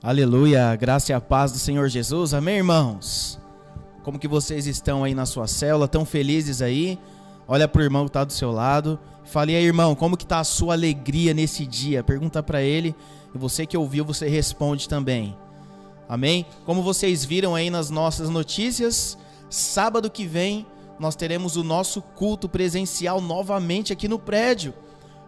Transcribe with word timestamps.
Aleluia, 0.00 0.76
graça 0.76 1.10
e 1.10 1.14
a 1.14 1.20
paz 1.20 1.50
do 1.50 1.58
Senhor 1.58 1.88
Jesus, 1.88 2.32
amém, 2.32 2.58
irmãos? 2.58 3.36
Como 4.04 4.16
que 4.16 4.28
vocês 4.28 4.68
estão 4.68 5.02
aí 5.02 5.12
na 5.12 5.26
sua 5.26 5.48
célula, 5.48 5.88
tão 5.88 6.04
felizes 6.04 6.62
aí? 6.62 6.96
Olha 7.48 7.66
pro 7.66 7.82
irmão 7.82 8.04
que 8.04 8.12
tá 8.12 8.22
do 8.22 8.32
seu 8.32 8.52
lado, 8.52 8.96
fale 9.24 9.56
aí, 9.56 9.64
irmão, 9.64 9.96
como 9.96 10.16
que 10.16 10.24
tá 10.24 10.38
a 10.38 10.44
sua 10.44 10.74
alegria 10.74 11.34
nesse 11.34 11.66
dia? 11.66 12.04
Pergunta 12.04 12.40
para 12.44 12.62
ele, 12.62 12.94
e 13.34 13.38
você 13.38 13.66
que 13.66 13.76
ouviu, 13.76 14.04
você 14.04 14.28
responde 14.28 14.88
também. 14.88 15.36
Amém? 16.08 16.46
Como 16.64 16.80
vocês 16.80 17.24
viram 17.24 17.56
aí 17.56 17.68
nas 17.68 17.90
nossas 17.90 18.30
notícias, 18.30 19.18
sábado 19.50 20.08
que 20.08 20.26
vem 20.26 20.64
nós 21.00 21.16
teremos 21.16 21.56
o 21.56 21.64
nosso 21.64 22.00
culto 22.00 22.48
presencial 22.48 23.20
novamente 23.20 23.92
aqui 23.92 24.06
no 24.06 24.18
prédio. 24.18 24.72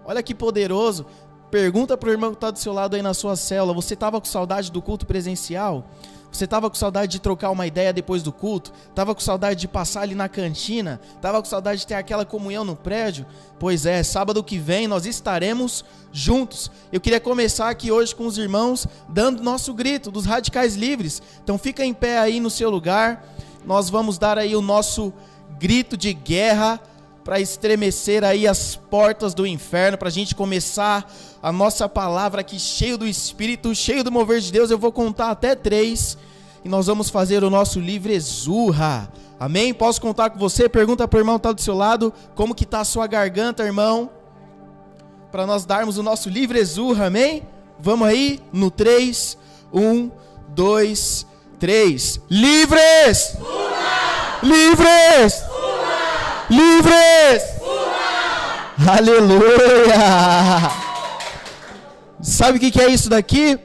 Olha 0.05 0.23
que 0.23 0.35
poderoso. 0.35 1.07
Pergunta 1.51 1.97
pro 1.97 2.11
irmão 2.11 2.31
que 2.31 2.37
está 2.37 2.51
do 2.51 2.59
seu 2.59 2.73
lado 2.73 2.95
aí 2.95 3.03
na 3.03 3.13
sua 3.13 3.35
célula: 3.35 3.75
você 3.75 3.95
estava 3.95 4.21
com 4.21 4.27
saudade 4.27 4.71
do 4.71 4.81
culto 4.81 5.05
presencial? 5.05 5.85
Você 6.31 6.45
estava 6.45 6.71
com 6.71 6.77
saudade 6.77 7.11
de 7.11 7.21
trocar 7.21 7.51
uma 7.51 7.67
ideia 7.67 7.93
depois 7.93 8.23
do 8.23 8.31
culto? 8.31 8.73
Estava 8.89 9.15
com 9.15 9.21
saudade 9.21 9.59
de 9.59 9.67
passar 9.67 10.03
ali 10.03 10.15
na 10.15 10.29
cantina? 10.29 11.01
Estava 11.17 11.43
com 11.43 11.49
saudade 11.49 11.81
de 11.81 11.87
ter 11.89 11.95
aquela 11.95 12.25
comunhão 12.25 12.65
no 12.65 12.77
prédio? 12.77 13.27
Pois 13.59 13.85
é, 13.85 14.01
sábado 14.05 14.45
que 14.45 14.57
vem 14.57 14.87
nós 14.87 15.07
estaremos 15.07 15.85
juntos. 16.13 16.71
Eu 16.93 17.01
queria 17.01 17.19
começar 17.19 17.69
aqui 17.69 17.91
hoje 17.91 18.15
com 18.15 18.27
os 18.27 18.39
irmãos 18.39 18.87
dando 19.09 19.43
nosso 19.43 19.75
grito 19.75 20.09
dos 20.09 20.25
radicais 20.25 20.77
livres. 20.77 21.21
Então 21.43 21.59
fica 21.59 21.85
em 21.85 21.93
pé 21.93 22.19
aí 22.19 22.39
no 22.39 22.49
seu 22.49 22.71
lugar. 22.71 23.27
Nós 23.67 23.91
vamos 23.91 24.17
dar 24.17 24.39
aí 24.39 24.55
o 24.55 24.63
nosso 24.63 25.13
grito 25.59 25.97
de 25.97 26.13
guerra 26.13 26.81
para 27.25 27.41
estremecer 27.41 28.25
aí 28.25 28.47
as 28.47 28.77
portas 28.77 29.35
do 29.35 29.47
inferno, 29.47 29.99
para 29.99 30.09
a 30.09 30.13
gente 30.13 30.35
começar 30.35 31.11
a 31.43 31.53
nossa 31.53 31.89
palavra 31.89 32.41
aqui 32.41 32.59
cheio 32.59 32.97
do 32.97 33.07
Espírito, 33.07 33.75
cheio 33.75 34.03
do 34.03 34.11
mover 34.11 34.41
de 34.41 34.51
Deus. 34.51 34.71
Eu 34.71 34.79
vou 34.79 34.93
contar 34.93 35.31
até 35.31 35.55
três 35.55 36.17
e 36.65 36.69
nós 36.69 36.87
vamos 36.87 37.11
fazer 37.11 37.45
o 37.45 37.51
nosso 37.51 37.79
livre 37.79 38.13
exurra. 38.13 39.11
Amém? 39.39 39.73
Posso 39.73 40.01
contar 40.01 40.31
com 40.31 40.39
você? 40.39 40.69
Pergunta 40.69 41.07
para 41.09 41.17
o 41.17 41.21
irmão 41.21 41.37
que 41.37 41.41
está 41.41 41.53
do 41.53 41.61
seu 41.61 41.75
lado, 41.75 42.13
como 42.35 42.55
que 42.55 42.65
está 42.65 42.81
a 42.81 42.85
sua 42.85 43.07
garganta, 43.07 43.65
irmão? 43.65 44.11
Para 45.33 45.47
nós 45.47 45.65
darmos 45.65 45.97
o 45.97 46.03
nosso 46.03 46.29
livre 46.29 46.59
exurra, 46.59 47.07
amém? 47.07 47.47
Vamos 47.79 48.07
aí 48.07 48.41
no 48.53 48.71
3, 48.71 49.39
1, 49.73 50.11
2, 50.49 51.27
3. 51.59 52.21
Livres! 52.29 53.37
Livres! 54.43 55.50
Livres! 56.51 57.45
Urra! 57.61 58.99
Aleluia! 58.99 60.71
Sabe 62.21 62.59
o 62.59 62.61
que 62.61 62.81
é 62.81 62.89
isso 62.89 63.09
daqui? 63.09 63.57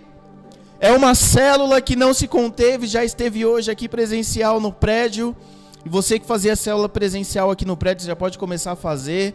É 0.79 0.91
uma 0.91 1.15
célula 1.15 1.81
que 1.81 1.95
não 1.95 2.13
se 2.13 2.27
conteve, 2.27 2.85
já 2.85 3.03
esteve 3.03 3.43
hoje 3.43 3.71
aqui 3.71 3.89
presencial 3.89 4.59
no 4.59 4.71
prédio. 4.71 5.35
E 5.83 5.89
você 5.89 6.19
que 6.19 6.27
fazia 6.27 6.55
célula 6.55 6.87
presencial 6.87 7.49
aqui 7.49 7.65
no 7.65 7.75
prédio, 7.75 8.05
já 8.05 8.15
pode 8.15 8.37
começar 8.37 8.73
a 8.73 8.75
fazer. 8.75 9.33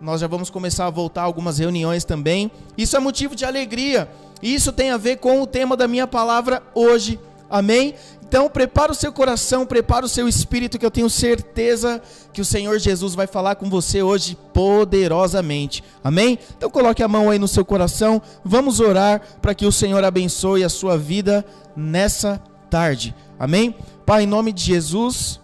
Nós 0.00 0.20
já 0.20 0.28
vamos 0.28 0.48
começar 0.48 0.86
a 0.86 0.90
voltar 0.90 1.22
a 1.22 1.24
algumas 1.24 1.58
reuniões 1.58 2.04
também. 2.04 2.52
Isso 2.78 2.96
é 2.96 3.00
motivo 3.00 3.34
de 3.34 3.44
alegria. 3.44 4.08
Isso 4.40 4.70
tem 4.70 4.92
a 4.92 4.96
ver 4.96 5.16
com 5.16 5.42
o 5.42 5.46
tema 5.46 5.76
da 5.76 5.88
minha 5.88 6.06
palavra 6.06 6.62
hoje. 6.72 7.18
Amém? 7.52 7.94
Então, 8.26 8.48
prepara 8.48 8.90
o 8.90 8.94
seu 8.94 9.12
coração, 9.12 9.66
prepara 9.66 10.06
o 10.06 10.08
seu 10.08 10.26
espírito, 10.26 10.78
que 10.78 10.86
eu 10.86 10.90
tenho 10.90 11.10
certeza 11.10 12.00
que 12.32 12.40
o 12.40 12.46
Senhor 12.46 12.78
Jesus 12.78 13.14
vai 13.14 13.26
falar 13.26 13.56
com 13.56 13.68
você 13.68 14.02
hoje 14.02 14.38
poderosamente. 14.54 15.84
Amém? 16.02 16.38
Então, 16.56 16.70
coloque 16.70 17.02
a 17.02 17.08
mão 17.08 17.28
aí 17.28 17.38
no 17.38 17.46
seu 17.46 17.62
coração. 17.62 18.22
Vamos 18.42 18.80
orar 18.80 19.20
para 19.42 19.54
que 19.54 19.66
o 19.66 19.70
Senhor 19.70 20.02
abençoe 20.02 20.64
a 20.64 20.70
sua 20.70 20.96
vida 20.96 21.44
nessa 21.76 22.42
tarde. 22.70 23.14
Amém? 23.38 23.76
Pai, 24.06 24.22
em 24.22 24.26
nome 24.26 24.50
de 24.50 24.62
Jesus, 24.62 25.38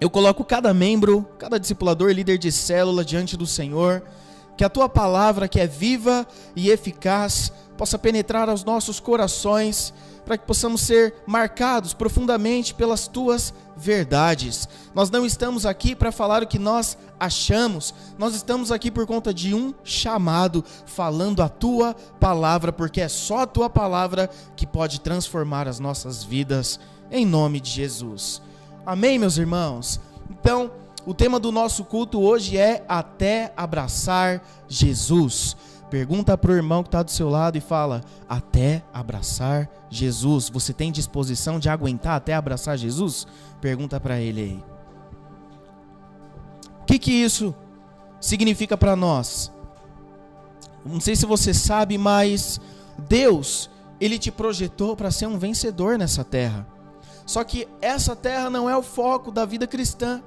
eu 0.00 0.08
coloco 0.08 0.42
cada 0.42 0.72
membro, 0.72 1.28
cada 1.38 1.60
discipulador, 1.60 2.10
líder 2.12 2.38
de 2.38 2.50
célula 2.50 3.04
diante 3.04 3.36
do 3.36 3.46
Senhor. 3.46 4.02
Que 4.56 4.64
a 4.64 4.70
tua 4.70 4.88
palavra, 4.88 5.48
que 5.48 5.60
é 5.60 5.66
viva 5.66 6.26
e 6.56 6.70
eficaz, 6.70 7.52
possa 7.76 7.98
penetrar 7.98 8.48
aos 8.48 8.64
nossos 8.64 8.98
corações 8.98 9.92
para 10.26 10.36
que 10.36 10.44
possamos 10.44 10.80
ser 10.80 11.14
marcados 11.24 11.94
profundamente 11.94 12.74
pelas 12.74 13.06
tuas 13.06 13.54
verdades. 13.76 14.68
Nós 14.92 15.08
não 15.08 15.24
estamos 15.24 15.64
aqui 15.64 15.94
para 15.94 16.10
falar 16.10 16.42
o 16.42 16.46
que 16.46 16.58
nós 16.58 16.98
achamos, 17.18 17.94
nós 18.18 18.34
estamos 18.34 18.72
aqui 18.72 18.90
por 18.90 19.06
conta 19.06 19.32
de 19.32 19.54
um 19.54 19.72
chamado, 19.84 20.64
falando 20.84 21.42
a 21.42 21.48
tua 21.48 21.94
palavra, 22.18 22.72
porque 22.72 23.00
é 23.00 23.08
só 23.08 23.42
a 23.42 23.46
tua 23.46 23.70
palavra 23.70 24.28
que 24.56 24.66
pode 24.66 25.00
transformar 25.00 25.68
as 25.68 25.78
nossas 25.78 26.24
vidas, 26.24 26.80
em 27.10 27.24
nome 27.24 27.60
de 27.60 27.70
Jesus. 27.70 28.42
Amém, 28.84 29.18
meus 29.18 29.38
irmãos? 29.38 30.00
Então, 30.28 30.72
o 31.06 31.14
tema 31.14 31.38
do 31.38 31.52
nosso 31.52 31.84
culto 31.84 32.20
hoje 32.20 32.58
é 32.58 32.84
Até 32.88 33.52
Abraçar 33.56 34.42
Jesus. 34.66 35.56
Pergunta 35.90 36.36
para 36.36 36.50
o 36.50 36.54
irmão 36.54 36.82
que 36.82 36.88
está 36.88 37.02
do 37.02 37.10
seu 37.10 37.28
lado 37.28 37.56
e 37.56 37.60
fala: 37.60 38.02
até 38.28 38.82
abraçar 38.92 39.68
Jesus. 39.88 40.48
Você 40.48 40.72
tem 40.72 40.90
disposição 40.90 41.58
de 41.58 41.68
aguentar 41.68 42.16
até 42.16 42.34
abraçar 42.34 42.76
Jesus? 42.76 43.26
Pergunta 43.60 44.00
para 44.00 44.20
ele 44.20 44.40
aí. 44.40 44.64
O 46.82 46.84
que, 46.86 46.98
que 46.98 47.12
isso 47.12 47.54
significa 48.20 48.76
para 48.76 48.96
nós? 48.96 49.52
Não 50.84 51.00
sei 51.00 51.16
se 51.16 51.26
você 51.26 51.52
sabe, 51.52 51.98
mas 51.98 52.60
Deus, 53.08 53.68
Ele 54.00 54.18
te 54.18 54.30
projetou 54.30 54.96
para 54.96 55.10
ser 55.10 55.26
um 55.26 55.38
vencedor 55.38 55.98
nessa 55.98 56.24
terra. 56.24 56.66
Só 57.24 57.42
que 57.42 57.66
essa 57.80 58.14
terra 58.14 58.48
não 58.48 58.70
é 58.70 58.76
o 58.76 58.82
foco 58.82 59.32
da 59.32 59.44
vida 59.44 59.66
cristã. 59.66 60.22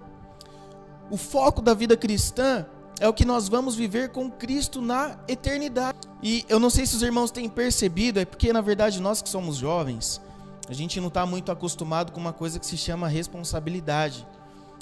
O 1.10 1.16
foco 1.16 1.62
da 1.62 1.74
vida 1.74 1.96
cristã 1.96 2.66
é 3.00 3.08
o 3.08 3.14
que 3.14 3.24
nós 3.24 3.48
vamos 3.48 3.76
viver 3.76 4.10
com 4.10 4.30
Cristo 4.30 4.82
na 4.82 5.18
eternidade. 5.28 5.98
E 6.22 6.46
eu 6.50 6.60
não 6.60 6.70
sei 6.70 6.86
se 6.86 6.96
os 6.96 7.02
irmãos 7.02 7.32
têm 7.32 7.48
percebido, 7.48 8.20
é 8.20 8.26
porque 8.26 8.52
na 8.52 8.62
verdade 8.62 9.02
nós 9.02 9.22
que 9.22 9.30
somos 9.30 9.56
jovens, 9.56 10.22
a 10.68 10.74
gente 10.74 11.00
não 11.00 11.08
está 11.08 11.26
muito 11.26 11.52
acostumado 11.52 12.12
com 12.12 12.20
uma 12.20 12.34
coisa 12.34 12.60
que 12.60 12.66
se 12.66 12.78
chama 12.78 13.08
responsabilidade. 13.08 14.28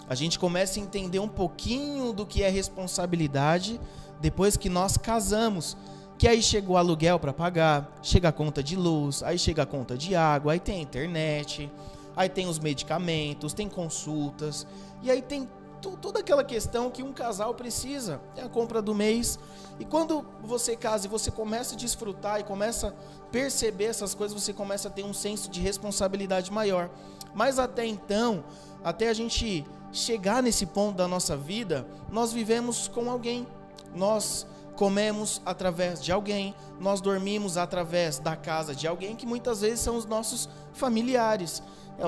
A 0.10 0.16
gente 0.16 0.40
começa 0.40 0.80
a 0.80 0.84
entender 0.84 1.20
um 1.20 1.28
pouquinho 1.28 2.12
do 2.12 2.26
que 2.26 2.42
é 2.42 2.50
responsabilidade 2.50 3.80
depois 4.20 4.58
que 4.58 4.70
nós 4.70 4.98
casamos. 4.98 5.78
Que 6.18 6.28
aí 6.28 6.42
chega 6.42 6.72
o 6.72 6.78
aluguel 6.78 7.20
para 7.20 7.32
pagar, 7.32 8.00
chega 8.02 8.30
a 8.30 8.32
conta 8.32 8.64
de 8.64 8.76
luz, 8.76 9.22
aí 9.22 9.38
chega 9.38 9.62
a 9.62 9.66
conta 9.66 9.96
de 9.96 10.16
água, 10.16 10.54
aí 10.54 10.60
tem 10.60 10.80
a 10.80 10.82
internet, 10.82 11.72
aí 12.16 12.28
tem 12.28 12.48
os 12.48 12.58
medicamentos, 12.58 13.54
tem 13.54 13.70
consultas, 13.70 14.66
e 15.04 15.12
aí 15.12 15.22
tem 15.22 15.48
toda 15.82 16.20
aquela 16.20 16.44
questão 16.44 16.90
que 16.90 17.04
um 17.04 17.14
casal 17.14 17.54
precisa. 17.54 18.22
Tem 18.36 18.44
a 18.44 18.50
compra 18.50 18.82
do 18.82 18.94
mês. 18.94 19.40
E 19.80 19.86
quando 19.86 20.26
você 20.42 20.76
casa 20.76 21.06
e 21.06 21.10
você 21.10 21.30
começa 21.30 21.76
a 21.76 21.78
desfrutar 21.78 22.40
e 22.40 22.44
começa 22.44 22.88
a 22.90 23.32
perceber 23.32 23.86
essas 23.86 24.14
coisas, 24.14 24.42
você 24.42 24.54
começa 24.54 24.88
a 24.88 24.92
ter 24.92 25.04
um 25.04 25.14
senso 25.14 25.50
de 25.50 25.62
responsabilidade 25.62 26.52
maior. 26.52 26.90
Mas 27.34 27.60
até 27.60 27.86
então, 27.86 28.44
até 28.84 29.10
a 29.10 29.14
gente 29.14 29.66
chegar 29.92 30.42
nesse 30.42 30.66
ponto 30.66 30.98
da 30.98 31.08
nossa 31.08 31.38
vida, 31.38 31.88
nós 32.12 32.34
vivemos 32.34 32.88
com 32.88 33.10
alguém. 33.10 33.48
Nós 33.96 34.46
comemos 34.76 35.42
através 35.44 36.02
de 36.04 36.12
alguém, 36.12 36.54
nós 36.80 37.02
dormimos 37.02 37.58
através 37.58 38.20
da 38.20 38.36
casa 38.36 38.76
de 38.76 38.88
alguém 38.88 39.16
que 39.16 39.26
muitas 39.26 39.62
vezes 39.62 39.80
são 39.80 39.98
os 39.98 40.06
nossos 40.06 40.48
familiares. 40.72 41.64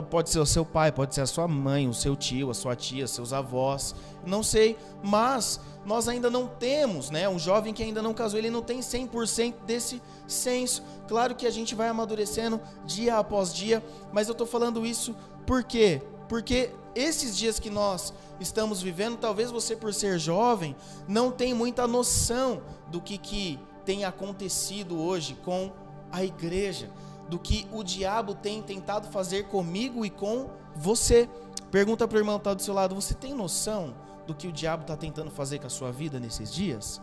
Pode 0.10 0.30
ser 0.30 0.40
o 0.40 0.46
seu 0.46 0.64
pai, 0.64 0.92
pode 0.92 1.16
ser 1.16 1.22
a 1.22 1.26
sua 1.26 1.48
mãe, 1.48 1.88
o 1.88 1.94
seu 1.94 2.16
tio, 2.16 2.52
a 2.52 2.54
sua 2.54 2.76
tia, 2.76 3.08
seus 3.08 3.34
avós, 3.34 3.96
não 4.24 4.44
sei, 4.44 4.78
mas 5.02 5.60
nós 5.84 6.08
ainda 6.08 6.30
não 6.30 6.46
temos, 6.46 7.10
né? 7.10 7.28
Um 7.28 7.40
jovem 7.40 7.74
que 7.74 7.82
ainda 7.82 8.00
não 8.00 8.14
casou, 8.14 8.38
ele 8.38 8.52
não 8.52 8.62
tem 8.62 8.82
100% 8.82 9.56
desse 9.66 10.00
senso. 10.28 10.84
Claro 11.08 11.34
que 11.34 11.48
a 11.48 11.50
gente 11.50 11.74
vai 11.74 11.88
amadurecendo 11.88 12.62
dia 12.86 13.18
após 13.18 13.52
dia, 13.52 13.84
mas 14.14 14.28
eu 14.28 14.34
estou 14.34 14.46
falando 14.46 14.86
isso 14.86 15.16
por 15.48 15.64
quê? 15.64 16.00
Porque 16.28 16.70
esses 16.94 17.36
dias 17.36 17.60
que 17.60 17.72
nós 17.72 18.14
estamos 18.40 18.84
vivendo, 18.84 19.18
talvez 19.18 19.50
você 19.50 19.76
por 19.76 19.92
ser 19.92 20.20
jovem 20.20 20.76
não 21.08 21.32
tenha 21.32 21.56
muita 21.56 21.88
noção 21.88 22.62
do 22.88 23.02
que, 23.02 23.18
que 23.18 23.60
tem 23.84 24.06
acontecido 24.06 25.02
hoje 25.02 25.36
com 25.44 25.72
a 26.12 26.24
igreja 26.24 26.92
do 27.30 27.38
que 27.38 27.68
o 27.72 27.84
diabo 27.84 28.34
tem 28.34 28.62
tentado 28.62 29.08
fazer 29.10 29.46
comigo 29.46 30.06
e 30.06 30.10
com 30.10 30.50
você. 30.76 31.30
Pergunta 31.72 32.08
para 32.08 32.18
o 32.18 32.20
irmão 32.20 32.36
que 32.36 32.42
está 32.42 32.54
do 32.54 32.62
seu 32.62 32.74
lado: 32.74 32.96
você 32.96 33.14
tem 33.14 33.34
noção 33.34 33.94
do 34.26 34.34
que 34.34 34.48
o 34.48 34.52
diabo 34.52 34.82
está 34.82 34.98
tentando 34.98 35.30
fazer 35.30 35.60
com 35.60 35.68
a 35.68 35.70
sua 35.70 35.92
vida 35.92 36.20
nesses 36.20 36.54
dias? 36.54 37.02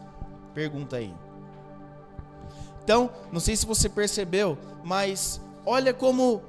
Pergunta 0.52 0.96
aí. 0.96 1.14
Então, 2.82 3.10
não 3.32 3.40
sei 3.40 3.56
se 3.56 3.66
você 3.66 3.88
percebeu, 3.88 4.58
mas 4.84 5.40
olha 5.64 5.92
como 5.92 6.42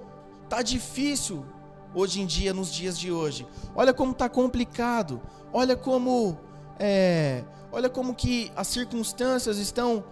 tá 0.47 0.61
difícil 0.61 1.45
hoje 1.93 2.21
em 2.21 2.25
dia, 2.25 2.53
nos 2.53 2.71
dias 2.71 2.97
de 2.97 3.11
hoje. 3.11 3.47
Olha 3.75 3.93
como 3.93 4.13
tá 4.13 4.29
complicado. 4.29 5.21
Olha 5.51 5.75
como 5.75 6.37
é, 6.79 7.43
olha 7.71 7.89
como 7.89 8.13
que 8.13 8.51
as 8.55 8.67
circunstâncias 8.67 9.57
estão 9.57 10.03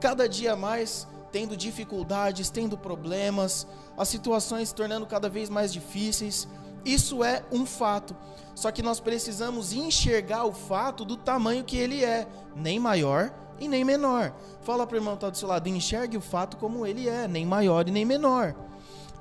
cada 0.00 0.28
dia 0.28 0.54
mais 0.54 1.06
tendo 1.32 1.56
dificuldades, 1.56 2.50
tendo 2.50 2.76
problemas, 2.76 3.66
as 3.96 4.08
situações 4.08 4.68
se 4.68 4.74
tornando 4.74 5.06
cada 5.06 5.28
vez 5.28 5.48
mais 5.48 5.72
difíceis. 5.72 6.46
Isso 6.84 7.24
é 7.24 7.42
um 7.50 7.64
fato. 7.64 8.14
Só 8.54 8.70
que 8.70 8.82
nós 8.82 9.00
precisamos 9.00 9.72
enxergar 9.72 10.44
o 10.44 10.52
fato 10.52 11.04
do 11.04 11.16
tamanho 11.16 11.64
que 11.64 11.76
ele 11.76 12.04
é, 12.04 12.28
nem 12.54 12.78
maior 12.78 13.32
e 13.58 13.66
nem 13.66 13.84
menor. 13.84 14.34
Fala 14.60 14.86
para 14.86 14.94
o 14.94 14.98
irmão 14.98 15.14
que 15.14 15.18
está 15.18 15.30
do 15.30 15.36
seu 15.36 15.48
lado, 15.48 15.68
enxergue 15.68 16.16
o 16.16 16.20
fato 16.20 16.56
como 16.58 16.86
ele 16.86 17.08
é, 17.08 17.26
nem 17.26 17.46
maior 17.46 17.88
e 17.88 17.90
nem 17.90 18.04
menor. 18.04 18.54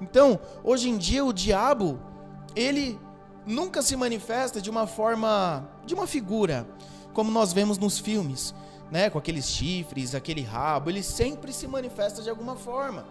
Então, 0.01 0.39
hoje 0.63 0.89
em 0.89 0.97
dia, 0.97 1.23
o 1.23 1.31
diabo, 1.31 1.99
ele 2.55 2.99
nunca 3.45 3.81
se 3.81 3.95
manifesta 3.95 4.59
de 4.59 4.69
uma 4.69 4.85
forma, 4.85 5.69
de 5.85 5.93
uma 5.93 6.07
figura, 6.07 6.67
como 7.13 7.31
nós 7.31 7.53
vemos 7.53 7.77
nos 7.77 7.99
filmes, 7.99 8.53
né? 8.91 9.09
Com 9.09 9.17
aqueles 9.17 9.47
chifres, 9.47 10.13
aquele 10.13 10.41
rabo, 10.41 10.89
ele 10.89 11.01
sempre 11.01 11.53
se 11.53 11.65
manifesta 11.65 12.21
de 12.21 12.29
alguma 12.29 12.57
forma. 12.57 13.05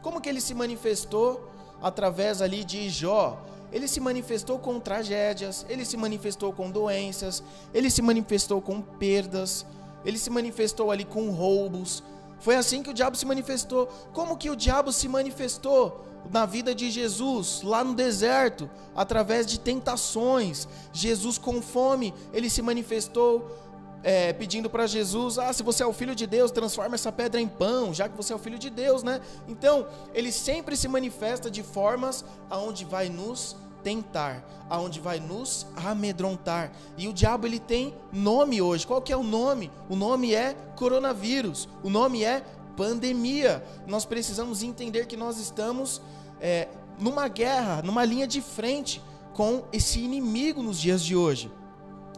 Como 0.00 0.20
que 0.20 0.28
ele 0.28 0.40
se 0.40 0.54
manifestou 0.54 1.52
através 1.82 2.40
ali 2.40 2.64
de 2.64 2.88
Jó? 2.88 3.38
Ele 3.70 3.86
se 3.86 4.00
manifestou 4.00 4.58
com 4.58 4.80
tragédias, 4.80 5.66
ele 5.68 5.84
se 5.84 5.96
manifestou 5.96 6.52
com 6.52 6.70
doenças, 6.70 7.42
ele 7.74 7.90
se 7.90 8.00
manifestou 8.00 8.62
com 8.62 8.80
perdas, 8.80 9.66
ele 10.04 10.18
se 10.18 10.30
manifestou 10.30 10.90
ali 10.90 11.04
com 11.04 11.30
roubos. 11.30 12.02
Foi 12.38 12.54
assim 12.56 12.82
que 12.82 12.90
o 12.90 12.94
diabo 12.94 13.16
se 13.16 13.26
manifestou. 13.26 13.88
Como 14.12 14.36
que 14.36 14.48
o 14.48 14.56
diabo 14.56 14.92
se 14.92 15.08
manifestou 15.08 16.04
na 16.30 16.46
vida 16.46 16.74
de 16.74 16.90
Jesus, 16.90 17.62
lá 17.62 17.82
no 17.84 17.94
deserto, 17.94 18.70
através 18.94 19.46
de 19.46 19.58
tentações? 19.58 20.68
Jesus 20.92 21.38
com 21.38 21.60
fome, 21.60 22.14
ele 22.32 22.48
se 22.48 22.62
manifestou 22.62 23.65
é, 24.06 24.32
pedindo 24.32 24.70
para 24.70 24.86
Jesus: 24.86 25.36
Ah, 25.36 25.52
se 25.52 25.64
você 25.64 25.82
é 25.82 25.86
o 25.86 25.92
filho 25.92 26.14
de 26.14 26.28
Deus, 26.28 26.52
transforma 26.52 26.94
essa 26.94 27.10
pedra 27.10 27.40
em 27.40 27.48
pão, 27.48 27.92
já 27.92 28.08
que 28.08 28.16
você 28.16 28.32
é 28.32 28.36
o 28.36 28.38
filho 28.38 28.56
de 28.56 28.70
Deus, 28.70 29.02
né? 29.02 29.20
Então, 29.48 29.88
ele 30.14 30.30
sempre 30.30 30.76
se 30.76 30.86
manifesta 30.86 31.50
de 31.50 31.60
formas 31.64 32.24
aonde 32.48 32.84
vai 32.84 33.08
nos 33.08 33.56
tentar, 33.82 34.48
aonde 34.70 35.00
vai 35.00 35.18
nos 35.18 35.66
amedrontar. 35.74 36.70
E 36.96 37.08
o 37.08 37.12
diabo 37.12 37.48
ele 37.48 37.58
tem 37.58 37.96
nome 38.12 38.62
hoje. 38.62 38.86
Qual 38.86 39.02
que 39.02 39.12
é 39.12 39.16
o 39.16 39.24
nome? 39.24 39.72
O 39.88 39.96
nome 39.96 40.32
é 40.32 40.54
coronavírus. 40.76 41.68
O 41.82 41.90
nome 41.90 42.22
é 42.22 42.44
pandemia. 42.76 43.64
Nós 43.88 44.04
precisamos 44.04 44.62
entender 44.62 45.06
que 45.06 45.16
nós 45.16 45.36
estamos 45.38 46.00
é, 46.40 46.68
numa 46.96 47.26
guerra, 47.26 47.82
numa 47.82 48.04
linha 48.04 48.26
de 48.26 48.40
frente 48.40 49.02
com 49.34 49.64
esse 49.72 49.98
inimigo 49.98 50.62
nos 50.62 50.78
dias 50.78 51.02
de 51.02 51.16
hoje. 51.16 51.50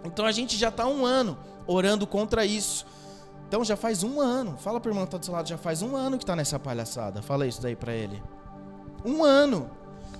Então 0.04 0.26
a 0.26 0.32
gente 0.32 0.56
já 0.56 0.68
está 0.68 0.86
um 0.86 1.06
ano 1.06 1.36
orando 1.68 2.06
contra 2.06 2.44
isso. 2.44 2.84
Então 3.46 3.64
já 3.64 3.76
faz 3.76 4.02
um 4.02 4.20
ano. 4.20 4.56
Fala 4.58 4.80
para 4.80 4.88
o 4.88 4.92
irmão 4.92 5.04
que 5.04 5.08
está 5.08 5.18
do 5.18 5.24
seu 5.24 5.34
lado, 5.34 5.48
já 5.48 5.58
faz 5.58 5.82
um 5.82 5.94
ano 5.94 6.18
que 6.18 6.24
está 6.24 6.34
nessa 6.34 6.58
palhaçada. 6.58 7.22
Fala 7.22 7.46
isso 7.46 7.62
daí 7.62 7.76
para 7.76 7.94
ele. 7.94 8.20
Um 9.04 9.22
ano. 9.22 9.70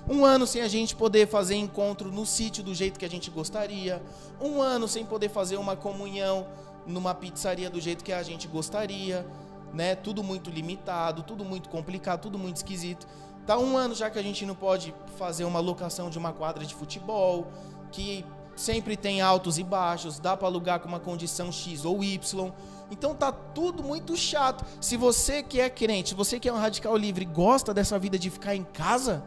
Um 0.07 0.23
ano 0.25 0.47
sem 0.47 0.61
a 0.61 0.67
gente 0.67 0.95
poder 0.95 1.27
fazer 1.27 1.55
encontro 1.55 2.11
no 2.11 2.25
sítio 2.25 2.63
do 2.63 2.73
jeito 2.73 2.97
que 2.97 3.05
a 3.05 3.09
gente 3.09 3.29
gostaria. 3.29 4.01
Um 4.39 4.61
ano 4.61 4.87
sem 4.87 5.05
poder 5.05 5.29
fazer 5.29 5.57
uma 5.57 5.75
comunhão 5.75 6.47
numa 6.85 7.13
pizzaria 7.13 7.69
do 7.69 7.81
jeito 7.81 8.03
que 8.03 8.13
a 8.13 8.23
gente 8.23 8.47
gostaria. 8.47 9.27
Né? 9.73 9.95
Tudo 9.95 10.23
muito 10.23 10.49
limitado, 10.49 11.21
tudo 11.23 11.43
muito 11.43 11.69
complicado, 11.69 12.21
tudo 12.21 12.39
muito 12.39 12.57
esquisito. 12.57 13.07
Tá 13.45 13.57
um 13.57 13.77
ano 13.77 13.93
já 13.93 14.09
que 14.09 14.17
a 14.17 14.21
gente 14.23 14.45
não 14.45 14.55
pode 14.55 14.93
fazer 15.17 15.43
uma 15.43 15.59
locação 15.59 16.09
de 16.09 16.17
uma 16.17 16.31
quadra 16.31 16.65
de 16.65 16.73
futebol, 16.73 17.47
que 17.91 18.25
sempre 18.59 18.97
tem 18.97 19.21
altos 19.21 19.57
e 19.57 19.63
baixos, 19.63 20.19
dá 20.19 20.35
para 20.35 20.47
alugar 20.47 20.81
com 20.81 20.87
uma 20.87 20.99
condição 20.99 21.49
X 21.51 21.85
ou 21.85 22.03
Y. 22.03 22.51
Então 22.91 23.15
tá 23.15 23.31
tudo 23.31 23.81
muito 23.81 24.17
chato. 24.17 24.65
Se 24.81 24.97
você 24.97 25.41
que 25.41 25.61
é 25.61 25.69
crente, 25.69 26.13
você 26.13 26.39
que 26.39 26.49
é 26.49 26.53
um 26.53 26.57
radical 26.57 26.95
livre, 26.97 27.23
gosta 27.23 27.73
dessa 27.73 27.97
vida 27.97 28.19
de 28.19 28.29
ficar 28.29 28.55
em 28.55 28.63
casa, 28.63 29.23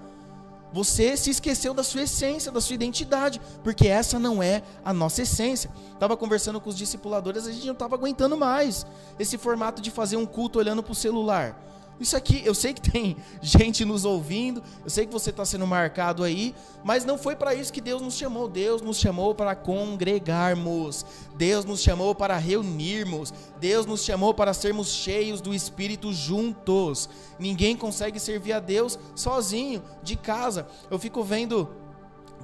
você 0.73 1.17
se 1.17 1.31
esqueceu 1.31 1.73
da 1.73 1.83
sua 1.83 2.03
essência, 2.03 2.53
da 2.53 2.61
sua 2.61 2.75
identidade, 2.75 3.41
porque 3.65 3.89
essa 3.89 4.19
não 4.19 4.43
é 4.43 4.63
a 4.85 4.93
nossa 4.93 5.23
essência. 5.23 5.71
Tava 5.99 6.17
conversando 6.17 6.61
com 6.61 6.69
os 6.69 6.77
discipuladores, 6.77 7.47
a 7.47 7.53
gente 7.53 7.67
não 7.67 7.75
tava 7.75 7.95
aguentando 7.95 8.37
mais 8.37 8.87
esse 9.19 9.39
formato 9.39 9.81
de 9.81 9.91
fazer 9.91 10.17
um 10.17 10.27
culto 10.27 10.59
olhando 10.59 10.83
para 10.83 10.93
o 10.93 10.95
celular. 10.95 11.59
Isso 12.01 12.17
aqui, 12.17 12.43
eu 12.45 12.55
sei 12.55 12.75
que 12.75 12.91
tem 12.91 13.17
gente 13.41 13.85
nos 13.85 14.05
ouvindo, 14.05 14.63
eu 14.85 14.91
sei 14.91 15.07
que 15.07 15.13
você 15.13 15.31
está 15.31 15.45
sendo 15.45 15.67
marcado 15.67 16.25
aí, 16.25 16.55
mas 16.83 17.05
não 17.05 17.17
foi 17.17 17.37
para 17.37 17.55
isso 17.55 17.73
que 17.73 17.81
Deus 17.81 18.03
nos 18.03 18.15
chamou. 18.15 18.49
Deus 18.49 18.83
nos 18.83 18.99
chamou 18.99 19.35
para 19.35 19.55
congregarmos, 19.55 21.07
Deus 21.37 21.65
nos 21.65 21.81
chamou 21.81 22.15
para 22.15 22.37
reunirmos, 22.37 23.33
Deus 23.61 23.87
nos 23.87 24.03
chamou 24.05 24.35
para 24.35 24.53
sermos 24.53 24.89
cheios 24.89 25.41
do 25.41 25.55
Espírito 25.55 26.13
juntos. 26.13 27.09
Ninguém 27.39 27.77
consegue 27.77 28.19
servir 28.19 28.53
a 28.53 28.61
Deus 28.61 28.99
sozinho, 29.15 29.83
de 30.03 30.17
casa. 30.17 30.67
Eu 30.91 30.99
fico 30.99 31.23
vendo 31.23 31.69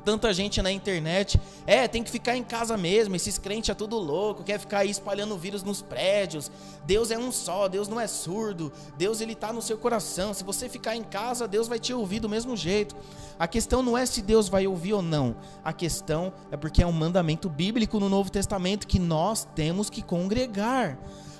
tanta 0.08 0.32
gente 0.32 0.62
na 0.62 0.72
internet. 0.72 1.38
É, 1.66 1.86
tem 1.86 2.02
que 2.02 2.10
ficar 2.10 2.34
em 2.34 2.42
casa 2.42 2.78
mesmo. 2.78 3.14
Esses 3.14 3.36
crentes 3.36 3.68
é 3.68 3.74
tudo 3.74 3.98
louco, 3.98 4.42
quer 4.42 4.58
ficar 4.58 4.78
aí 4.78 4.90
espalhando 4.90 5.36
vírus 5.36 5.62
nos 5.62 5.82
prédios. 5.82 6.50
Deus 6.86 7.10
é 7.10 7.18
um 7.18 7.30
só, 7.30 7.68
Deus 7.68 7.88
não 7.88 8.00
é 8.00 8.06
surdo. 8.06 8.72
Deus 8.96 9.20
ele 9.20 9.34
tá 9.34 9.52
no 9.52 9.60
seu 9.60 9.76
coração. 9.76 10.32
Se 10.32 10.42
você 10.42 10.66
ficar 10.66 10.96
em 10.96 11.02
casa, 11.02 11.46
Deus 11.46 11.68
vai 11.68 11.78
te 11.78 11.92
ouvir 11.92 12.20
do 12.20 12.28
mesmo 12.28 12.56
jeito. 12.56 12.96
A 13.38 13.46
questão 13.46 13.82
não 13.82 13.98
é 13.98 14.06
se 14.06 14.22
Deus 14.22 14.48
vai 14.48 14.66
ouvir 14.66 14.94
ou 14.94 15.02
não. 15.02 15.36
A 15.62 15.74
questão 15.74 16.32
é 16.50 16.56
porque 16.56 16.82
é 16.82 16.86
um 16.86 16.92
mandamento 16.92 17.50
bíblico 17.50 18.00
no 18.00 18.08
Novo 18.08 18.30
Testamento 18.30 18.86
que 18.86 18.98
nós 18.98 19.46
temos 19.54 19.90
que 19.90 20.00
congregar 20.00 20.98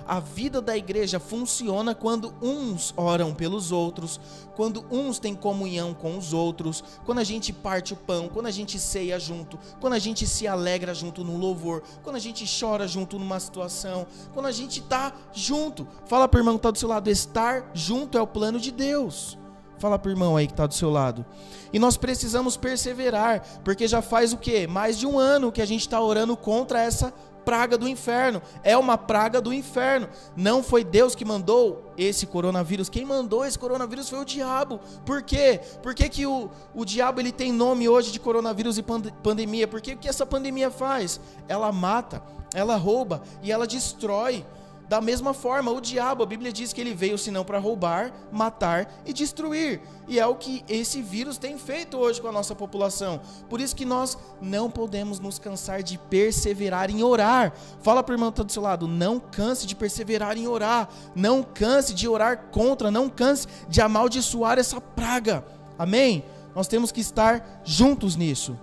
a 0.08 0.20
vida 0.20 0.62
da 0.62 0.74
igreja 0.74 1.20
funciona 1.20 1.94
quando 1.94 2.34
uns 2.40 2.94
oram 2.96 3.34
pelos 3.34 3.70
outros, 3.70 4.18
quando 4.56 4.84
uns 4.90 5.18
têm 5.18 5.34
comunhão 5.34 5.92
com 5.92 6.16
os 6.16 6.32
outros, 6.32 6.82
quando 7.04 7.18
a 7.18 7.24
gente 7.24 7.52
parte 7.52 7.92
o 7.92 7.96
pão, 7.96 8.26
quando 8.26 8.46
a 8.46 8.50
gente 8.50 8.78
ceia 8.78 9.20
junto, 9.20 9.58
quando 9.78 9.92
a 9.92 9.98
gente 9.98 10.26
se 10.26 10.46
alegra 10.46 10.94
junto 10.94 11.22
no 11.22 11.36
louvor, 11.36 11.82
quando 12.02 12.16
a 12.16 12.20
gente 12.20 12.46
chora 12.58 12.88
junto 12.88 13.18
numa 13.18 13.38
situação, 13.38 14.06
quando 14.32 14.46
a 14.46 14.52
gente 14.52 14.80
está 14.80 15.12
junto. 15.32 15.86
Fala 16.06 16.26
para 16.26 16.38
o 16.38 16.40
irmão 16.40 16.54
que 16.54 16.60
está 16.60 16.70
do 16.70 16.78
seu 16.78 16.88
lado, 16.88 17.10
estar 17.10 17.70
junto 17.74 18.16
é 18.16 18.22
o 18.22 18.26
plano 18.26 18.58
de 18.58 18.72
Deus. 18.72 19.36
Fala 19.78 19.98
para 19.98 20.08
o 20.08 20.12
irmão 20.12 20.36
aí 20.36 20.46
que 20.46 20.52
está 20.52 20.66
do 20.66 20.74
seu 20.74 20.90
lado. 20.90 21.24
E 21.72 21.78
nós 21.78 21.96
precisamos 21.96 22.56
perseverar, 22.56 23.42
porque 23.62 23.86
já 23.86 24.02
faz 24.02 24.32
o 24.32 24.36
quê? 24.36 24.66
Mais 24.66 24.98
de 24.98 25.06
um 25.06 25.18
ano 25.18 25.52
que 25.52 25.62
a 25.62 25.66
gente 25.66 25.82
está 25.82 26.00
orando 26.00 26.36
contra 26.36 26.80
essa 26.80 27.12
praga 27.44 27.78
do 27.78 27.88
inferno. 27.88 28.42
É 28.62 28.76
uma 28.76 28.98
praga 28.98 29.40
do 29.40 29.52
inferno. 29.52 30.08
Não 30.36 30.62
foi 30.62 30.84
Deus 30.84 31.14
que 31.14 31.24
mandou 31.24 31.92
esse 31.96 32.26
coronavírus. 32.26 32.88
Quem 32.88 33.04
mandou 33.04 33.44
esse 33.44 33.58
coronavírus 33.58 34.08
foi 34.08 34.20
o 34.20 34.24
diabo. 34.24 34.80
Por 35.04 35.22
quê? 35.22 35.60
Por 35.82 35.94
que, 35.94 36.08
que 36.08 36.26
o, 36.26 36.50
o 36.74 36.84
diabo 36.84 37.20
ele 37.20 37.32
tem 37.32 37.52
nome 37.52 37.88
hoje 37.88 38.12
de 38.12 38.20
coronavírus 38.20 38.78
e 38.78 38.82
pand 38.82 39.02
pandemia? 39.22 39.66
Porque 39.66 39.92
o 39.92 39.96
que 39.96 40.08
essa 40.08 40.26
pandemia 40.26 40.70
faz? 40.70 41.20
Ela 41.48 41.72
mata, 41.72 42.22
ela 42.54 42.76
rouba 42.76 43.22
e 43.42 43.50
ela 43.50 43.66
destrói. 43.66 44.44
Da 44.88 45.02
mesma 45.02 45.34
forma, 45.34 45.70
o 45.70 45.82
diabo, 45.82 46.22
a 46.22 46.26
Bíblia 46.26 46.50
diz 46.50 46.72
que 46.72 46.80
ele 46.80 46.94
veio 46.94 47.18
senão 47.18 47.44
para 47.44 47.58
roubar, 47.58 48.10
matar 48.32 48.90
e 49.04 49.12
destruir. 49.12 49.82
E 50.06 50.18
é 50.18 50.26
o 50.26 50.34
que 50.34 50.64
esse 50.66 51.02
vírus 51.02 51.36
tem 51.36 51.58
feito 51.58 51.98
hoje 51.98 52.22
com 52.22 52.28
a 52.28 52.32
nossa 52.32 52.54
população. 52.54 53.20
Por 53.50 53.60
isso 53.60 53.76
que 53.76 53.84
nós 53.84 54.16
não 54.40 54.70
podemos 54.70 55.20
nos 55.20 55.38
cansar 55.38 55.82
de 55.82 55.98
perseverar 55.98 56.90
em 56.90 57.02
orar. 57.02 57.52
Fala 57.82 58.02
para 58.02 58.14
o 58.14 58.16
irmão 58.16 58.30
que 58.30 58.36
está 58.36 58.44
do 58.44 58.52
seu 58.52 58.62
lado, 58.62 58.88
não 58.88 59.20
canse 59.20 59.66
de 59.66 59.76
perseverar 59.76 60.38
em 60.38 60.48
orar. 60.48 60.88
Não 61.14 61.42
canse 61.42 61.92
de 61.92 62.08
orar 62.08 62.46
contra, 62.50 62.90
não 62.90 63.10
canse 63.10 63.46
de 63.68 63.82
amaldiçoar 63.82 64.58
essa 64.58 64.80
praga. 64.80 65.44
Amém? 65.78 66.24
Nós 66.54 66.66
temos 66.66 66.90
que 66.90 67.02
estar 67.02 67.60
juntos 67.62 68.16
nisso. 68.16 68.58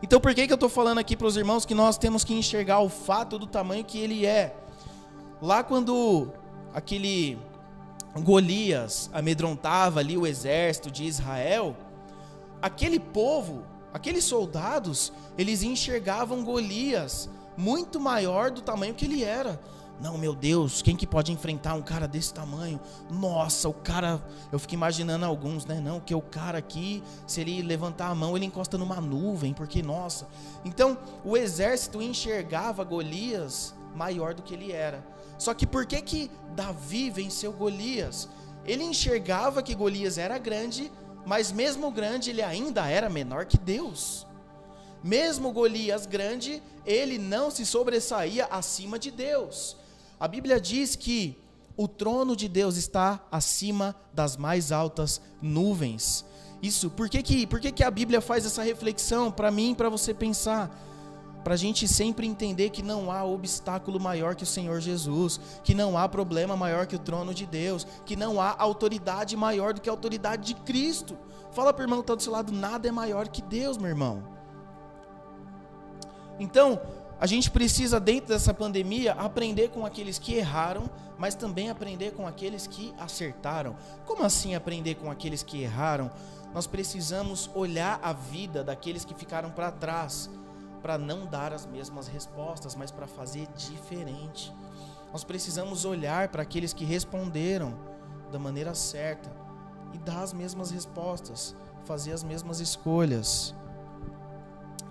Então 0.00 0.20
por 0.20 0.32
que, 0.32 0.46
que 0.46 0.52
eu 0.52 0.54
estou 0.54 0.68
falando 0.68 0.98
aqui 0.98 1.16
para 1.16 1.26
os 1.26 1.36
irmãos 1.36 1.66
que 1.66 1.74
nós 1.74 1.98
temos 1.98 2.22
que 2.22 2.32
enxergar 2.32 2.78
o 2.78 2.88
fato 2.88 3.36
do 3.36 3.48
tamanho 3.48 3.84
que 3.84 3.98
ele 3.98 4.24
é? 4.24 4.54
Lá 5.40 5.62
quando 5.62 6.32
aquele 6.74 7.38
Golias 8.16 9.08
amedrontava 9.12 10.00
ali 10.00 10.16
o 10.16 10.26
exército 10.26 10.90
de 10.90 11.04
Israel, 11.04 11.76
aquele 12.60 12.98
povo, 12.98 13.62
aqueles 13.92 14.24
soldados, 14.24 15.12
eles 15.36 15.62
enxergavam 15.62 16.44
Golias 16.44 17.30
muito 17.56 18.00
maior 18.00 18.50
do 18.50 18.62
tamanho 18.62 18.94
que 18.94 19.04
ele 19.04 19.22
era. 19.22 19.60
Não, 20.00 20.16
meu 20.16 20.32
Deus, 20.32 20.80
quem 20.80 20.94
que 20.94 21.06
pode 21.06 21.32
enfrentar 21.32 21.74
um 21.74 21.82
cara 21.82 22.06
desse 22.06 22.32
tamanho? 22.32 22.78
Nossa, 23.10 23.68
o 23.68 23.74
cara, 23.74 24.22
eu 24.52 24.58
fico 24.58 24.74
imaginando 24.74 25.24
alguns, 25.24 25.66
né? 25.66 25.80
Não, 25.80 25.98
que 25.98 26.14
o 26.14 26.20
cara 26.20 26.58
aqui, 26.58 27.02
se 27.26 27.40
ele 27.40 27.62
levantar 27.62 28.06
a 28.08 28.14
mão, 28.14 28.36
ele 28.36 28.46
encosta 28.46 28.78
numa 28.78 29.00
nuvem, 29.00 29.52
porque 29.52 29.82
nossa. 29.82 30.28
Então, 30.64 30.96
o 31.24 31.36
exército 31.36 32.00
enxergava 32.00 32.84
Golias 32.84 33.74
maior 33.96 34.34
do 34.34 34.42
que 34.42 34.54
ele 34.54 34.70
era. 34.70 35.04
Só 35.38 35.54
que 35.54 35.66
por 35.66 35.86
que 35.86 36.02
que 36.02 36.30
Davi 36.54 37.08
venceu 37.08 37.52
Golias? 37.52 38.28
Ele 38.64 38.84
enxergava 38.84 39.62
que 39.62 39.74
Golias 39.74 40.18
era 40.18 40.36
grande, 40.36 40.90
mas 41.24 41.52
mesmo 41.52 41.90
grande 41.90 42.30
ele 42.30 42.42
ainda 42.42 42.86
era 42.88 43.08
menor 43.08 43.46
que 43.46 43.56
Deus. 43.56 44.26
Mesmo 45.02 45.52
Golias 45.52 46.04
grande, 46.04 46.62
ele 46.84 47.16
não 47.18 47.50
se 47.50 47.64
sobressaía 47.64 48.46
acima 48.46 48.98
de 48.98 49.10
Deus. 49.10 49.76
A 50.18 50.26
Bíblia 50.26 50.60
diz 50.60 50.96
que 50.96 51.38
o 51.76 51.86
trono 51.86 52.34
de 52.34 52.48
Deus 52.48 52.76
está 52.76 53.24
acima 53.30 53.94
das 54.12 54.36
mais 54.36 54.72
altas 54.72 55.20
nuvens. 55.40 56.24
Isso, 56.60 56.90
por 56.90 57.08
que, 57.08 57.22
que, 57.22 57.46
por 57.46 57.60
que, 57.60 57.70
que 57.70 57.84
a 57.84 57.90
Bíblia 57.90 58.20
faz 58.20 58.44
essa 58.44 58.64
reflexão 58.64 59.30
para 59.30 59.48
mim 59.48 59.76
para 59.76 59.88
você 59.88 60.12
pensar? 60.12 60.76
Para 61.48 61.54
a 61.54 61.56
gente 61.56 61.88
sempre 61.88 62.26
entender 62.26 62.68
que 62.68 62.82
não 62.82 63.10
há 63.10 63.24
obstáculo 63.24 63.98
maior 63.98 64.34
que 64.34 64.42
o 64.42 64.46
Senhor 64.46 64.82
Jesus, 64.82 65.40
que 65.64 65.72
não 65.72 65.96
há 65.96 66.06
problema 66.06 66.54
maior 66.54 66.86
que 66.86 66.94
o 66.94 66.98
trono 66.98 67.32
de 67.32 67.46
Deus, 67.46 67.86
que 68.04 68.14
não 68.14 68.38
há 68.38 68.54
autoridade 68.58 69.34
maior 69.34 69.72
do 69.72 69.80
que 69.80 69.88
a 69.88 69.92
autoridade 69.94 70.52
de 70.52 70.54
Cristo. 70.60 71.16
Fala 71.52 71.72
para 71.72 71.80
o 71.80 71.84
irmão 71.86 72.00
que 72.00 72.02
está 72.02 72.14
do 72.14 72.22
seu 72.22 72.32
lado: 72.32 72.52
nada 72.52 72.86
é 72.86 72.90
maior 72.90 73.28
que 73.28 73.40
Deus, 73.40 73.78
meu 73.78 73.88
irmão. 73.88 74.22
Então, 76.38 76.78
a 77.18 77.26
gente 77.26 77.50
precisa, 77.50 77.98
dentro 77.98 78.28
dessa 78.28 78.52
pandemia, 78.52 79.14
aprender 79.14 79.70
com 79.70 79.86
aqueles 79.86 80.18
que 80.18 80.34
erraram, 80.34 80.90
mas 81.16 81.34
também 81.34 81.70
aprender 81.70 82.10
com 82.10 82.26
aqueles 82.26 82.66
que 82.66 82.92
acertaram. 82.98 83.74
Como 84.04 84.22
assim 84.22 84.54
aprender 84.54 84.96
com 84.96 85.10
aqueles 85.10 85.42
que 85.42 85.62
erraram? 85.62 86.10
Nós 86.52 86.66
precisamos 86.66 87.48
olhar 87.54 87.98
a 88.02 88.12
vida 88.12 88.62
daqueles 88.62 89.02
que 89.02 89.14
ficaram 89.14 89.50
para 89.50 89.72
trás, 89.72 90.28
para 90.82 90.96
não 90.98 91.26
dar 91.26 91.52
as 91.52 91.66
mesmas 91.66 92.08
respostas, 92.08 92.74
mas 92.74 92.90
para 92.90 93.06
fazer 93.06 93.46
diferente. 93.56 94.52
Nós 95.12 95.24
precisamos 95.24 95.84
olhar 95.84 96.28
para 96.28 96.42
aqueles 96.42 96.72
que 96.72 96.84
responderam 96.84 97.74
da 98.30 98.38
maneira 98.38 98.74
certa 98.74 99.30
e 99.92 99.98
dar 99.98 100.22
as 100.22 100.32
mesmas 100.32 100.70
respostas, 100.70 101.54
fazer 101.84 102.12
as 102.12 102.22
mesmas 102.22 102.60
escolhas. 102.60 103.54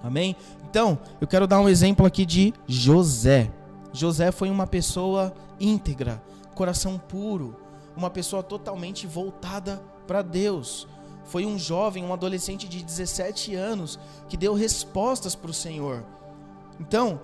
Amém? 0.04 0.36
Então, 0.70 0.98
eu 1.20 1.28
quero 1.28 1.48
dar 1.48 1.60
um 1.60 1.70
exemplo 1.70 2.06
aqui 2.06 2.26
de 2.26 2.54
José. 2.68 3.52
José 3.94 4.32
foi 4.32 4.50
uma 4.50 4.68
pessoa 4.68 5.34
íntegra, 5.60 6.22
coração 6.54 6.98
puro, 6.98 7.56
uma 7.96 8.10
pessoa 8.10 8.44
totalmente 8.44 9.08
voltada 9.08 9.82
para 10.06 10.22
Deus. 10.22 10.88
Foi 11.28 11.46
um 11.46 11.58
jovem, 11.58 12.04
um 12.04 12.14
adolescente 12.14 12.68
de 12.68 12.84
17 12.84 13.54
anos 13.54 14.00
que 14.28 14.38
deu 14.38 14.54
respostas 14.54 15.36
para 15.36 15.52
o 15.52 15.54
Senhor. 15.54 16.04
Então, 16.80 17.20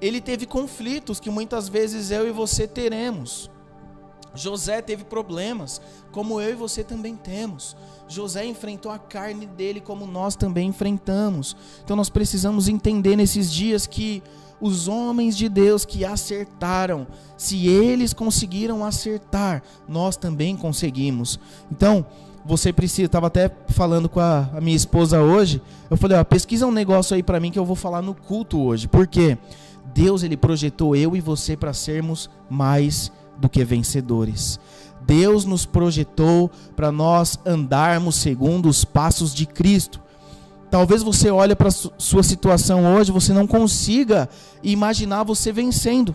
ele 0.00 0.20
teve 0.20 0.46
conflitos 0.46 1.20
que 1.20 1.30
muitas 1.30 1.68
vezes 1.68 2.10
eu 2.10 2.26
e 2.26 2.32
você 2.32 2.66
teremos. 2.66 3.50
José 4.34 4.80
teve 4.80 5.04
problemas, 5.04 5.80
como 6.12 6.40
eu 6.40 6.50
e 6.50 6.54
você 6.54 6.84
também 6.84 7.16
temos. 7.16 7.76
José 8.08 8.44
enfrentou 8.44 8.92
a 8.92 8.98
carne 8.98 9.46
dele 9.46 9.80
como 9.80 10.06
nós 10.06 10.36
também 10.36 10.68
enfrentamos. 10.68 11.56
Então 11.84 11.96
nós 11.96 12.08
precisamos 12.08 12.68
entender 12.68 13.16
nesses 13.16 13.52
dias 13.52 13.86
que 13.86 14.22
os 14.60 14.88
homens 14.88 15.36
de 15.36 15.48
Deus 15.48 15.84
que 15.84 16.04
acertaram, 16.04 17.06
se 17.36 17.66
eles 17.66 18.12
conseguiram 18.12 18.84
acertar, 18.84 19.62
nós 19.88 20.16
também 20.16 20.56
conseguimos. 20.56 21.40
Então, 21.72 22.06
você 22.44 22.72
precisa, 22.72 23.06
estava 23.06 23.26
até 23.26 23.50
falando 23.68 24.08
com 24.08 24.20
a, 24.20 24.48
a, 24.54 24.60
minha 24.60 24.76
esposa 24.76 25.20
hoje, 25.20 25.60
eu 25.90 25.96
falei, 25.96 26.18
ó, 26.18 26.24
pesquisa 26.24 26.66
um 26.66 26.72
negócio 26.72 27.14
aí 27.14 27.22
para 27.22 27.40
mim 27.40 27.50
que 27.50 27.58
eu 27.58 27.64
vou 27.64 27.76
falar 27.76 28.02
no 28.02 28.14
culto 28.14 28.60
hoje. 28.60 28.88
Por 28.88 29.06
quê? 29.06 29.36
Deus 29.94 30.22
ele 30.22 30.36
projetou 30.36 30.94
eu 30.94 31.16
e 31.16 31.20
você 31.20 31.56
para 31.56 31.72
sermos 31.72 32.30
mais 32.48 33.12
do 33.38 33.48
que 33.48 33.64
vencedores. 33.64 34.58
Deus 35.02 35.44
nos 35.44 35.66
projetou 35.66 36.50
para 36.76 36.92
nós 36.92 37.38
andarmos 37.44 38.16
segundo 38.16 38.68
os 38.68 38.84
passos 38.84 39.34
de 39.34 39.46
Cristo. 39.46 40.00
Talvez 40.70 41.02
você 41.02 41.30
olhe 41.30 41.56
para 41.56 41.70
sua 41.70 42.22
situação 42.22 42.94
hoje, 42.94 43.10
você 43.10 43.32
não 43.32 43.46
consiga 43.46 44.28
imaginar 44.62 45.24
você 45.24 45.52
vencendo. 45.52 46.14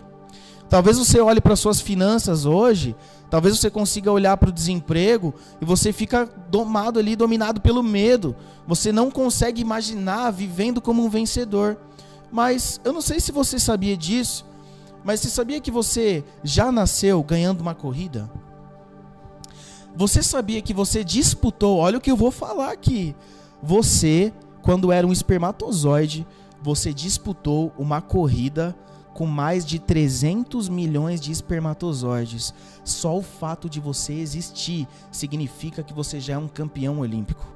Talvez 0.68 0.98
você 0.98 1.20
olhe 1.20 1.40
para 1.40 1.54
suas 1.54 1.80
finanças 1.80 2.44
hoje, 2.44 2.96
talvez 3.30 3.56
você 3.56 3.70
consiga 3.70 4.10
olhar 4.10 4.36
para 4.36 4.48
o 4.48 4.52
desemprego 4.52 5.32
e 5.60 5.64
você 5.64 5.92
fica 5.92 6.28
domado 6.50 6.98
ali, 6.98 7.14
dominado 7.14 7.60
pelo 7.60 7.82
medo. 7.82 8.34
Você 8.66 8.90
não 8.90 9.10
consegue 9.10 9.60
imaginar 9.60 10.30
vivendo 10.32 10.80
como 10.80 11.04
um 11.04 11.08
vencedor. 11.08 11.78
Mas 12.32 12.80
eu 12.84 12.92
não 12.92 13.00
sei 13.00 13.20
se 13.20 13.30
você 13.30 13.58
sabia 13.58 13.96
disso, 13.96 14.44
mas 15.04 15.20
você 15.20 15.28
sabia 15.28 15.60
que 15.60 15.70
você 15.70 16.24
já 16.42 16.72
nasceu 16.72 17.22
ganhando 17.22 17.60
uma 17.60 17.74
corrida? 17.74 18.28
Você 19.94 20.22
sabia 20.22 20.60
que 20.60 20.74
você 20.74 21.04
disputou? 21.04 21.78
Olha 21.78 21.98
o 21.98 22.00
que 22.00 22.10
eu 22.10 22.16
vou 22.16 22.32
falar 22.32 22.72
aqui. 22.72 23.14
Você, 23.62 24.32
quando 24.62 24.90
era 24.90 25.06
um 25.06 25.12
espermatozoide, 25.12 26.26
você 26.60 26.92
disputou 26.92 27.72
uma 27.78 28.02
corrida 28.02 28.76
com 29.16 29.24
mais 29.24 29.64
de 29.64 29.78
300 29.78 30.68
milhões 30.68 31.22
de 31.22 31.32
espermatozoides. 31.32 32.52
Só 32.84 33.16
o 33.16 33.22
fato 33.22 33.66
de 33.66 33.80
você 33.80 34.12
existir 34.12 34.86
significa 35.10 35.82
que 35.82 35.94
você 35.94 36.20
já 36.20 36.34
é 36.34 36.38
um 36.38 36.46
campeão 36.46 36.98
olímpico. 36.98 37.50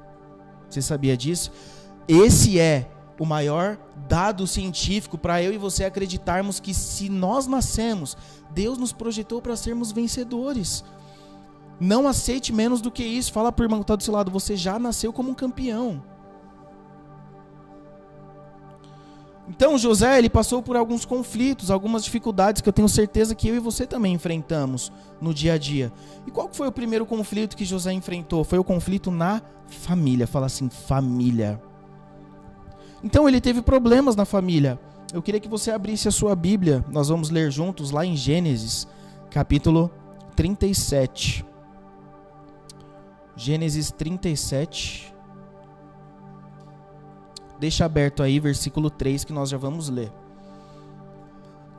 Você 0.67 0.81
sabia 0.81 1.15
disso? 1.15 1.51
Esse 2.07 2.59
é 2.59 2.89
o 3.19 3.25
maior 3.27 3.77
dado 4.09 4.47
científico 4.47 5.19
para 5.19 5.43
eu 5.43 5.53
e 5.53 5.57
você 5.59 5.85
acreditarmos 5.85 6.59
que 6.59 6.73
se 6.73 7.09
nós 7.09 7.45
nascemos, 7.45 8.17
Deus 8.49 8.79
nos 8.79 8.91
projetou 8.91 9.39
para 9.39 9.55
sermos 9.55 9.91
vencedores. 9.91 10.83
Não 11.79 12.07
aceite 12.07 12.51
menos 12.51 12.81
do 12.81 12.89
que 12.89 13.03
isso. 13.03 13.31
Fala 13.31 13.51
para 13.51 13.61
o 13.61 13.65
irmão 13.65 13.81
que 13.81 13.83
está 13.83 13.95
do 13.95 14.01
seu 14.01 14.15
lado, 14.15 14.31
você 14.31 14.55
já 14.55 14.79
nasceu 14.79 15.13
como 15.13 15.29
um 15.29 15.35
campeão. 15.35 16.01
Então 19.49 19.77
José 19.77 20.17
ele 20.17 20.29
passou 20.29 20.61
por 20.61 20.75
alguns 20.75 21.03
conflitos, 21.03 21.71
algumas 21.71 22.03
dificuldades 22.03 22.61
que 22.61 22.69
eu 22.69 22.73
tenho 22.73 22.87
certeza 22.87 23.35
que 23.35 23.47
eu 23.47 23.55
e 23.55 23.59
você 23.59 23.85
também 23.85 24.13
enfrentamos 24.13 24.91
no 25.19 25.33
dia 25.33 25.53
a 25.53 25.57
dia. 25.57 25.91
E 26.25 26.31
qual 26.31 26.49
foi 26.51 26.67
o 26.67 26.71
primeiro 26.71 27.05
conflito 27.05 27.57
que 27.57 27.65
José 27.65 27.91
enfrentou? 27.91 28.43
Foi 28.43 28.59
o 28.59 28.63
conflito 28.63 29.11
na 29.11 29.41
família. 29.67 30.27
Fala 30.27 30.45
assim, 30.45 30.69
família. 30.69 31.61
Então 33.03 33.27
ele 33.27 33.41
teve 33.41 33.61
problemas 33.61 34.15
na 34.15 34.25
família. 34.25 34.79
Eu 35.13 35.21
queria 35.21 35.39
que 35.39 35.49
você 35.49 35.71
abrisse 35.71 36.07
a 36.07 36.11
sua 36.11 36.35
Bíblia. 36.35 36.85
Nós 36.89 37.09
vamos 37.09 37.29
ler 37.29 37.51
juntos 37.51 37.91
lá 37.91 38.05
em 38.05 38.15
Gênesis, 38.15 38.87
capítulo 39.29 39.91
37. 40.35 41.45
Gênesis 43.35 43.91
37. 43.91 45.10
Deixa 47.61 47.85
aberto 47.85 48.23
aí, 48.23 48.39
versículo 48.39 48.89
3, 48.89 49.23
que 49.23 49.31
nós 49.31 49.47
já 49.47 49.55
vamos 49.55 49.87
ler. 49.87 50.11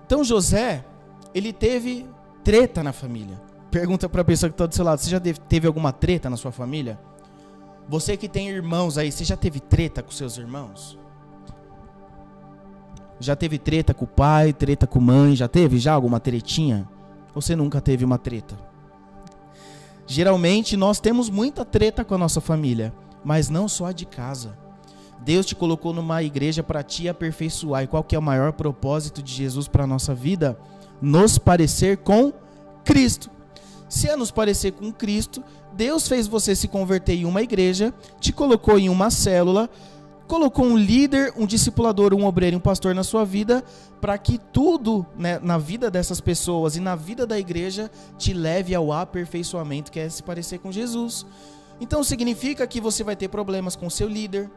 Então 0.07 0.23
José, 0.23 0.85
ele 1.35 1.53
teve 1.53 2.07
treta 2.45 2.85
na 2.85 2.93
família. 2.93 3.43
Pergunta 3.69 4.09
para 4.09 4.23
a 4.23 4.25
pessoa 4.25 4.49
que 4.49 4.55
está 4.55 4.65
do 4.65 4.73
seu 4.73 4.85
lado: 4.85 5.01
você 5.01 5.11
já 5.11 5.19
teve 5.21 5.67
alguma 5.67 5.93
treta 5.93 6.31
na 6.31 6.37
sua 6.37 6.53
família? 6.53 7.01
Você 7.89 8.17
que 8.17 8.29
tem 8.29 8.49
irmãos 8.49 8.97
aí, 8.97 9.11
você 9.11 9.25
já 9.25 9.37
teve 9.37 9.59
treta 9.59 10.05
com 10.05 10.13
seus 10.13 10.39
irmãos? 10.39 10.97
Já 13.19 13.35
teve 13.35 13.59
treta 13.59 13.93
com 13.93 14.05
o 14.05 14.09
pai, 14.09 14.53
treta 14.53 14.87
com 14.87 15.01
a 15.01 15.03
mãe? 15.03 15.35
Já 15.35 15.49
teve 15.49 15.81
já 15.81 15.95
alguma 15.95 16.21
tretinha? 16.21 16.89
Ou 17.35 17.43
você 17.43 17.57
nunca 17.57 17.81
teve 17.81 18.05
uma 18.05 18.19
treta? 18.19 18.57
Geralmente 20.07 20.77
nós 20.77 21.01
temos 21.01 21.29
muita 21.29 21.65
treta 21.65 22.05
com 22.05 22.15
a 22.15 22.19
nossa 22.19 22.41
família, 22.41 22.93
mas 23.25 23.49
não 23.49 23.67
só 23.67 23.87
a 23.87 23.93
de 23.93 24.07
casa. 24.07 24.62
Deus 25.25 25.47
te 25.47 25.55
colocou 25.55 25.93
numa 25.93 26.23
igreja 26.23 26.63
para 26.63 26.83
te 26.83 27.09
aperfeiçoar. 27.09 27.85
E 27.85 27.87
qual 27.87 28.03
que 28.03 28.17
é 28.17 28.19
o 28.19 28.23
maior 28.23 28.53
propósito 28.53 29.23
de 29.23 29.33
Jesus 29.33 29.69
para 29.69 29.85
a 29.85 29.87
nossa 29.87 30.15
vida? 30.15 30.59
Nos 31.01 31.39
parecer 31.39 31.99
com 31.99 32.33
Cristo. 32.85 33.31
Se 33.89 34.09
é 34.09 34.17
nos 34.17 34.31
parecer 34.31 34.73
com 34.73 34.91
Cristo, 34.93 35.43
Deus 35.75 36.09
fez 36.09 36.27
você 36.27 36.57
se 36.57 36.67
converter 36.67 37.15
em 37.15 37.25
uma 37.25 37.43
igreja, 37.43 37.95
te 38.19 38.33
colocou 38.33 38.79
em 38.79 38.89
uma 38.89 39.11
célula, 39.11 39.71
colocou 40.27 40.65
um 40.65 40.77
líder, 40.77 41.33
um 41.37 41.47
discipulador, 41.47 42.15
um 42.15 42.25
obreiro, 42.25 42.57
um 42.57 42.61
pastor 42.61 42.95
na 42.95 43.05
sua 43.05 43.25
vida, 43.25 43.63
para 44.01 44.17
que 44.19 44.39
tudo 44.39 45.07
né, 45.17 45.39
na 45.43 45.59
vida 45.59 45.91
dessas 45.91 46.21
pessoas 46.21 46.75
e 46.75 46.81
na 46.81 46.97
vida 46.97 47.27
da 47.27 47.39
igreja 47.39 47.91
te 48.19 48.33
leve 48.33 48.75
ao 48.75 48.93
aperfeiçoamento, 48.93 49.93
que 49.93 50.01
é 50.01 50.09
se 50.09 50.23
parecer 50.23 50.59
com 50.59 50.73
Jesus. 50.73 51.27
Então 51.81 52.03
significa 52.03 52.67
que 52.67 52.81
você 52.81 53.05
vai 53.05 53.15
ter 53.15 53.29
problemas 53.29 53.77
com 53.77 53.91
seu 53.91 54.09
líder, 54.09 54.51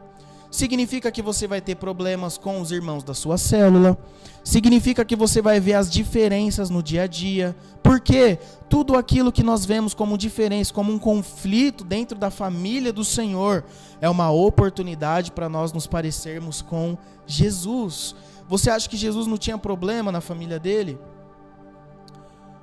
significa 0.50 1.10
que 1.10 1.22
você 1.22 1.46
vai 1.46 1.60
ter 1.60 1.74
problemas 1.76 2.38
com 2.38 2.60
os 2.60 2.70
irmãos 2.70 3.02
da 3.02 3.14
sua 3.14 3.36
célula, 3.38 3.98
significa 4.44 5.04
que 5.04 5.16
você 5.16 5.42
vai 5.42 5.58
ver 5.58 5.74
as 5.74 5.90
diferenças 5.90 6.70
no 6.70 6.82
dia 6.82 7.02
a 7.02 7.06
dia, 7.06 7.56
porque 7.82 8.38
tudo 8.68 8.96
aquilo 8.96 9.32
que 9.32 9.42
nós 9.42 9.64
vemos 9.64 9.94
como 9.94 10.16
diferença, 10.16 10.72
como 10.72 10.92
um 10.92 10.98
conflito 10.98 11.84
dentro 11.84 12.16
da 12.18 12.30
família 12.30 12.92
do 12.92 13.04
Senhor, 13.04 13.64
é 14.00 14.08
uma 14.08 14.30
oportunidade 14.30 15.32
para 15.32 15.48
nós 15.48 15.72
nos 15.72 15.86
parecermos 15.86 16.62
com 16.62 16.96
Jesus. 17.26 18.14
Você 18.48 18.70
acha 18.70 18.88
que 18.88 18.96
Jesus 18.96 19.26
não 19.26 19.36
tinha 19.36 19.58
problema 19.58 20.12
na 20.12 20.20
família 20.20 20.58
dele? 20.58 20.98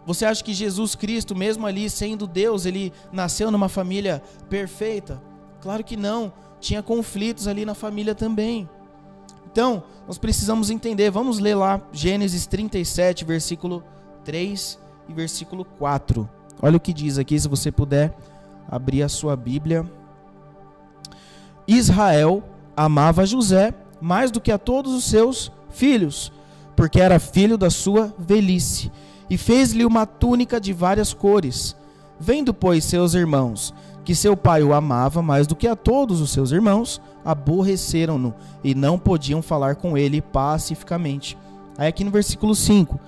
Você 0.05 0.25
acha 0.25 0.43
que 0.43 0.53
Jesus 0.53 0.95
Cristo, 0.95 1.35
mesmo 1.35 1.65
ali 1.65 1.89
sendo 1.89 2.27
Deus, 2.27 2.65
ele 2.65 2.91
nasceu 3.11 3.49
numa 3.49 3.69
família 3.69 4.21
perfeita? 4.49 5.21
Claro 5.61 5.83
que 5.83 5.95
não 5.95 6.33
tinha 6.63 6.81
conflitos 6.81 7.45
ali 7.45 7.65
na 7.65 7.75
família 7.75 8.15
também. 8.15 8.69
Então, 9.51 9.83
nós 10.07 10.17
precisamos 10.17 10.69
entender, 10.69 11.11
vamos 11.11 11.37
ler 11.37 11.55
lá 11.55 11.81
Gênesis 11.91 12.47
37, 12.47 13.25
versículo 13.25 13.83
3 14.23 14.79
e 15.09 15.13
versículo 15.13 15.65
4. 15.65 16.27
Olha 16.61 16.77
o 16.77 16.79
que 16.79 16.93
diz 16.93 17.17
aqui, 17.17 17.37
se 17.37 17.49
você 17.49 17.69
puder 17.69 18.15
abrir 18.67 19.03
a 19.03 19.09
sua 19.09 19.35
Bíblia. 19.35 19.85
Israel 21.67 22.41
amava 22.77 23.25
José 23.25 23.73
mais 23.99 24.31
do 24.31 24.39
que 24.39 24.51
a 24.51 24.57
todos 24.57 24.93
os 24.93 25.03
seus 25.03 25.51
filhos, 25.69 26.31
porque 26.77 27.01
era 27.01 27.19
filho 27.19 27.57
da 27.57 27.69
sua 27.69 28.13
velhice, 28.17 28.89
e 29.29 29.37
fez-lhe 29.37 29.85
uma 29.85 30.05
túnica 30.05 30.61
de 30.61 30.71
várias 30.71 31.13
cores. 31.13 31.75
Vendo, 32.19 32.53
pois, 32.53 32.85
seus 32.85 33.13
irmãos 33.13 33.73
que 34.03 34.13
seu 34.13 34.35
pai 34.35 34.63
o 34.63 34.73
amava 34.73 35.21
mais 35.21 35.47
do 35.47 35.55
que 35.55 35.67
a 35.67 35.75
todos 35.75 36.19
os 36.21 36.31
seus 36.31 36.51
irmãos, 36.51 37.01
aborreceram-no 37.23 38.33
e 38.63 38.75
não 38.75 38.99
podiam 38.99 39.41
falar 39.41 39.75
com 39.75 39.97
ele 39.97 40.21
pacificamente. 40.21 41.37
Aí 41.77 41.87
aqui 41.87 42.03
no 42.03 42.11
versículo 42.11 42.53
5. 42.53 42.99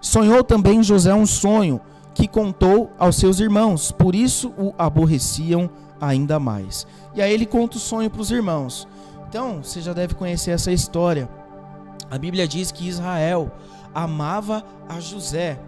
Sonhou 0.00 0.42
também 0.42 0.82
José 0.82 1.12
um 1.12 1.26
sonho 1.26 1.80
que 2.14 2.26
contou 2.26 2.90
aos 2.98 3.16
seus 3.16 3.40
irmãos, 3.40 3.92
por 3.92 4.14
isso 4.14 4.52
o 4.56 4.72
aborreciam 4.78 5.68
ainda 6.00 6.38
mais. 6.38 6.86
E 7.14 7.20
aí 7.20 7.32
ele 7.32 7.46
conta 7.46 7.76
o 7.76 7.80
sonho 7.80 8.08
para 8.08 8.22
os 8.22 8.30
irmãos. 8.30 8.88
Então, 9.28 9.62
você 9.62 9.80
já 9.80 9.92
deve 9.92 10.14
conhecer 10.14 10.52
essa 10.52 10.72
história. 10.72 11.28
A 12.10 12.18
Bíblia 12.18 12.48
diz 12.48 12.72
que 12.72 12.88
Israel 12.88 13.52
amava 13.94 14.64
a 14.88 14.98
José, 14.98 15.60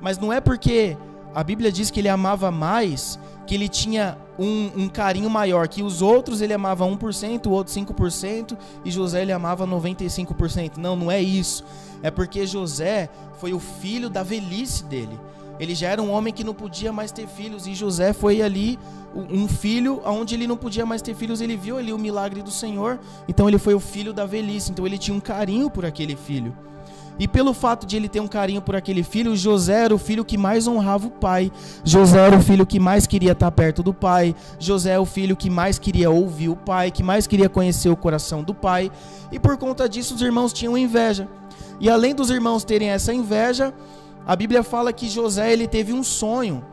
mas 0.00 0.18
não 0.18 0.32
é 0.32 0.40
porque 0.40 0.96
a 1.34 1.42
Bíblia 1.44 1.70
diz 1.70 1.90
que 1.90 2.00
ele 2.00 2.08
amava 2.08 2.50
mais, 2.50 3.18
que 3.46 3.54
ele 3.54 3.68
tinha 3.68 4.18
um, 4.38 4.70
um, 4.76 4.88
carinho 4.88 5.30
maior, 5.30 5.68
que 5.68 5.82
os 5.82 6.02
outros 6.02 6.40
ele 6.40 6.52
amava 6.52 6.84
1%, 6.84 7.46
o 7.46 7.50
outro 7.50 7.72
5%, 7.72 8.56
e 8.84 8.90
José 8.90 9.22
ele 9.22 9.32
amava 9.32 9.66
95%. 9.66 10.76
Não, 10.76 10.94
não 10.94 11.10
é 11.10 11.20
isso. 11.20 11.64
É 12.02 12.10
porque 12.10 12.46
José 12.46 13.08
foi 13.38 13.52
o 13.52 13.58
filho 13.58 14.08
da 14.08 14.22
velhice 14.22 14.84
dele. 14.84 15.18
Ele 15.58 15.74
já 15.74 15.88
era 15.88 16.00
um 16.00 16.10
homem 16.10 16.32
que 16.32 16.44
não 16.44 16.54
podia 16.54 16.92
mais 16.92 17.10
ter 17.10 17.26
filhos, 17.26 17.66
e 17.66 17.74
José 17.74 18.12
foi 18.12 18.40
ali 18.42 18.78
um 19.14 19.48
filho 19.48 20.00
onde 20.04 20.34
ele 20.34 20.46
não 20.46 20.56
podia 20.56 20.86
mais 20.86 21.02
ter 21.02 21.14
filhos, 21.14 21.40
ele 21.40 21.56
viu 21.56 21.78
ali 21.78 21.92
o 21.92 21.98
milagre 21.98 22.42
do 22.42 22.50
Senhor, 22.50 23.00
então 23.26 23.48
ele 23.48 23.58
foi 23.58 23.74
o 23.74 23.80
filho 23.80 24.12
da 24.12 24.24
velhice, 24.24 24.70
então 24.70 24.86
ele 24.86 24.98
tinha 24.98 25.16
um 25.16 25.20
carinho 25.20 25.68
por 25.70 25.84
aquele 25.84 26.14
filho. 26.14 26.54
E 27.18 27.26
pelo 27.26 27.52
fato 27.52 27.84
de 27.86 27.96
ele 27.96 28.08
ter 28.08 28.20
um 28.20 28.28
carinho 28.28 28.62
por 28.62 28.76
aquele 28.76 29.02
filho, 29.02 29.36
José 29.36 29.84
era 29.84 29.94
o 29.94 29.98
filho 29.98 30.24
que 30.24 30.38
mais 30.38 30.68
honrava 30.68 31.08
o 31.08 31.10
pai. 31.10 31.50
José 31.82 32.18
era 32.18 32.36
o 32.36 32.40
filho 32.40 32.64
que 32.64 32.78
mais 32.78 33.06
queria 33.06 33.32
estar 33.32 33.50
perto 33.50 33.82
do 33.82 33.92
pai. 33.92 34.36
José 34.58 34.92
é 34.92 34.98
o 34.98 35.04
filho 35.04 35.36
que 35.36 35.50
mais 35.50 35.78
queria 35.78 36.10
ouvir 36.10 36.48
o 36.48 36.56
pai, 36.56 36.90
que 36.90 37.02
mais 37.02 37.26
queria 37.26 37.48
conhecer 37.48 37.88
o 37.88 37.96
coração 37.96 38.42
do 38.42 38.54
pai. 38.54 38.90
E 39.32 39.38
por 39.38 39.56
conta 39.56 39.88
disso, 39.88 40.14
os 40.14 40.22
irmãos 40.22 40.52
tinham 40.52 40.78
inveja. 40.78 41.28
E 41.80 41.90
além 41.90 42.14
dos 42.14 42.30
irmãos 42.30 42.62
terem 42.64 42.90
essa 42.90 43.12
inveja, 43.12 43.74
a 44.26 44.36
Bíblia 44.36 44.62
fala 44.62 44.92
que 44.92 45.08
José 45.08 45.52
ele 45.52 45.66
teve 45.66 45.92
um 45.92 46.04
sonho, 46.04 46.64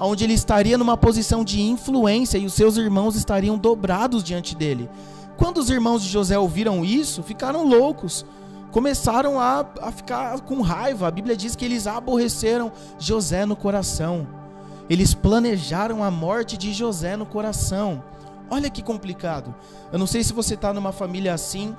onde 0.00 0.24
ele 0.24 0.34
estaria 0.34 0.76
numa 0.76 0.96
posição 0.96 1.44
de 1.44 1.62
influência 1.62 2.36
e 2.38 2.44
os 2.44 2.54
seus 2.54 2.76
irmãos 2.76 3.14
estariam 3.14 3.56
dobrados 3.56 4.22
diante 4.22 4.54
dele. 4.54 4.88
Quando 5.36 5.58
os 5.58 5.70
irmãos 5.70 6.02
de 6.02 6.08
José 6.08 6.38
ouviram 6.38 6.84
isso, 6.84 7.22
ficaram 7.22 7.66
loucos. 7.66 8.24
Começaram 8.74 9.38
a, 9.38 9.64
a 9.82 9.92
ficar 9.92 10.40
com 10.40 10.60
raiva. 10.60 11.06
A 11.06 11.10
Bíblia 11.12 11.36
diz 11.36 11.54
que 11.54 11.64
eles 11.64 11.86
aborreceram 11.86 12.72
José 12.98 13.46
no 13.46 13.54
coração. 13.54 14.26
Eles 14.90 15.14
planejaram 15.14 16.02
a 16.02 16.10
morte 16.10 16.56
de 16.56 16.72
José 16.72 17.16
no 17.16 17.24
coração. 17.24 18.02
Olha 18.50 18.68
que 18.68 18.82
complicado. 18.82 19.54
Eu 19.92 19.98
não 20.00 20.08
sei 20.08 20.24
se 20.24 20.32
você 20.32 20.54
está 20.54 20.72
numa 20.72 20.90
família 20.90 21.32
assim, 21.32 21.72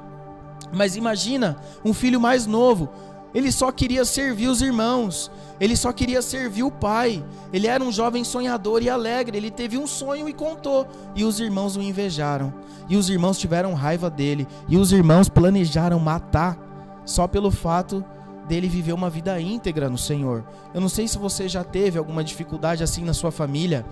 mas 0.72 0.96
imagina 0.96 1.58
um 1.84 1.94
filho 1.94 2.18
mais 2.18 2.46
novo 2.46 2.90
ele 3.36 3.52
só 3.52 3.70
queria 3.70 4.06
servir 4.06 4.48
os 4.48 4.62
irmãos. 4.62 5.30
Ele 5.60 5.76
só 5.76 5.92
queria 5.92 6.22
servir 6.22 6.64
o 6.64 6.72
pai. 6.72 7.22
Ele 7.52 7.68
era 7.68 7.84
um 7.84 7.92
jovem 7.92 8.24
sonhador 8.24 8.82
e 8.82 8.90
alegre. 8.90 9.38
Ele 9.38 9.52
teve 9.52 9.78
um 9.78 9.86
sonho 9.86 10.30
e 10.30 10.32
contou. 10.32 10.88
E 11.14 11.26
os 11.26 11.42
irmãos 11.42 11.76
o 11.76 11.82
invejaram. 11.82 12.54
E 12.88 12.96
os 12.96 13.10
irmãos 13.10 13.38
tiveram 13.38 13.74
raiva 13.74 14.10
dele. 14.10 14.48
E 14.70 14.78
os 14.78 14.94
irmãos 14.94 15.28
planejaram 15.28 16.00
matar 16.00 16.58
só 17.06 17.28
pelo 17.28 17.52
fato 17.52 18.04
dele 18.48 18.68
viver 18.68 18.94
uma 18.94 19.10
vida 19.10 19.40
íntegra 19.40 19.90
no 19.90 19.98
Senhor. 19.98 20.44
Eu 20.74 20.82
não 20.82 20.90
sei 20.90 21.08
se 21.08 21.18
você 21.18 21.48
já 21.48 21.64
teve 21.64 21.98
alguma 21.98 22.24
dificuldade 22.24 22.84
assim 22.84 23.04
na 23.04 23.14
sua 23.14 23.32
família. 23.32 23.86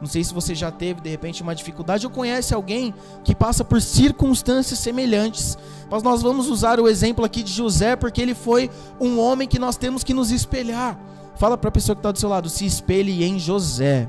Não 0.00 0.06
sei 0.08 0.24
se 0.24 0.32
você 0.32 0.54
já 0.54 0.70
teve 0.70 1.00
de 1.00 1.10
repente 1.10 1.42
uma 1.42 1.54
dificuldade 1.54 2.06
ou 2.06 2.12
conhece 2.12 2.54
alguém 2.54 2.94
que 3.22 3.34
passa 3.34 3.62
por 3.62 3.80
circunstâncias 3.82 4.78
semelhantes. 4.78 5.58
Mas 5.90 6.02
nós 6.02 6.22
vamos 6.22 6.48
usar 6.48 6.80
o 6.80 6.88
exemplo 6.88 7.24
aqui 7.24 7.42
de 7.42 7.52
José 7.52 7.96
porque 7.96 8.20
ele 8.20 8.34
foi 8.34 8.70
um 8.98 9.20
homem 9.20 9.46
que 9.46 9.58
nós 9.58 9.76
temos 9.76 10.02
que 10.02 10.14
nos 10.14 10.30
espelhar. 10.30 10.98
Fala 11.36 11.56
para 11.56 11.68
a 11.68 11.72
pessoa 11.72 11.94
que 11.94 12.00
está 12.00 12.10
do 12.10 12.18
seu 12.18 12.28
lado, 12.28 12.48
se 12.48 12.64
espelhe 12.64 13.24
em 13.24 13.38
José. 13.38 14.08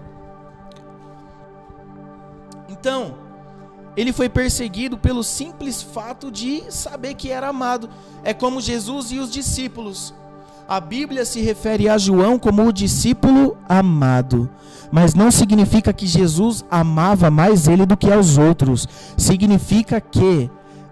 Então, 2.69 3.15
ele 3.95 4.13
foi 4.13 4.29
perseguido 4.29 4.97
pelo 4.97 5.23
simples 5.23 5.81
fato 5.81 6.31
de 6.31 6.63
saber 6.69 7.13
que 7.15 7.29
era 7.29 7.49
amado. 7.49 7.89
É 8.23 8.33
como 8.33 8.61
Jesus 8.61 9.11
e 9.11 9.19
os 9.19 9.31
discípulos. 9.31 10.13
A 10.67 10.79
Bíblia 10.79 11.25
se 11.25 11.41
refere 11.41 11.89
a 11.89 11.97
João 11.97 12.39
como 12.39 12.65
o 12.65 12.71
discípulo 12.71 13.57
amado. 13.67 14.49
Mas 14.91 15.13
não 15.13 15.29
significa 15.29 15.91
que 15.91 16.07
Jesus 16.07 16.63
amava 16.71 17.29
mais 17.29 17.67
ele 17.67 17.85
do 17.85 17.97
que 17.97 18.11
aos 18.11 18.37
outros. 18.37 18.87
Significa 19.17 19.99
que 19.99 20.49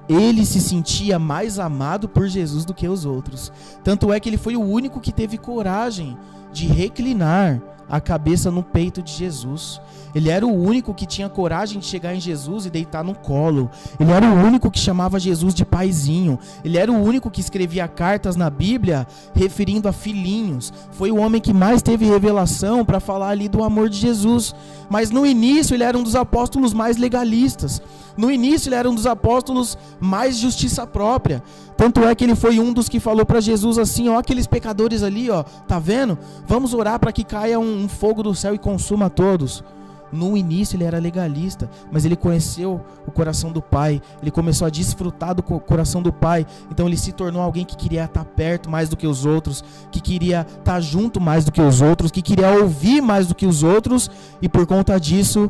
ele 0.10 0.46
se 0.46 0.60
sentia 0.60 1.20
mais 1.20 1.60
amado 1.60 2.10
por 2.10 2.28
Jesus 2.28 2.66
do 2.66 2.74
que 2.74 2.88
os 2.88 3.06
outros. 3.06 3.52
Tanto 3.84 4.12
é 4.12 4.20
que 4.20 4.28
ele 4.28 4.38
foi 4.38 4.58
o 4.58 4.62
único 4.62 5.00
que 5.00 5.14
teve 5.14 5.38
coragem 5.38 6.18
de 6.52 6.66
reclinar 6.68 7.62
a 7.90 8.00
cabeça 8.00 8.52
no 8.52 8.64
peito 8.64 9.02
de 9.02 9.12
Jesus. 9.12 9.82
Ele 10.14 10.30
era 10.30 10.46
o 10.46 10.54
único 10.54 10.94
que 10.94 11.06
tinha 11.06 11.30
coragem 11.30 11.80
de 11.80 11.86
chegar 11.86 12.16
em 12.16 12.20
Jesus 12.20 12.66
e 12.66 12.70
deitar 12.70 13.04
no 13.04 13.14
colo. 13.14 13.70
Ele 14.00 14.12
era 14.12 14.26
o 14.26 14.34
único 14.34 14.72
que 14.72 14.80
chamava 14.80 15.20
Jesus 15.20 15.54
de 15.54 15.66
paizinho. 15.66 16.40
Ele 16.64 16.78
era 16.78 16.92
o 16.92 17.02
único 17.02 17.30
que 17.30 17.42
escrevia 17.42 17.88
cartas 17.88 18.36
na 18.36 18.50
Bíblia 18.50 19.08
referindo 19.34 19.88
a 19.88 19.92
filhinhos. 19.92 20.74
Foi 20.92 21.12
o 21.12 21.18
homem 21.18 21.42
que 21.42 21.54
mais 21.54 21.82
teve 21.82 22.06
revelação 22.06 22.84
para 22.84 23.00
falar 23.00 23.30
ali 23.30 23.48
do 23.48 23.64
amor 23.64 23.90
de 23.90 23.98
Jesus. 23.98 24.56
Mas 24.90 25.12
no 25.12 25.26
início 25.26 25.76
ele 25.76 25.84
era 25.84 25.98
um 25.98 26.04
dos 26.04 26.16
apóstolos 26.16 26.74
mais 26.74 26.98
legalistas. 26.98 27.82
No 28.18 28.32
início 28.32 28.70
ele 28.70 28.76
era 28.76 28.90
um 28.90 28.96
dos 28.96 29.06
apóstolos 29.06 29.78
mais 30.00 30.38
justiça 30.38 30.86
própria. 30.88 31.44
Tanto 31.80 32.04
é 32.04 32.14
que 32.14 32.26
ele 32.26 32.36
foi 32.36 32.60
um 32.60 32.74
dos 32.74 32.90
que 32.90 33.00
falou 33.00 33.26
para 33.26 33.40
Jesus 33.40 33.78
assim, 33.78 34.10
ó, 34.10 34.20
aqueles 34.20 34.46
pecadores 34.46 35.02
ali, 35.02 35.30
ó, 35.32 35.44
tá 35.44 35.80
vendo? 35.80 36.20
Vamos 36.46 36.74
orar 36.74 37.00
para 37.00 37.14
que 37.14 37.24
caia 37.24 37.58
um, 37.58 37.86
um 37.86 37.88
fogo 37.88 38.22
do 38.22 38.36
céu 38.36 38.54
e 38.54 38.58
consuma 38.58 39.10
todos. 39.10 39.64
No 40.12 40.36
início 40.36 40.76
ele 40.76 40.84
era 40.84 41.00
legalista, 41.00 41.70
mas 41.90 42.04
ele 42.04 42.18
conheceu 42.18 42.82
o 43.08 43.12
coração 43.12 43.54
do 43.54 43.62
Pai, 43.62 44.02
ele 44.22 44.30
começou 44.30 44.68
a 44.68 44.70
desfrutar 44.70 45.34
do 45.34 45.42
coração 45.42 46.02
do 46.02 46.12
Pai, 46.12 46.46
então 46.70 46.86
ele 46.86 46.98
se 46.98 47.14
tornou 47.14 47.42
alguém 47.42 47.64
que 47.64 47.78
queria 47.78 48.04
estar 48.04 48.26
perto 48.26 48.70
mais 48.70 48.90
do 48.90 48.98
que 48.98 49.08
os 49.08 49.26
outros, 49.26 49.64
que 49.90 50.02
queria 50.02 50.46
estar 50.58 50.82
junto 50.82 51.22
mais 51.22 51.46
do 51.46 51.52
que 51.54 51.62
os 51.62 51.80
outros, 51.80 52.12
que 52.12 52.22
queria 52.22 52.60
ouvir 52.60 53.00
mais 53.00 53.26
do 53.26 53.34
que 53.34 53.46
os 53.46 53.64
outros, 53.64 54.12
e 54.42 54.50
por 54.50 54.68
conta 54.68 55.00
disso, 55.00 55.50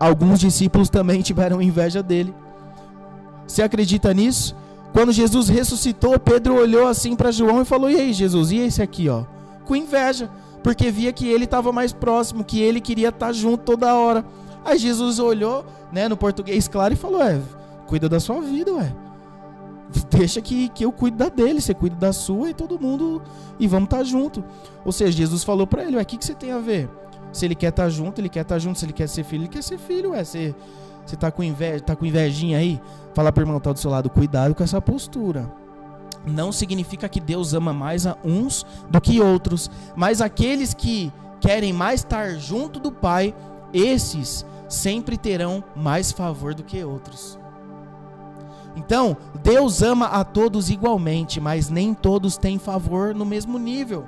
alguns 0.00 0.40
discípulos 0.40 0.90
também 0.90 1.22
tiveram 1.22 1.62
inveja 1.62 2.02
dele. 2.02 2.34
Você 3.46 3.62
acredita 3.62 4.12
nisso? 4.12 4.56
Quando 4.92 5.12
Jesus 5.12 5.48
ressuscitou, 5.48 6.18
Pedro 6.18 6.54
olhou 6.54 6.86
assim 6.86 7.14
para 7.14 7.30
João 7.30 7.62
e 7.62 7.64
falou: 7.64 7.90
E 7.90 7.96
aí, 7.96 8.12
Jesus, 8.12 8.50
e 8.50 8.58
esse 8.58 8.82
aqui, 8.82 9.08
ó? 9.08 9.24
Com 9.64 9.76
inveja 9.76 10.30
porque 10.62 10.90
via 10.90 11.12
que 11.12 11.28
ele 11.28 11.44
estava 11.44 11.72
mais 11.72 11.92
próximo, 11.92 12.44
que 12.44 12.60
ele 12.60 12.80
queria 12.80 13.08
estar 13.08 13.28
tá 13.28 13.32
junto 13.32 13.64
toda 13.64 13.94
hora. 13.94 14.24
Aí 14.64 14.76
Jesus 14.76 15.18
olhou, 15.18 15.64
né, 15.92 16.08
no 16.08 16.16
português 16.16 16.68
claro, 16.68 16.92
e 16.92 16.96
falou: 16.96 17.22
É, 17.22 17.40
cuida 17.86 18.08
da 18.08 18.20
sua 18.20 18.40
vida, 18.40 18.72
ué. 18.72 18.94
Deixa 20.10 20.42
que, 20.42 20.68
que 20.68 20.84
eu 20.84 20.92
cuido 20.92 21.16
da 21.16 21.30
dele, 21.30 21.62
você 21.62 21.72
cuida 21.72 21.96
da 21.96 22.12
sua 22.12 22.50
e 22.50 22.54
todo 22.54 22.78
mundo, 22.78 23.22
e 23.58 23.66
vamos 23.66 23.86
estar 23.86 23.98
tá 23.98 24.04
junto. 24.04 24.44
Ou 24.84 24.92
seja, 24.92 25.12
Jesus 25.12 25.44
falou 25.44 25.66
para 25.66 25.84
ele: 25.84 25.96
Ué, 25.96 26.02
o 26.02 26.06
que, 26.06 26.18
que 26.18 26.24
você 26.24 26.34
tem 26.34 26.52
a 26.52 26.58
ver? 26.58 26.88
Se 27.32 27.44
ele 27.44 27.54
quer 27.54 27.68
estar 27.68 27.84
tá 27.84 27.88
junto, 27.88 28.20
ele 28.20 28.28
quer 28.28 28.40
estar 28.40 28.56
tá 28.56 28.58
junto. 28.58 28.78
Se 28.78 28.84
ele 28.84 28.92
quer 28.92 29.08
ser 29.08 29.24
filho, 29.24 29.42
ele 29.42 29.48
quer 29.48 29.62
ser 29.62 29.78
filho, 29.78 30.10
ué. 30.10 30.24
Você, 30.24 30.54
você 31.10 31.16
tá 31.16 31.30
com 31.30 31.42
inveja, 31.42 31.82
tá 31.82 31.96
com 31.96 32.04
invejinha 32.04 32.58
aí? 32.58 32.80
Fala 33.14 33.32
pro 33.32 33.42
irmão 33.42 33.58
que 33.58 33.64
tá 33.64 33.72
do 33.72 33.78
seu 33.78 33.90
lado, 33.90 34.10
cuidado 34.10 34.54
com 34.54 34.62
essa 34.62 34.80
postura 34.80 35.50
não 36.26 36.52
significa 36.52 37.08
que 37.08 37.20
Deus 37.20 37.54
ama 37.54 37.72
mais 37.72 38.06
a 38.06 38.16
uns 38.24 38.64
do 38.90 39.00
que 39.00 39.20
outros, 39.20 39.70
mas 39.96 40.20
aqueles 40.20 40.74
que 40.74 41.12
querem 41.40 41.72
mais 41.72 42.00
estar 42.00 42.34
junto 42.34 42.78
do 42.78 42.92
Pai, 42.92 43.34
esses 43.72 44.44
sempre 44.68 45.16
terão 45.16 45.64
mais 45.74 46.12
favor 46.12 46.54
do 46.54 46.62
que 46.62 46.82
outros. 46.84 47.38
Então, 48.76 49.16
Deus 49.42 49.82
ama 49.82 50.06
a 50.06 50.22
todos 50.22 50.70
igualmente, 50.70 51.40
mas 51.40 51.68
nem 51.68 51.94
todos 51.94 52.36
têm 52.36 52.58
favor 52.58 53.14
no 53.14 53.24
mesmo 53.24 53.58
nível. 53.58 54.06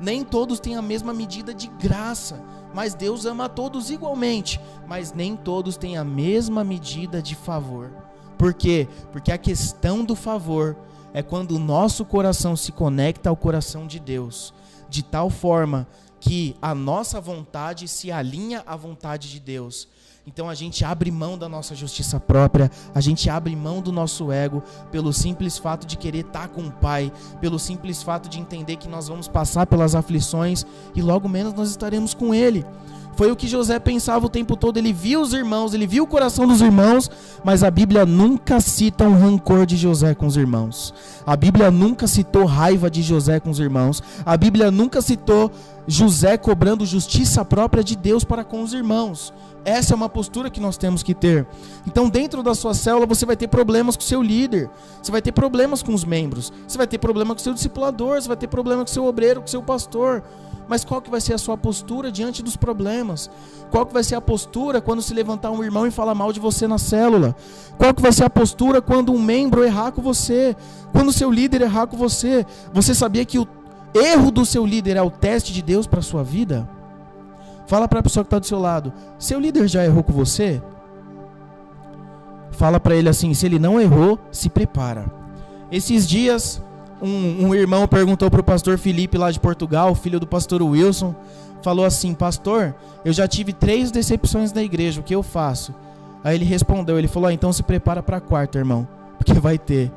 Nem 0.00 0.22
todos 0.22 0.60
têm 0.60 0.76
a 0.76 0.82
mesma 0.82 1.12
medida 1.12 1.52
de 1.52 1.66
graça, 1.66 2.40
mas 2.74 2.94
Deus 2.94 3.24
ama 3.24 3.46
a 3.46 3.48
todos 3.48 3.90
igualmente, 3.90 4.60
mas 4.86 5.12
nem 5.12 5.36
todos 5.36 5.76
têm 5.76 5.96
a 5.96 6.04
mesma 6.04 6.62
medida 6.64 7.20
de 7.22 7.34
favor. 7.34 7.90
Por 8.36 8.54
quê? 8.54 8.86
Porque 9.10 9.32
a 9.32 9.38
questão 9.38 10.04
do 10.04 10.14
favor 10.14 10.76
é 11.12 11.22
quando 11.22 11.52
o 11.52 11.58
nosso 11.58 12.04
coração 12.04 12.54
se 12.54 12.70
conecta 12.70 13.30
ao 13.30 13.36
coração 13.36 13.86
de 13.86 13.98
Deus. 13.98 14.54
de 14.88 15.02
tal 15.02 15.28
forma 15.30 15.86
que 16.20 16.56
a 16.60 16.74
nossa 16.74 17.20
vontade 17.20 17.86
se 17.86 18.10
alinha 18.10 18.62
à 18.66 18.74
vontade 18.74 19.30
de 19.30 19.38
Deus. 19.38 19.86
Então 20.28 20.46
a 20.46 20.54
gente 20.54 20.84
abre 20.84 21.10
mão 21.10 21.38
da 21.38 21.48
nossa 21.48 21.74
justiça 21.74 22.20
própria, 22.20 22.70
a 22.94 23.00
gente 23.00 23.30
abre 23.30 23.56
mão 23.56 23.80
do 23.80 23.90
nosso 23.90 24.30
ego 24.30 24.62
pelo 24.92 25.10
simples 25.10 25.56
fato 25.56 25.86
de 25.86 25.96
querer 25.96 26.26
estar 26.26 26.48
com 26.48 26.66
o 26.66 26.70
Pai, 26.70 27.10
pelo 27.40 27.58
simples 27.58 28.02
fato 28.02 28.28
de 28.28 28.38
entender 28.38 28.76
que 28.76 28.88
nós 28.88 29.08
vamos 29.08 29.26
passar 29.26 29.66
pelas 29.66 29.94
aflições 29.94 30.66
e 30.94 31.00
logo 31.00 31.30
menos 31.30 31.54
nós 31.54 31.70
estaremos 31.70 32.12
com 32.12 32.34
Ele. 32.34 32.62
Foi 33.16 33.32
o 33.32 33.36
que 33.36 33.48
José 33.48 33.80
pensava 33.80 34.26
o 34.26 34.28
tempo 34.28 34.54
todo. 34.54 34.76
Ele 34.76 34.92
viu 34.92 35.20
os 35.20 35.32
irmãos, 35.32 35.74
ele 35.74 35.88
viu 35.88 36.04
o 36.04 36.06
coração 36.06 36.46
dos 36.46 36.60
irmãos, 36.60 37.10
mas 37.42 37.64
a 37.64 37.70
Bíblia 37.70 38.06
nunca 38.06 38.60
cita 38.60 39.02
um 39.02 39.18
rancor 39.18 39.66
de 39.66 39.76
José 39.76 40.14
com 40.14 40.26
os 40.26 40.36
irmãos. 40.36 40.94
A 41.26 41.34
Bíblia 41.34 41.68
nunca 41.68 42.06
citou 42.06 42.44
raiva 42.44 42.88
de 42.88 43.02
José 43.02 43.40
com 43.40 43.50
os 43.50 43.58
irmãos. 43.58 44.00
A 44.24 44.36
Bíblia 44.36 44.70
nunca 44.70 45.02
citou 45.02 45.50
José 45.84 46.36
cobrando 46.36 46.86
justiça 46.86 47.44
própria 47.44 47.82
de 47.82 47.96
Deus 47.96 48.22
para 48.22 48.44
com 48.44 48.62
os 48.62 48.72
irmãos. 48.72 49.32
Essa 49.68 49.92
é 49.92 49.96
uma 49.96 50.08
postura 50.08 50.48
que 50.48 50.60
nós 50.60 50.78
temos 50.78 51.02
que 51.02 51.12
ter. 51.12 51.46
Então, 51.86 52.08
dentro 52.08 52.42
da 52.42 52.54
sua 52.54 52.72
célula, 52.72 53.04
você 53.04 53.26
vai 53.26 53.36
ter 53.36 53.48
problemas 53.48 53.98
com 53.98 54.02
o 54.02 54.06
seu 54.06 54.22
líder, 54.22 54.70
você 55.02 55.12
vai 55.12 55.20
ter 55.20 55.30
problemas 55.30 55.82
com 55.82 55.92
os 55.92 56.06
membros, 56.06 56.50
você 56.66 56.78
vai 56.78 56.86
ter 56.86 56.96
problema 56.96 57.34
com 57.34 57.40
o 57.40 57.44
seu 57.44 57.52
discipulador, 57.52 58.18
você 58.18 58.28
vai 58.28 58.36
ter 58.38 58.46
problema 58.46 58.82
com 58.82 58.90
o 58.90 58.92
seu 58.92 59.04
obreiro, 59.04 59.40
com 59.40 59.46
o 59.46 59.50
seu 59.50 59.62
pastor. 59.62 60.22
Mas 60.66 60.86
qual 60.86 61.02
que 61.02 61.10
vai 61.10 61.20
ser 61.20 61.34
a 61.34 61.38
sua 61.38 61.54
postura 61.58 62.10
diante 62.10 62.42
dos 62.42 62.56
problemas? 62.56 63.30
Qual 63.70 63.84
que 63.84 63.92
vai 63.92 64.02
ser 64.02 64.14
a 64.14 64.22
postura 64.22 64.80
quando 64.80 65.02
se 65.02 65.12
levantar 65.12 65.50
um 65.50 65.62
irmão 65.62 65.86
e 65.86 65.90
falar 65.90 66.14
mal 66.14 66.32
de 66.32 66.40
você 66.40 66.66
na 66.66 66.78
célula? 66.78 67.36
Qual 67.76 67.92
que 67.92 68.00
vai 68.00 68.12
ser 68.12 68.24
a 68.24 68.30
postura 68.30 68.80
quando 68.80 69.12
um 69.12 69.20
membro 69.20 69.62
errar 69.62 69.92
com 69.92 70.00
você? 70.00 70.56
Quando 70.92 71.08
o 71.08 71.12
seu 71.12 71.30
líder 71.30 71.60
errar 71.60 71.86
com 71.86 71.96
você? 71.98 72.46
Você 72.72 72.94
sabia 72.94 73.24
que 73.26 73.38
o 73.38 73.46
erro 73.94 74.30
do 74.30 74.46
seu 74.46 74.64
líder 74.64 74.96
é 74.96 75.02
o 75.02 75.10
teste 75.10 75.52
de 75.52 75.60
Deus 75.60 75.86
para 75.86 76.00
a 76.00 76.02
sua 76.02 76.24
vida? 76.24 76.77
Fala 77.68 77.86
para 77.86 78.00
a 78.00 78.02
pessoa 78.02 78.24
que 78.24 78.28
está 78.28 78.38
do 78.38 78.46
seu 78.46 78.58
lado: 78.58 78.92
seu 79.18 79.38
líder 79.38 79.68
já 79.68 79.84
errou 79.84 80.02
com 80.02 80.12
você? 80.12 80.60
Fala 82.50 82.80
para 82.80 82.96
ele 82.96 83.08
assim: 83.08 83.32
se 83.34 83.46
ele 83.46 83.58
não 83.58 83.80
errou, 83.80 84.18
se 84.32 84.48
prepara. 84.48 85.04
Esses 85.70 86.08
dias 86.08 86.60
um, 87.00 87.46
um 87.46 87.54
irmão 87.54 87.86
perguntou 87.86 88.30
para 88.30 88.40
o 88.40 88.44
pastor 88.44 88.78
Felipe 88.78 89.16
lá 89.16 89.30
de 89.30 89.38
Portugal, 89.38 89.94
filho 89.94 90.18
do 90.18 90.26
pastor 90.26 90.62
Wilson, 90.62 91.14
falou 91.62 91.84
assim: 91.84 92.14
Pastor, 92.14 92.74
eu 93.04 93.12
já 93.12 93.28
tive 93.28 93.52
três 93.52 93.90
decepções 93.90 94.52
na 94.52 94.62
igreja, 94.62 95.00
o 95.00 95.04
que 95.04 95.14
eu 95.14 95.22
faço? 95.22 95.74
Aí 96.24 96.36
ele 96.36 96.46
respondeu: 96.46 96.98
Ele 96.98 97.06
falou: 97.06 97.28
ah, 97.28 97.32
Então 97.32 97.52
se 97.52 97.62
prepara 97.62 98.02
para 98.02 98.16
a 98.16 98.20
quarta, 98.20 98.58
irmão, 98.58 98.88
porque 99.18 99.34
vai 99.34 99.58
ter. 99.58 99.92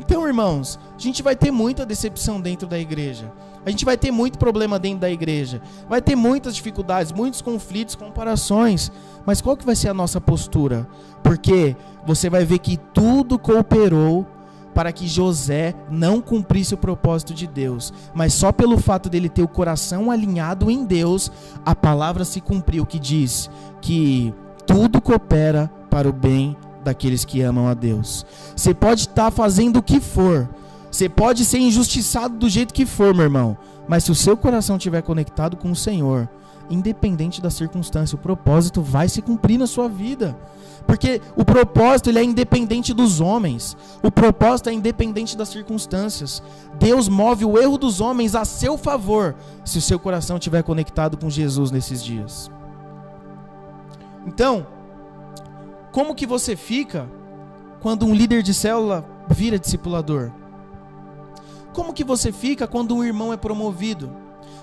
Então, 0.00 0.26
irmãos, 0.26 0.78
a 0.96 1.00
gente 1.00 1.22
vai 1.22 1.36
ter 1.36 1.52
muita 1.52 1.86
decepção 1.86 2.40
dentro 2.40 2.66
da 2.66 2.78
igreja. 2.78 3.30
A 3.64 3.70
gente 3.70 3.84
vai 3.84 3.96
ter 3.96 4.10
muito 4.10 4.38
problema 4.38 4.78
dentro 4.78 5.00
da 5.00 5.10
igreja. 5.10 5.62
Vai 5.88 6.02
ter 6.02 6.16
muitas 6.16 6.54
dificuldades, 6.54 7.12
muitos 7.12 7.40
conflitos, 7.40 7.94
comparações. 7.94 8.90
Mas 9.24 9.40
qual 9.40 9.56
que 9.56 9.64
vai 9.64 9.76
ser 9.76 9.88
a 9.88 9.94
nossa 9.94 10.20
postura? 10.20 10.86
Porque 11.22 11.76
você 12.04 12.28
vai 12.28 12.44
ver 12.44 12.58
que 12.58 12.76
tudo 12.76 13.38
cooperou 13.38 14.26
para 14.74 14.92
que 14.92 15.06
José 15.06 15.74
não 15.90 16.20
cumprisse 16.20 16.74
o 16.74 16.78
propósito 16.78 17.34
de 17.34 17.46
Deus, 17.46 17.92
mas 18.14 18.32
só 18.32 18.50
pelo 18.50 18.78
fato 18.78 19.08
dele 19.08 19.28
ter 19.28 19.42
o 19.42 19.48
coração 19.48 20.10
alinhado 20.10 20.70
em 20.70 20.84
Deus, 20.84 21.30
a 21.64 21.74
palavra 21.74 22.24
se 22.24 22.40
cumpriu 22.40 22.86
que 22.86 22.98
diz 22.98 23.50
que 23.82 24.32
tudo 24.66 25.00
coopera 25.00 25.70
para 25.90 26.08
o 26.08 26.12
bem 26.12 26.56
daqueles 26.82 27.24
que 27.24 27.42
amam 27.42 27.68
a 27.68 27.74
Deus. 27.74 28.24
Você 28.56 28.74
pode 28.74 29.02
estar 29.02 29.30
fazendo 29.30 29.78
o 29.78 29.82
que 29.82 30.00
for, 30.00 30.48
você 30.92 31.08
pode 31.08 31.46
ser 31.46 31.58
injustiçado 31.58 32.36
do 32.36 32.50
jeito 32.50 32.74
que 32.74 32.84
for, 32.84 33.14
meu 33.14 33.24
irmão, 33.24 33.56
mas 33.88 34.04
se 34.04 34.12
o 34.12 34.14
seu 34.14 34.36
coração 34.36 34.76
estiver 34.76 35.00
conectado 35.00 35.56
com 35.56 35.70
o 35.70 35.76
Senhor, 35.76 36.28
independente 36.68 37.40
da 37.40 37.48
circunstância, 37.48 38.14
o 38.14 38.18
propósito 38.18 38.82
vai 38.82 39.08
se 39.08 39.22
cumprir 39.22 39.58
na 39.58 39.66
sua 39.66 39.88
vida. 39.88 40.38
Porque 40.86 41.22
o 41.34 41.46
propósito 41.46 42.10
ele 42.10 42.18
é 42.18 42.24
independente 42.24 42.92
dos 42.92 43.20
homens. 43.20 43.74
O 44.02 44.10
propósito 44.10 44.68
é 44.68 44.72
independente 44.74 45.34
das 45.34 45.48
circunstâncias. 45.48 46.42
Deus 46.78 47.08
move 47.08 47.46
o 47.46 47.58
erro 47.58 47.78
dos 47.78 48.02
homens 48.02 48.34
a 48.34 48.44
seu 48.44 48.76
favor, 48.76 49.34
se 49.64 49.78
o 49.78 49.82
seu 49.82 49.98
coração 49.98 50.36
estiver 50.36 50.62
conectado 50.62 51.16
com 51.16 51.30
Jesus 51.30 51.70
nesses 51.70 52.04
dias. 52.04 52.50
Então, 54.26 54.66
como 55.90 56.14
que 56.14 56.26
você 56.26 56.54
fica 56.54 57.08
quando 57.80 58.04
um 58.04 58.14
líder 58.14 58.42
de 58.42 58.52
célula 58.52 59.06
vira 59.30 59.58
discipulador? 59.58 60.41
Como 61.72 61.92
que 61.92 62.04
você 62.04 62.30
fica 62.30 62.66
quando 62.66 62.94
um 62.94 63.04
irmão 63.04 63.32
é 63.32 63.36
promovido? 63.36 64.14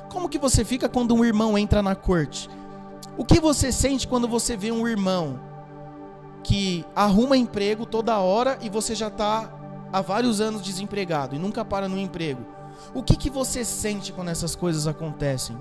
Como 0.09 0.29
que 0.29 0.37
você 0.37 0.63
fica 0.63 0.87
quando 0.89 1.13
um 1.13 1.25
irmão 1.25 1.57
entra 1.57 1.81
na 1.81 1.95
corte? 1.95 2.49
O 3.17 3.25
que 3.25 3.39
você 3.39 3.71
sente 3.71 4.07
quando 4.07 4.27
você 4.27 4.55
vê 4.55 4.71
um 4.71 4.87
irmão 4.87 5.39
que 6.43 6.85
arruma 6.95 7.37
emprego 7.37 7.85
toda 7.85 8.17
hora 8.19 8.57
e 8.61 8.69
você 8.69 8.95
já 8.95 9.07
está 9.07 9.51
há 9.91 10.01
vários 10.01 10.39
anos 10.39 10.61
desempregado 10.61 11.35
e 11.35 11.39
nunca 11.39 11.65
para 11.65 11.87
no 11.87 11.97
emprego. 11.97 12.45
O 12.93 13.03
que, 13.03 13.15
que 13.15 13.29
você 13.29 13.65
sente 13.65 14.13
quando 14.13 14.29
essas 14.29 14.55
coisas 14.55 14.87
acontecem? 14.87 15.57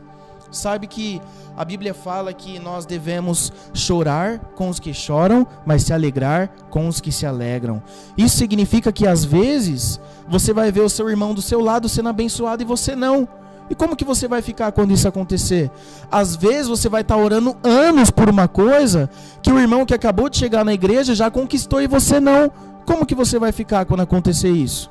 Sabe 0.51 0.87
que 0.87 1.21
a 1.57 1.65
Bíblia 1.65 1.93
fala 1.93 2.33
que 2.33 2.59
nós 2.59 2.87
devemos 2.87 3.53
chorar 3.75 4.39
com 4.55 4.69
os 4.69 4.81
que 4.81 4.95
choram, 4.95 5.47
mas 5.67 5.83
se 5.83 5.93
alegrar 5.93 6.51
com 6.71 6.89
os 6.89 7.01
que 7.01 7.13
se 7.13 7.27
alegram. 7.27 7.83
Isso 8.17 8.37
significa 8.37 8.91
que 8.91 9.07
às 9.07 9.25
vezes 9.25 10.01
você 10.29 10.53
vai 10.53 10.73
ver 10.73 10.81
o 10.81 10.89
seu 10.89 11.09
irmão 11.11 11.35
do 11.35 11.43
seu 11.43 11.61
lado 11.61 11.89
sendo 11.89 12.09
abençoado 12.09 12.63
e 12.63 12.67
você 12.67 12.97
não. 12.97 13.29
E 13.71 13.75
como 13.75 13.95
que 13.95 14.05
você 14.05 14.27
vai 14.27 14.41
ficar 14.41 14.73
quando 14.73 14.93
isso 14.93 15.07
acontecer? 15.07 15.71
Às 16.11 16.35
vezes 16.35 16.69
você 16.69 16.89
vai 16.89 17.03
estar 17.03 17.17
tá 17.17 17.21
orando 17.21 17.57
anos 17.63 18.11
por 18.11 18.29
uma 18.31 18.49
coisa 18.49 19.11
que 19.43 19.53
o 19.53 19.59
irmão 19.59 19.85
que 19.85 19.93
acabou 19.93 20.31
de 20.31 20.39
chegar 20.39 20.65
na 20.65 20.73
igreja 20.73 21.15
já 21.15 21.31
conquistou 21.31 21.83
e 21.83 21.87
você 21.87 22.19
não. 22.19 22.51
Como 22.87 23.05
que 23.05 23.15
você 23.15 23.39
vai 23.39 23.53
ficar 23.53 23.85
quando 23.85 24.01
acontecer 24.01 24.49
isso? 24.49 24.91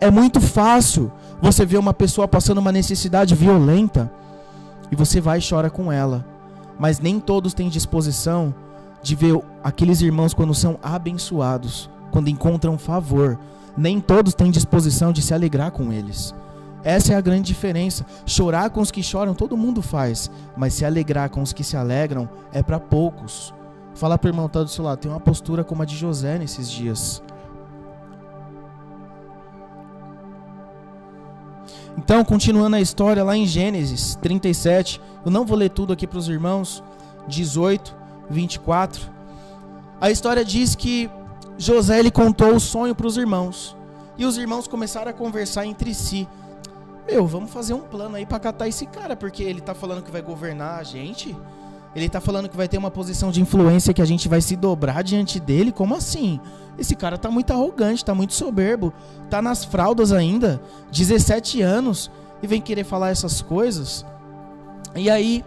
É 0.00 0.10
muito 0.10 0.40
fácil 0.40 1.12
você 1.40 1.66
ver 1.66 1.76
uma 1.76 1.92
pessoa 1.92 2.26
passando 2.26 2.58
uma 2.58 2.72
necessidade 2.72 3.34
violenta 3.34 4.10
e 4.94 4.96
você 4.96 5.20
vai 5.20 5.40
e 5.40 5.46
chora 5.46 5.68
com 5.68 5.90
ela. 5.90 6.24
Mas 6.78 7.00
nem 7.00 7.18
todos 7.18 7.52
têm 7.52 7.68
disposição 7.68 8.54
de 9.02 9.16
ver 9.16 9.38
aqueles 9.62 10.00
irmãos 10.00 10.32
quando 10.32 10.54
são 10.54 10.78
abençoados, 10.82 11.90
quando 12.12 12.30
encontram 12.30 12.78
favor. 12.78 13.38
Nem 13.76 14.00
todos 14.00 14.34
têm 14.34 14.52
disposição 14.52 15.12
de 15.12 15.20
se 15.20 15.34
alegrar 15.34 15.72
com 15.72 15.92
eles. 15.92 16.32
Essa 16.84 17.12
é 17.12 17.16
a 17.16 17.20
grande 17.20 17.48
diferença. 17.48 18.06
Chorar 18.24 18.70
com 18.70 18.80
os 18.80 18.92
que 18.92 19.02
choram, 19.02 19.34
todo 19.34 19.56
mundo 19.56 19.82
faz. 19.82 20.30
Mas 20.56 20.74
se 20.74 20.84
alegrar 20.84 21.28
com 21.28 21.42
os 21.42 21.52
que 21.52 21.64
se 21.64 21.76
alegram, 21.76 22.28
é 22.52 22.62
para 22.62 22.78
poucos. 22.78 23.52
Fala 23.94 24.16
para 24.16 24.28
o 24.28 24.30
irmão 24.30 24.48
tá 24.48 24.62
do 24.62 24.68
seu 24.68 24.84
lado, 24.84 24.98
tem 24.98 25.10
uma 25.10 25.20
postura 25.20 25.64
como 25.64 25.82
a 25.82 25.84
de 25.84 25.96
José 25.96 26.38
nesses 26.38 26.70
dias. 26.70 27.20
Então, 31.96 32.24
continuando 32.24 32.76
a 32.76 32.80
história 32.80 33.22
lá 33.22 33.36
em 33.36 33.46
Gênesis 33.46 34.16
37, 34.16 35.00
eu 35.24 35.30
não 35.30 35.44
vou 35.44 35.56
ler 35.56 35.70
tudo 35.70 35.92
aqui 35.92 36.06
para 36.06 36.18
os 36.18 36.28
irmãos, 36.28 36.82
18, 37.28 37.94
24. 38.28 39.10
A 40.00 40.10
história 40.10 40.44
diz 40.44 40.74
que 40.74 41.10
José 41.56 41.98
ele 41.98 42.10
contou 42.10 42.54
o 42.54 42.60
sonho 42.60 42.94
para 42.94 43.06
os 43.06 43.16
irmãos. 43.16 43.76
E 44.18 44.24
os 44.24 44.36
irmãos 44.36 44.68
começaram 44.68 45.10
a 45.10 45.14
conversar 45.14 45.66
entre 45.66 45.94
si 45.94 46.28
meu, 47.06 47.26
vamos 47.26 47.50
fazer 47.50 47.74
um 47.74 47.80
plano 47.80 48.16
aí 48.16 48.24
para 48.24 48.38
catar 48.38 48.66
esse 48.66 48.86
cara, 48.86 49.14
porque 49.14 49.42
ele 49.42 49.60
tá 49.60 49.74
falando 49.74 50.02
que 50.02 50.10
vai 50.10 50.22
governar 50.22 50.78
a 50.78 50.82
gente. 50.82 51.36
Ele 51.94 52.08
tá 52.08 52.20
falando 52.20 52.48
que 52.48 52.56
vai 52.56 52.66
ter 52.66 52.76
uma 52.76 52.90
posição 52.90 53.30
de 53.30 53.40
influência 53.40 53.94
que 53.94 54.02
a 54.02 54.04
gente 54.04 54.28
vai 54.28 54.40
se 54.40 54.56
dobrar 54.56 55.02
diante 55.02 55.38
dele. 55.38 55.70
Como 55.70 55.94
assim? 55.94 56.40
Esse 56.78 56.96
cara 56.96 57.16
tá 57.16 57.30
muito 57.30 57.52
arrogante, 57.52 58.04
tá 58.04 58.14
muito 58.14 58.34
soberbo, 58.34 58.92
tá 59.30 59.40
nas 59.40 59.64
fraldas 59.64 60.10
ainda, 60.10 60.60
17 60.90 61.62
anos 61.62 62.10
e 62.42 62.46
vem 62.46 62.60
querer 62.60 62.84
falar 62.84 63.10
essas 63.10 63.40
coisas. 63.40 64.04
E 64.96 65.08
aí, 65.08 65.44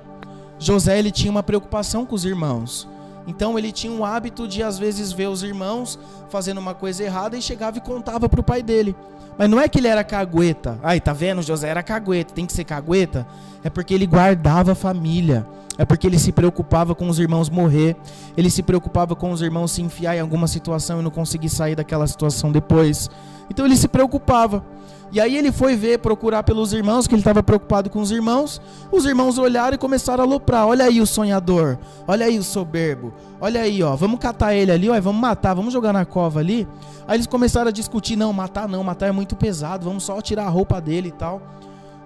José 0.58 0.98
ele 0.98 1.12
tinha 1.12 1.30
uma 1.30 1.44
preocupação 1.44 2.06
com 2.06 2.16
os 2.16 2.24
irmãos. 2.24 2.88
Então 3.28 3.60
ele 3.60 3.72
tinha 3.72 3.94
o 3.94 4.06
hábito 4.06 4.48
de 4.48 4.64
às 4.64 4.80
vezes 4.80 5.12
ver 5.12 5.28
os 5.28 5.44
irmãos 5.44 6.00
fazendo 6.30 6.60
uma 6.60 6.74
coisa 6.74 7.04
errada 7.04 7.38
e 7.38 7.42
chegava 7.42 7.78
e 7.78 7.82
contava 7.82 8.30
para 8.30 8.40
o 8.40 8.44
pai 8.44 8.64
dele. 8.64 8.96
Mas 9.38 9.50
não 9.50 9.60
é 9.60 9.68
que 9.68 9.78
ele 9.78 9.88
era 9.88 10.04
cagueta. 10.04 10.80
Ai, 10.82 11.00
tá 11.00 11.14
vendo? 11.14 11.44
José 11.44 11.68
era 11.68 11.84
cagueta. 11.84 12.34
Tem 12.34 12.46
que 12.46 12.54
ser 12.54 12.64
cagueta? 12.64 13.28
É 13.64 13.70
porque 13.70 13.94
ele 13.94 14.08
guardava 14.08 14.72
a 14.72 14.76
família. 14.76 15.46
É 15.78 15.86
porque 15.86 16.08
ele 16.08 16.18
se 16.18 16.32
preocupava 16.32 16.96
com 16.96 17.08
os 17.08 17.20
irmãos 17.20 17.50
morrer. 17.50 17.96
Ele 18.36 18.50
se 18.50 18.64
preocupava 18.64 19.16
com 19.16 19.30
os 19.32 19.42
irmãos 19.42 19.72
se 19.72 19.82
enfiar 19.82 20.16
em 20.16 20.20
alguma 20.20 20.48
situação 20.48 21.00
e 21.00 21.04
não 21.04 21.12
conseguir 21.12 21.50
sair 21.50 21.76
daquela 21.76 22.08
situação 22.08 22.52
depois. 22.52 23.12
Então 23.50 23.66
ele 23.66 23.78
se 23.78 23.88
preocupava. 23.88 24.64
E 25.10 25.22
aí 25.22 25.38
ele 25.38 25.54
foi 25.54 25.76
ver, 25.76 26.00
procurar 26.00 26.44
pelos 26.44 26.74
irmãos, 26.74 27.08
que 27.08 27.16
ele 27.16 27.22
estava 27.22 27.42
preocupado 27.42 27.90
com 27.90 28.00
os 28.00 28.12
irmãos. 28.12 28.62
Os 28.92 29.06
irmãos 29.06 29.38
olharam 29.38 29.76
e 29.76 29.78
começaram 29.78 30.24
a 30.24 30.28
aloprar. 30.28 30.68
Olha 30.68 30.86
aí 30.86 31.00
o 31.00 31.08
sonhador. 31.08 31.78
Olha 32.06 32.26
aí 32.26 32.38
o 32.38 32.44
soberbo. 32.44 33.14
Olha 33.40 33.62
aí, 33.62 33.82
ó. 33.82 33.96
Vamos 33.96 34.20
catar 34.20 34.54
ele 34.54 34.72
ali, 34.72 34.90
ó. 34.90 35.00
Vamos 35.00 35.22
matar, 35.22 35.54
vamos 35.54 35.72
jogar 35.72 35.94
na 35.94 36.06
cova 36.06 36.42
ali. 36.42 36.68
Aí 37.08 37.16
eles 37.16 37.28
começaram 37.28 37.70
a 37.70 37.72
discutir, 37.72 38.18
não, 38.18 38.34
matar 38.34 38.68
não, 38.68 38.84
matar 38.84 39.08
é 39.08 39.12
muito 39.12 39.36
pesado. 39.36 39.86
Vamos 39.86 40.04
só 40.04 40.20
tirar 40.22 40.46
a 40.46 40.50
roupa 40.50 40.82
dele 40.82 41.08
e 41.08 41.14
tal. 41.14 41.42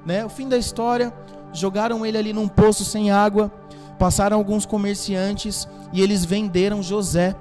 né? 0.05 0.23
O 0.23 0.29
fim 0.29 0.47
da 0.47 0.57
história, 0.57 1.11
jogaram 1.53 2.05
ele 2.05 2.17
ali 2.17 2.33
num 2.33 2.47
poço 2.47 2.85
sem 2.85 3.11
água, 3.11 3.51
passaram 3.97 4.37
alguns 4.37 4.65
comerciantes 4.65 5.67
e 5.91 6.01
eles 6.01 6.23
venderam 6.23 6.81
José 6.83 7.35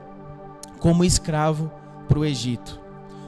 como 0.79 1.05
escravo 1.05 1.70
para 2.09 2.18
o 2.18 2.25
Egito. 2.25 2.81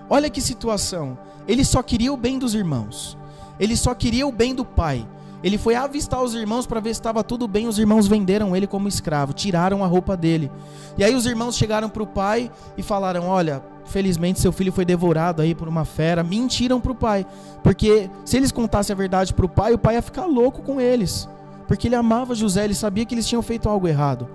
Olha 0.09 0.29
que 0.29 0.41
situação. 0.41 1.17
Ele 1.47 1.65
só 1.65 1.83
queria 1.83 2.13
o 2.13 2.17
bem 2.17 2.39
dos 2.39 2.55
irmãos. 2.55 3.17
Ele 3.59 3.77
só 3.77 3.95
queria 3.95 4.27
o 4.27 4.33
bem 4.33 4.55
do 4.55 4.65
pai. 4.65 5.07
Ele 5.43 5.59
foi 5.59 5.75
avistar 5.75 6.23
os 6.23 6.35
irmãos 6.35 6.67
para 6.67 6.79
ver 6.79 6.95
se 6.95 7.01
estava 7.01 7.25
tudo 7.25 7.49
bem. 7.49 7.67
Os 7.67 7.79
irmãos 7.79 8.07
venderam 8.07 8.55
ele 8.55 8.67
como 8.67 8.87
escravo, 8.87 9.33
tiraram 9.33 9.83
a 9.83 9.87
roupa 9.87 10.17
dele. 10.17 10.51
E 10.97 11.03
aí 11.03 11.15
os 11.15 11.27
irmãos 11.27 11.57
chegaram 11.57 11.89
para 11.89 12.03
o 12.03 12.07
pai 12.07 12.51
e 12.77 12.83
falaram: 12.83 13.27
Olha, 13.27 13.63
felizmente 13.85 14.41
seu 14.41 14.53
filho 14.53 14.73
foi 14.73 14.85
devorado 14.85 15.43
aí 15.43 15.55
por 15.55 15.67
uma 15.67 15.85
fera. 15.85 16.23
Mentiram 16.23 16.81
para 16.81 16.93
o 16.93 16.95
pai, 16.95 17.27
porque 17.63 18.09
se 18.25 18.37
eles 18.37 18.53
contassem 18.53 18.95
a 18.95 18.97
verdade 18.97 19.35
para 19.35 19.47
o 19.47 19.49
pai, 19.49 19.75
o 19.75 19.79
pai 19.79 19.97
ia 19.97 20.03
ficar 20.03 20.27
louco 20.27 20.63
com 20.63 20.81
eles, 20.81 21.29
porque 21.67 21.89
ele 21.89 21.97
amava 21.97 22.35
José, 22.35 22.65
ele 22.65 22.75
sabia 22.75 23.05
que 23.05 23.15
eles 23.15 23.27
tinham 23.27 23.43
feito 23.43 23.69
algo 23.69 23.89
errado. 23.89 24.29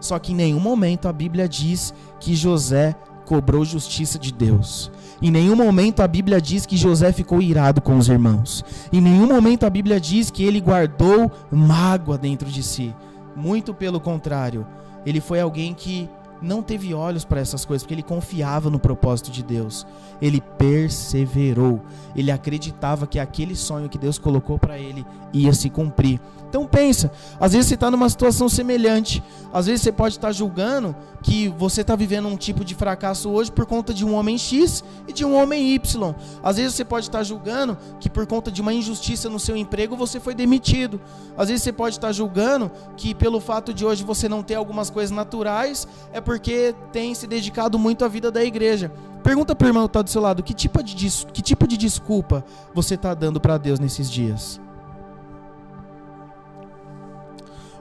Só 0.00 0.18
que 0.18 0.32
em 0.32 0.36
nenhum 0.36 0.60
momento 0.60 1.08
a 1.08 1.12
Bíblia 1.12 1.48
diz 1.48 1.92
que 2.20 2.34
José 2.34 2.94
cobrou 3.24 3.64
justiça 3.64 4.18
de 4.18 4.32
Deus. 4.32 4.90
Em 5.22 5.30
nenhum 5.30 5.56
momento 5.56 6.00
a 6.00 6.08
Bíblia 6.08 6.40
diz 6.40 6.66
que 6.66 6.76
José 6.76 7.12
ficou 7.12 7.40
irado 7.40 7.80
com 7.80 7.96
os 7.96 8.08
irmãos. 8.08 8.64
Em 8.92 9.00
nenhum 9.00 9.26
momento 9.26 9.64
a 9.64 9.70
Bíblia 9.70 10.00
diz 10.00 10.30
que 10.30 10.44
ele 10.44 10.60
guardou 10.60 11.30
mágoa 11.50 12.18
dentro 12.18 12.48
de 12.48 12.62
si. 12.62 12.94
Muito 13.36 13.74
pelo 13.74 14.00
contrário, 14.00 14.66
ele 15.04 15.20
foi 15.20 15.40
alguém 15.40 15.74
que 15.74 16.08
não 16.44 16.62
teve 16.62 16.94
olhos 16.94 17.24
para 17.24 17.40
essas 17.40 17.64
coisas, 17.64 17.82
porque 17.82 17.94
ele 17.94 18.02
confiava 18.02 18.70
no 18.70 18.78
propósito 18.78 19.30
de 19.30 19.42
Deus. 19.42 19.86
Ele 20.20 20.40
perseverou. 20.40 21.80
Ele 22.14 22.30
acreditava 22.30 23.06
que 23.06 23.18
aquele 23.18 23.56
sonho 23.56 23.88
que 23.88 23.98
Deus 23.98 24.18
colocou 24.18 24.58
para 24.58 24.78
ele 24.78 25.04
ia 25.32 25.52
se 25.52 25.68
cumprir. 25.68 26.20
Então 26.48 26.66
pensa, 26.66 27.10
às 27.40 27.52
vezes 27.52 27.66
você 27.66 27.74
está 27.74 27.90
numa 27.90 28.08
situação 28.08 28.48
semelhante. 28.48 29.20
Às 29.52 29.66
vezes 29.66 29.82
você 29.82 29.90
pode 29.90 30.14
estar 30.14 30.28
tá 30.28 30.32
julgando 30.32 30.94
que 31.20 31.48
você 31.48 31.80
está 31.80 31.96
vivendo 31.96 32.28
um 32.28 32.36
tipo 32.36 32.64
de 32.64 32.76
fracasso 32.76 33.28
hoje 33.28 33.50
por 33.50 33.66
conta 33.66 33.92
de 33.92 34.04
um 34.04 34.14
homem 34.14 34.38
X 34.38 34.84
e 35.08 35.12
de 35.12 35.24
um 35.24 35.34
homem 35.34 35.74
Y. 35.74 36.14
Às 36.44 36.58
vezes 36.58 36.74
você 36.74 36.84
pode 36.84 37.06
estar 37.06 37.18
tá 37.18 37.24
julgando 37.24 37.76
que 37.98 38.08
por 38.08 38.24
conta 38.24 38.52
de 38.52 38.60
uma 38.60 38.72
injustiça 38.72 39.28
no 39.28 39.40
seu 39.40 39.56
emprego 39.56 39.96
você 39.96 40.20
foi 40.20 40.32
demitido. 40.32 41.00
Às 41.36 41.48
vezes 41.48 41.64
você 41.64 41.72
pode 41.72 41.96
estar 41.96 42.08
tá 42.08 42.12
julgando 42.12 42.70
que 42.96 43.16
pelo 43.16 43.40
fato 43.40 43.74
de 43.74 43.84
hoje 43.84 44.04
você 44.04 44.28
não 44.28 44.40
ter 44.40 44.54
algumas 44.54 44.90
coisas 44.90 45.10
naturais 45.10 45.88
é 46.12 46.20
porque 46.34 46.74
tem 46.90 47.14
se 47.14 47.28
dedicado 47.28 47.78
muito 47.78 48.04
à 48.04 48.08
vida 48.08 48.28
da 48.28 48.44
igreja. 48.44 48.90
Pergunta 49.22 49.54
para 49.54 49.66
o 49.66 49.68
irmão 49.68 49.84
que 49.84 49.90
está 49.90 50.02
do 50.02 50.10
seu 50.10 50.20
lado, 50.20 50.42
que 50.42 50.52
tipo 50.52 50.82
de, 50.82 50.94
que 51.32 51.40
tipo 51.40 51.64
de 51.64 51.76
desculpa 51.76 52.44
você 52.74 52.96
está 52.96 53.14
dando 53.14 53.40
para 53.40 53.56
Deus 53.56 53.78
nesses 53.78 54.10
dias? 54.10 54.60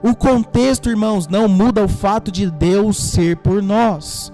O 0.04 0.16
contexto, 0.16 0.88
irmãos, 0.88 1.28
não 1.28 1.48
muda 1.48 1.84
o 1.84 1.88
fato 1.88 2.32
de 2.32 2.48
Deus 2.52 2.98
ser 2.98 3.38
por 3.38 3.60
nós. 3.60 4.32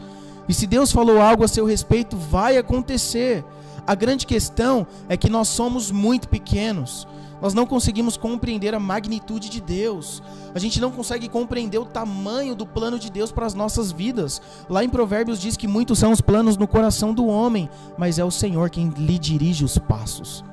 E 0.49 0.53
se 0.53 0.67
Deus 0.67 0.91
falou 0.91 1.21
algo 1.21 1.45
a 1.45 1.47
seu 1.47 1.65
respeito, 1.65 2.17
vai 2.17 2.57
acontecer. 2.57 3.45
A 3.87 3.95
grande 3.95 4.27
questão 4.27 4.85
é 5.07 5.15
que 5.15 5.29
nós 5.29 5.47
somos 5.47 5.91
muito 5.91 6.27
pequenos. 6.27 7.07
Nós 7.41 7.53
não 7.53 7.65
conseguimos 7.65 8.17
compreender 8.17 8.75
a 8.75 8.79
magnitude 8.79 9.49
de 9.49 9.61
Deus. 9.61 10.21
A 10.53 10.59
gente 10.59 10.81
não 10.81 10.91
consegue 10.91 11.29
compreender 11.29 11.77
o 11.77 11.85
tamanho 11.85 12.55
do 12.55 12.65
plano 12.65 12.99
de 12.99 13.09
Deus 13.09 13.31
para 13.31 13.45
as 13.45 13.53
nossas 13.53 13.91
vidas. 13.91 14.41
Lá 14.69 14.83
em 14.83 14.89
Provérbios 14.89 15.39
diz 15.39 15.55
que 15.55 15.67
muitos 15.67 15.99
são 15.99 16.11
os 16.11 16.21
planos 16.21 16.57
no 16.57 16.67
coração 16.67 17.13
do 17.13 17.27
homem, 17.27 17.69
mas 17.97 18.19
é 18.19 18.23
o 18.23 18.31
Senhor 18.31 18.69
quem 18.69 18.89
lhe 18.89 19.17
dirige 19.17 19.63
os 19.63 19.77
passos. 19.77 20.43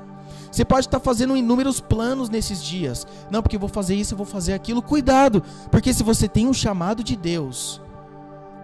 Você 0.51 0.64
pode 0.64 0.87
estar 0.87 1.01
fazendo 1.01 1.37
inúmeros 1.37 1.81
planos 1.81 2.31
nesses 2.31 2.62
dias. 2.62 3.07
Não, 3.31 3.42
porque 3.42 3.59
vou 3.59 3.68
fazer 3.68 3.94
isso, 3.94 4.16
vou 4.16 4.25
fazer 4.25 4.55
aquilo. 4.55 4.81
Cuidado, 4.81 5.42
porque 5.70 5.92
se 5.92 6.03
você 6.03 6.29
tem 6.29 6.46
um 6.46 6.55
chamado 6.55 7.05
de 7.05 7.14
Deus, 7.14 7.79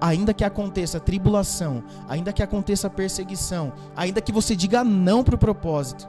ainda 0.01 0.33
que 0.33 0.43
aconteça 0.43 0.99
tribulação, 0.99 1.85
ainda 2.09 2.33
que 2.33 2.43
aconteça 2.43 2.89
perseguição, 2.89 3.73
ainda 3.95 4.21
que 4.21 4.33
você 4.33 4.57
diga 4.57 4.83
não 4.83 5.23
para 5.23 5.35
o 5.35 5.39
propósito, 5.39 6.09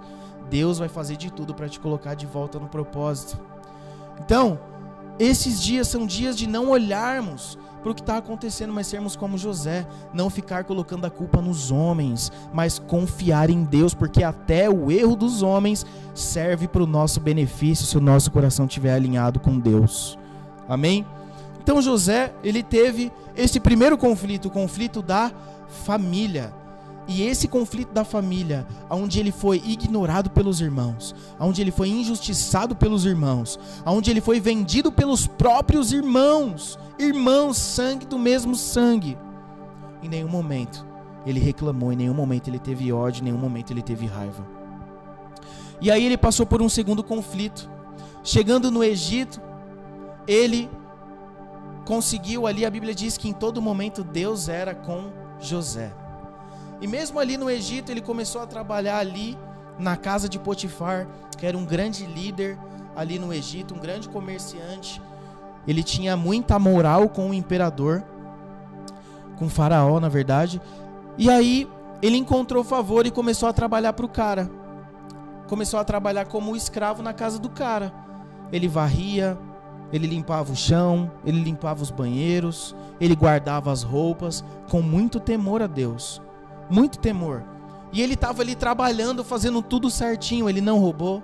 Deus 0.50 0.80
vai 0.80 0.90
fazer 0.90 1.18
de 1.18 1.32
tudo 1.32 1.54
para 1.54 1.70
te 1.70 1.80
colocar 1.80 2.16
de 2.16 2.26
volta 2.26 2.60
no 2.60 2.68
propósito. 2.68 3.40
Então, 4.20 4.60
esses 5.20 5.62
dias 5.62 5.88
são 5.88 6.06
dias 6.06 6.38
de 6.38 6.48
não 6.48 6.70
olharmos 6.70 7.58
para 7.82 7.92
o 7.92 7.96
que 7.96 8.02
está 8.02 8.18
acontecendo, 8.18 8.72
mas 8.72 8.88
sermos 8.88 9.16
como 9.16 9.38
José, 9.38 9.86
não 10.14 10.30
ficar 10.30 10.64
colocando 10.64 11.06
a 11.06 11.10
culpa 11.10 11.42
nos 11.42 11.70
homens, 11.70 12.32
mas 12.54 12.80
confiar 12.80 13.50
em 13.50 13.64
Deus, 13.66 13.94
porque 13.94 14.24
até 14.24 14.70
o 14.70 14.90
erro 14.90 15.18
dos 15.18 15.42
homens 15.42 15.86
serve 16.16 16.68
para 16.68 16.82
o 16.82 16.88
nosso 16.88 17.20
benefício 17.20 17.86
se 17.86 17.98
o 17.98 18.02
nosso 18.02 18.32
coração 18.32 18.66
estiver 18.66 18.94
alinhado 18.94 19.40
com 19.40 19.60
Deus. 19.60 20.18
Amém? 20.68 21.06
Então 21.62 21.82
José, 21.82 22.34
ele 22.44 22.64
teve 22.64 23.12
esse 23.36 23.60
primeiro 23.60 23.98
conflito, 23.98 24.48
o 24.48 24.52
conflito 24.52 25.02
da 25.02 25.32
família. 25.86 26.54
E 27.08 27.24
esse 27.24 27.48
conflito 27.48 27.92
da 27.92 28.06
família, 28.06 28.66
onde 28.90 29.20
ele 29.20 29.32
foi 29.32 29.62
ignorado 29.66 30.30
pelos 30.30 30.62
irmãos, 30.62 31.14
onde 31.40 31.62
ele 31.62 31.72
foi 31.72 31.90
injustiçado 31.90 32.76
pelos 32.76 33.06
irmãos, 33.06 33.60
onde 33.86 34.10
ele 34.10 34.22
foi 34.22 34.40
vendido 34.40 34.92
pelos 34.92 35.28
próprios 35.28 35.92
irmãos, 35.92 36.80
irmãos, 36.98 37.58
sangue 37.58 38.06
do 38.06 38.18
mesmo 38.18 38.56
sangue. 38.56 39.18
Em 40.02 40.08
nenhum 40.08 40.30
momento 40.30 40.86
ele 41.26 41.40
reclamou, 41.40 41.92
em 41.92 41.96
nenhum 41.96 42.14
momento 42.14 42.50
ele 42.50 42.60
teve 42.60 42.92
ódio, 42.92 43.22
em 43.22 43.26
nenhum 43.26 43.38
momento 43.38 43.72
ele 43.72 43.82
teve 43.82 44.06
raiva. 44.06 44.46
E 45.82 45.92
aí 45.92 46.06
ele 46.06 46.18
passou 46.18 46.46
por 46.46 46.62
um 46.62 46.70
segundo 46.70 47.04
conflito. 47.04 47.70
Chegando 48.24 48.72
no 48.72 48.82
Egito, 48.84 49.42
ele 50.26 50.70
conseguiu 51.86 52.48
ali, 52.48 52.66
a 52.66 52.70
Bíblia 52.70 52.96
diz 52.96 53.18
que 53.18 53.28
em 53.28 53.34
todo 53.34 53.62
momento 53.62 54.04
Deus 54.04 54.48
era 54.48 54.74
com 54.74 55.12
José. 55.40 55.94
E 56.84 56.88
mesmo 56.88 57.18
ali 57.18 57.38
no 57.38 57.50
Egito, 57.50 57.94
ele 57.94 58.02
começou 58.02 58.42
a 58.42 58.46
trabalhar 58.46 58.98
ali 58.98 59.38
na 59.80 59.96
casa 59.96 60.28
de 60.28 60.38
Potifar, 60.38 61.08
que 61.38 61.46
era 61.46 61.58
um 61.58 61.64
grande 61.64 62.06
líder 62.06 62.60
ali 62.94 63.18
no 63.18 63.34
Egito, 63.34 63.74
um 63.74 63.80
grande 63.80 64.10
comerciante. 64.10 65.02
Ele 65.66 65.82
tinha 65.82 66.18
muita 66.18 66.60
moral 66.60 67.08
com 67.08 67.30
o 67.30 67.34
imperador, 67.34 68.04
com 69.38 69.46
o 69.46 69.50
faraó, 69.50 69.98
na 70.02 70.10
verdade. 70.10 70.62
E 71.18 71.30
aí 71.30 71.70
ele 72.02 72.18
encontrou 72.18 72.66
favor 72.66 73.06
e 73.06 73.12
começou 73.12 73.48
a 73.48 73.54
trabalhar 73.54 73.94
para 73.94 74.06
o 74.06 74.10
cara. 74.10 74.52
Começou 75.48 75.80
a 75.80 75.86
trabalhar 75.86 76.26
como 76.26 76.54
escravo 76.54 77.02
na 77.02 77.14
casa 77.14 77.40
do 77.40 77.50
cara. 77.50 77.94
Ele 78.52 78.68
varria, 78.68 79.38
ele 79.90 80.06
limpava 80.06 80.52
o 80.52 80.56
chão, 80.56 81.10
ele 81.26 81.42
limpava 81.42 81.82
os 81.82 81.92
banheiros, 81.92 82.76
ele 83.00 83.16
guardava 83.16 83.72
as 83.72 83.84
roupas, 83.84 84.44
com 84.70 84.82
muito 84.82 85.18
temor 85.18 85.62
a 85.62 85.68
Deus 85.68 86.22
muito 86.74 86.98
temor. 86.98 87.44
E 87.92 88.02
ele 88.02 88.16
estava 88.16 88.42
ali 88.42 88.56
trabalhando, 88.56 89.24
fazendo 89.24 89.62
tudo 89.62 89.92
certinho. 89.92 90.50
Ele 90.50 90.60
não 90.60 90.80
roubou, 90.80 91.22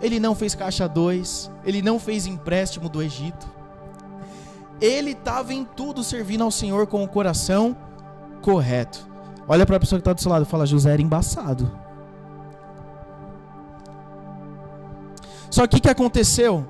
ele 0.00 0.20
não 0.20 0.34
fez 0.34 0.54
caixa 0.54 0.88
2, 0.88 1.50
ele 1.64 1.82
não 1.82 1.98
fez 1.98 2.26
empréstimo 2.26 2.88
do 2.88 3.02
Egito. 3.02 3.48
Ele 4.80 5.10
estava 5.10 5.52
em 5.52 5.64
tudo 5.64 6.04
servindo 6.04 6.44
ao 6.44 6.50
Senhor 6.50 6.86
com 6.86 7.02
o 7.02 7.08
coração 7.08 7.76
correto. 8.40 9.08
Olha 9.48 9.66
para 9.66 9.76
a 9.76 9.80
pessoa 9.80 9.98
que 9.98 10.02
está 10.02 10.12
do 10.12 10.20
seu 10.20 10.30
lado 10.30 10.44
e 10.44 10.48
fala: 10.48 10.64
José 10.64 10.92
era 10.92 11.02
embaçado. 11.02 11.68
Só 15.50 15.66
que 15.66 15.78
o 15.78 15.80
que 15.80 15.88
aconteceu? 15.88 16.66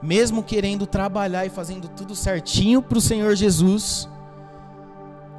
Mesmo 0.00 0.42
querendo 0.42 0.86
trabalhar 0.86 1.44
e 1.44 1.50
fazendo 1.50 1.88
tudo 1.88 2.14
certinho 2.14 2.80
para 2.80 2.98
o 2.98 3.00
Senhor 3.00 3.34
Jesus, 3.34 4.08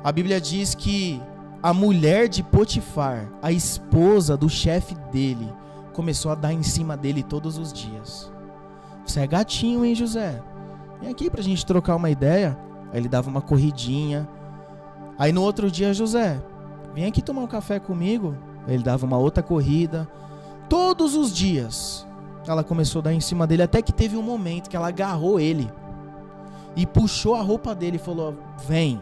a 0.04 0.12
Bíblia 0.12 0.42
diz 0.42 0.76
que 0.76 1.22
a 1.66 1.74
mulher 1.74 2.30
de 2.30 2.44
Potifar, 2.44 3.28
a 3.42 3.52
esposa 3.52 4.38
do 4.38 4.48
chefe 4.48 4.94
dele, 5.12 5.52
começou 5.94 6.32
a 6.32 6.36
dar 6.36 6.54
em 6.54 6.62
cima 6.62 6.96
dele 6.96 7.24
todos 7.24 7.58
os 7.58 7.74
dias. 7.74 8.32
Você 9.04 9.22
é 9.22 9.26
gatinho, 9.26 9.84
hein, 9.84 9.96
José? 9.96 10.44
Vem 11.02 11.10
aqui 11.10 11.28
pra 11.28 11.42
gente 11.42 11.66
trocar 11.66 11.96
uma 11.96 12.12
ideia. 12.12 12.56
Aí 12.94 13.00
ele 13.00 13.10
dava 13.10 13.32
uma 13.32 13.42
corridinha. 13.42 14.30
Aí 15.18 15.32
no 15.32 15.42
outro 15.42 15.72
dia, 15.72 15.92
José, 15.92 16.40
vem 16.94 17.08
aqui 17.08 17.20
tomar 17.20 17.42
um 17.42 17.48
café 17.48 17.80
comigo. 17.80 18.38
Aí 18.68 18.76
ele 18.76 18.84
dava 18.84 19.04
uma 19.04 19.18
outra 19.18 19.42
corrida. 19.42 20.08
Todos 20.70 21.16
os 21.16 21.34
dias, 21.34 22.06
ela 22.48 22.64
começou 22.64 23.00
a 23.00 23.06
dar 23.06 23.14
em 23.14 23.20
cima 23.20 23.48
dele, 23.48 23.64
até 23.64 23.82
que 23.82 23.92
teve 23.92 24.16
um 24.16 24.22
momento 24.22 24.70
que 24.70 24.78
ela 24.78 24.90
agarrou 24.90 25.40
ele 25.40 25.68
e 26.76 26.86
puxou 26.86 27.34
a 27.34 27.42
roupa 27.42 27.74
dele 27.74 27.96
e 27.96 28.00
falou: 28.00 28.36
Vem. 28.68 29.02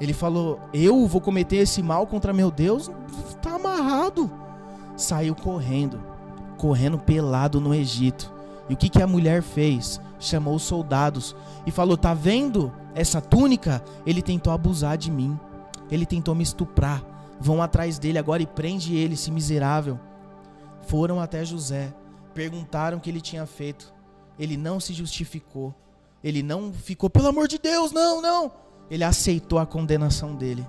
Ele 0.00 0.12
falou: 0.12 0.60
Eu 0.72 1.06
vou 1.06 1.20
cometer 1.20 1.56
esse 1.56 1.82
mal 1.82 2.06
contra 2.06 2.32
meu 2.32 2.50
Deus? 2.50 2.90
Está 3.28 3.54
amarrado. 3.54 4.30
Saiu 4.96 5.34
correndo, 5.34 6.00
correndo 6.56 6.98
pelado 6.98 7.60
no 7.60 7.74
Egito. 7.74 8.32
E 8.68 8.74
o 8.74 8.76
que, 8.76 8.88
que 8.88 9.02
a 9.02 9.06
mulher 9.06 9.42
fez? 9.42 10.00
Chamou 10.18 10.54
os 10.54 10.62
soldados 10.62 11.34
e 11.66 11.70
falou: 11.70 11.96
Tá 11.96 12.14
vendo 12.14 12.72
essa 12.94 13.20
túnica? 13.20 13.82
Ele 14.06 14.22
tentou 14.22 14.52
abusar 14.52 14.96
de 14.96 15.10
mim. 15.10 15.38
Ele 15.90 16.04
tentou 16.04 16.34
me 16.34 16.42
estuprar. 16.42 17.02
Vão 17.40 17.62
atrás 17.62 17.98
dele 17.98 18.18
agora 18.18 18.42
e 18.42 18.46
prende 18.46 18.96
ele, 18.96 19.14
esse 19.14 19.30
miserável. 19.30 19.98
foram 20.82 21.20
até 21.20 21.44
José, 21.44 21.94
perguntaram 22.34 22.98
o 22.98 23.00
que 23.00 23.10
ele 23.10 23.20
tinha 23.20 23.46
feito. 23.46 23.92
Ele 24.38 24.56
não 24.56 24.80
se 24.80 24.92
justificou. 24.92 25.74
Ele 26.22 26.42
não 26.42 26.72
ficou, 26.72 27.08
pelo 27.08 27.28
amor 27.28 27.46
de 27.46 27.58
Deus, 27.58 27.92
não, 27.92 28.20
não. 28.20 28.50
Ele 28.90 29.04
aceitou 29.04 29.58
a 29.58 29.66
condenação 29.66 30.34
dele. 30.34 30.66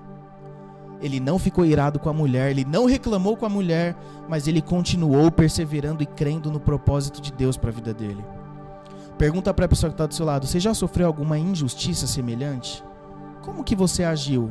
Ele 1.00 1.18
não 1.18 1.38
ficou 1.38 1.64
irado 1.64 1.98
com 1.98 2.10
a 2.10 2.12
mulher, 2.12 2.50
ele 2.50 2.64
não 2.64 2.84
reclamou 2.84 3.36
com 3.36 3.46
a 3.46 3.48
mulher, 3.48 3.96
mas 4.28 4.46
ele 4.46 4.60
continuou 4.60 5.30
perseverando 5.30 6.02
e 6.02 6.06
crendo 6.06 6.50
no 6.50 6.60
propósito 6.60 7.20
de 7.20 7.32
Deus 7.32 7.56
para 7.56 7.70
a 7.70 7.72
vida 7.72 7.94
dele. 7.94 8.22
Pergunta 9.16 9.52
para 9.52 9.64
a 9.64 9.68
pessoa 9.68 9.90
que 9.90 9.94
está 9.94 10.06
do 10.06 10.14
seu 10.14 10.26
lado: 10.26 10.46
você 10.46 10.60
já 10.60 10.74
sofreu 10.74 11.06
alguma 11.06 11.38
injustiça 11.38 12.06
semelhante? 12.06 12.84
Como 13.42 13.64
que 13.64 13.74
você 13.74 14.04
agiu? 14.04 14.50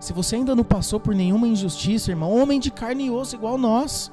Se 0.00 0.12
você 0.12 0.36
ainda 0.36 0.54
não 0.54 0.64
passou 0.64 1.00
por 1.00 1.14
nenhuma 1.14 1.48
injustiça, 1.48 2.10
irmão, 2.10 2.32
homem 2.32 2.60
de 2.60 2.70
carne 2.70 3.06
e 3.06 3.10
osso 3.10 3.34
igual 3.34 3.58
nós, 3.58 4.12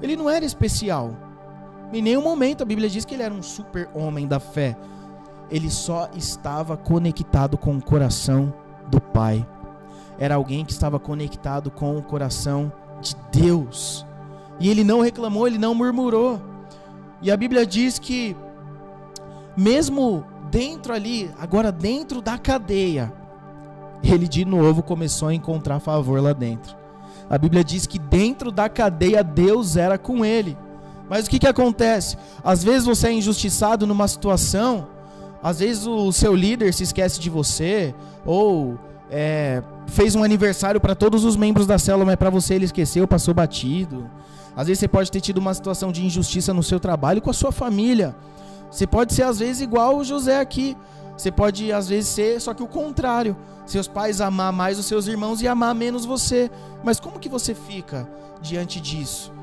ele 0.00 0.16
não 0.16 0.28
era 0.28 0.44
especial. 0.44 1.14
Em 1.92 2.02
nenhum 2.02 2.22
momento 2.22 2.62
a 2.62 2.66
Bíblia 2.66 2.88
diz 2.88 3.04
que 3.04 3.14
ele 3.14 3.22
era 3.22 3.34
um 3.34 3.42
super 3.42 3.88
homem 3.94 4.26
da 4.26 4.40
fé. 4.40 4.76
Ele 5.50 5.70
só 5.70 6.08
estava 6.14 6.76
conectado 6.76 7.56
com 7.56 7.76
o 7.76 7.82
coração 7.82 8.52
do 8.90 9.00
Pai. 9.00 9.46
Era 10.18 10.34
alguém 10.34 10.64
que 10.64 10.72
estava 10.72 10.98
conectado 10.98 11.70
com 11.70 11.96
o 11.96 12.02
coração 12.02 12.72
de 13.00 13.14
Deus. 13.32 14.04
E 14.60 14.68
ele 14.68 14.82
não 14.82 15.00
reclamou, 15.00 15.46
ele 15.46 15.58
não 15.58 15.74
murmurou. 15.74 16.40
E 17.22 17.30
a 17.30 17.36
Bíblia 17.36 17.64
diz 17.64 17.98
que, 17.98 18.36
mesmo 19.56 20.24
dentro 20.50 20.92
ali, 20.92 21.30
agora 21.38 21.70
dentro 21.70 22.20
da 22.20 22.36
cadeia, 22.36 23.12
ele 24.02 24.28
de 24.28 24.44
novo 24.44 24.82
começou 24.82 25.28
a 25.28 25.34
encontrar 25.34 25.80
favor 25.80 26.20
lá 26.20 26.32
dentro. 26.32 26.76
A 27.28 27.36
Bíblia 27.36 27.62
diz 27.62 27.86
que 27.86 27.98
dentro 27.98 28.50
da 28.50 28.68
cadeia 28.68 29.22
Deus 29.22 29.76
era 29.76 29.98
com 29.98 30.24
ele. 30.24 30.56
Mas 31.08 31.26
o 31.26 31.30
que, 31.30 31.38
que 31.38 31.46
acontece? 31.46 32.16
Às 32.42 32.62
vezes 32.62 32.86
você 32.86 33.08
é 33.08 33.12
injustiçado 33.12 33.86
numa 33.86 34.06
situação, 34.08 34.88
às 35.42 35.60
vezes 35.60 35.86
o 35.86 36.10
seu 36.12 36.34
líder 36.34 36.72
se 36.74 36.82
esquece 36.82 37.20
de 37.20 37.30
você, 37.30 37.94
ou 38.24 38.78
é, 39.10 39.62
fez 39.86 40.14
um 40.14 40.22
aniversário 40.22 40.80
para 40.80 40.94
todos 40.94 41.24
os 41.24 41.36
membros 41.36 41.66
da 41.66 41.78
célula, 41.78 42.04
mas 42.04 42.16
para 42.16 42.30
você 42.30 42.54
ele 42.54 42.64
esqueceu, 42.64 43.06
passou 43.06 43.32
batido. 43.32 44.10
Às 44.56 44.66
vezes 44.66 44.80
você 44.80 44.88
pode 44.88 45.10
ter 45.10 45.20
tido 45.20 45.38
uma 45.38 45.54
situação 45.54 45.92
de 45.92 46.04
injustiça 46.04 46.52
no 46.52 46.62
seu 46.62 46.80
trabalho 46.80 47.22
com 47.22 47.30
a 47.30 47.34
sua 47.34 47.52
família. 47.52 48.14
Você 48.70 48.86
pode 48.86 49.14
ser 49.14 49.22
às 49.22 49.38
vezes 49.38 49.62
igual 49.62 49.96
o 49.96 50.04
José 50.04 50.40
aqui. 50.40 50.76
Você 51.16 51.30
pode 51.30 51.72
às 51.72 51.88
vezes 51.88 52.10
ser 52.10 52.40
só 52.40 52.52
que 52.52 52.62
o 52.62 52.66
contrário. 52.66 53.36
Seus 53.64 53.86
pais 53.86 54.20
amar 54.20 54.52
mais 54.52 54.78
os 54.78 54.86
seus 54.86 55.06
irmãos 55.06 55.42
e 55.42 55.48
amar 55.48 55.74
menos 55.74 56.04
você. 56.04 56.50
Mas 56.82 56.98
como 56.98 57.20
que 57.20 57.28
você 57.28 57.54
fica 57.54 58.08
diante 58.42 58.80
disso? 58.80 59.37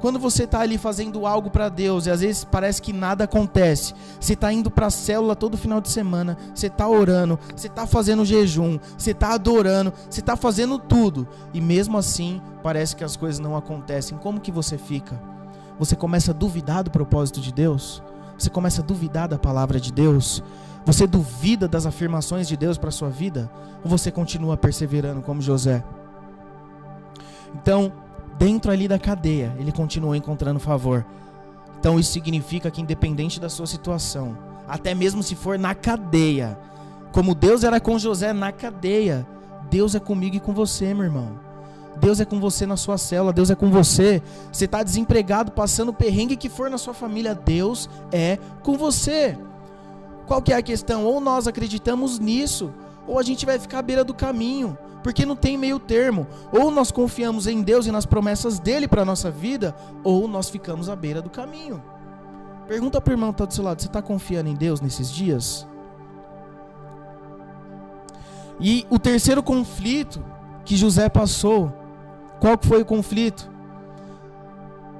Quando 0.00 0.18
você 0.18 0.44
está 0.44 0.60
ali 0.60 0.76
fazendo 0.76 1.26
algo 1.26 1.50
para 1.50 1.68
Deus 1.68 2.06
e 2.06 2.10
às 2.10 2.20
vezes 2.20 2.44
parece 2.44 2.82
que 2.82 2.92
nada 2.92 3.24
acontece, 3.24 3.94
você 4.20 4.34
está 4.34 4.52
indo 4.52 4.70
para 4.70 4.86
a 4.86 4.90
célula 4.90 5.34
todo 5.34 5.56
final 5.56 5.80
de 5.80 5.88
semana, 5.88 6.36
você 6.54 6.66
está 6.66 6.86
orando, 6.88 7.38
você 7.54 7.66
está 7.66 7.86
fazendo 7.86 8.24
jejum, 8.24 8.78
você 8.96 9.12
está 9.12 9.32
adorando, 9.32 9.92
você 10.08 10.20
está 10.20 10.36
fazendo 10.36 10.78
tudo 10.78 11.26
e 11.54 11.60
mesmo 11.60 11.96
assim 11.96 12.42
parece 12.62 12.94
que 12.94 13.04
as 13.04 13.16
coisas 13.16 13.38
não 13.38 13.56
acontecem. 13.56 14.18
Como 14.18 14.40
que 14.40 14.52
você 14.52 14.76
fica? 14.76 15.18
Você 15.78 15.96
começa 15.96 16.30
a 16.30 16.34
duvidar 16.34 16.84
do 16.84 16.90
propósito 16.90 17.40
de 17.40 17.52
Deus? 17.52 18.02
Você 18.38 18.50
começa 18.50 18.82
a 18.82 18.84
duvidar 18.84 19.28
da 19.28 19.38
palavra 19.38 19.80
de 19.80 19.92
Deus? 19.92 20.42
Você 20.84 21.06
duvida 21.06 21.66
das 21.66 21.86
afirmações 21.86 22.46
de 22.46 22.56
Deus 22.56 22.78
para 22.78 22.90
sua 22.90 23.08
vida? 23.08 23.50
Ou 23.82 23.90
você 23.90 24.10
continua 24.10 24.56
perseverando 24.56 25.20
como 25.22 25.42
José? 25.42 25.82
Então, 27.54 27.92
dentro 28.38 28.70
ali 28.70 28.86
da 28.86 28.98
cadeia, 28.98 29.54
ele 29.58 29.72
continuou 29.72 30.14
encontrando 30.14 30.60
favor. 30.60 31.04
Então, 31.78 31.98
isso 31.98 32.12
significa 32.12 32.70
que 32.70 32.80
independente 32.80 33.40
da 33.40 33.48
sua 33.48 33.66
situação, 33.66 34.36
até 34.66 34.94
mesmo 34.94 35.22
se 35.22 35.34
for 35.34 35.58
na 35.58 35.74
cadeia, 35.74 36.58
como 37.12 37.34
Deus 37.34 37.64
era 37.64 37.80
com 37.80 37.98
José 37.98 38.32
na 38.32 38.52
cadeia, 38.52 39.26
Deus 39.70 39.94
é 39.94 40.00
comigo 40.00 40.36
e 40.36 40.40
com 40.40 40.52
você, 40.52 40.92
meu 40.92 41.04
irmão. 41.04 41.46
Deus 41.98 42.20
é 42.20 42.24
com 42.24 42.38
você 42.38 42.66
na 42.66 42.76
sua 42.76 42.98
célula, 42.98 43.32
Deus 43.32 43.50
é 43.50 43.54
com 43.54 43.70
você. 43.70 44.22
Você 44.52 44.66
está 44.66 44.82
desempregado, 44.82 45.52
passando 45.52 45.88
o 45.88 45.94
perrengue 45.94 46.36
que 46.36 46.48
for 46.48 46.68
na 46.68 46.78
sua 46.78 46.92
família, 46.92 47.34
Deus 47.34 47.88
é 48.12 48.38
com 48.62 48.76
você. 48.76 49.36
Qual 50.26 50.42
que 50.42 50.52
é 50.52 50.56
a 50.56 50.62
questão? 50.62 51.04
Ou 51.04 51.20
nós 51.20 51.46
acreditamos 51.46 52.18
nisso, 52.18 52.70
ou 53.06 53.18
a 53.18 53.22
gente 53.22 53.46
vai 53.46 53.58
ficar 53.58 53.78
à 53.78 53.82
beira 53.82 54.04
do 54.04 54.14
caminho, 54.14 54.76
porque 55.02 55.24
não 55.24 55.36
tem 55.36 55.56
meio 55.56 55.78
termo. 55.78 56.26
Ou 56.52 56.70
nós 56.70 56.90
confiamos 56.90 57.46
em 57.46 57.62
Deus 57.62 57.86
e 57.86 57.92
nas 57.92 58.04
promessas 58.04 58.58
dele 58.58 58.88
para 58.88 59.04
nossa 59.04 59.30
vida, 59.30 59.74
ou 60.02 60.26
nós 60.26 60.48
ficamos 60.48 60.88
à 60.88 60.96
beira 60.96 61.22
do 61.22 61.30
caminho. 61.30 61.82
Pergunta 62.66 63.00
para 63.00 63.12
o 63.12 63.14
irmão 63.14 63.30
que 63.30 63.34
está 63.34 63.44
do 63.44 63.54
seu 63.54 63.64
lado: 63.64 63.80
você 63.80 63.86
está 63.86 64.02
confiando 64.02 64.48
em 64.48 64.54
Deus 64.54 64.80
nesses 64.80 65.10
dias? 65.10 65.66
E 68.58 68.86
o 68.90 68.98
terceiro 68.98 69.42
conflito 69.42 70.24
que 70.64 70.76
José 70.76 71.08
passou, 71.08 71.72
qual 72.40 72.58
foi 72.60 72.82
o 72.82 72.86
conflito? 72.86 73.50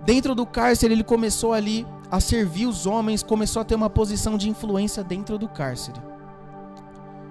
Dentro 0.04 0.34
do 0.34 0.46
cárcere 0.46 0.94
ele 0.94 1.02
começou 1.02 1.52
ali 1.52 1.86
a 2.10 2.20
servir 2.20 2.66
os 2.66 2.86
homens, 2.86 3.22
começou 3.22 3.62
a 3.62 3.64
ter 3.64 3.74
uma 3.74 3.90
posição 3.90 4.36
de 4.36 4.48
influência 4.48 5.02
dentro 5.02 5.36
do 5.36 5.48
cárcere. 5.48 6.00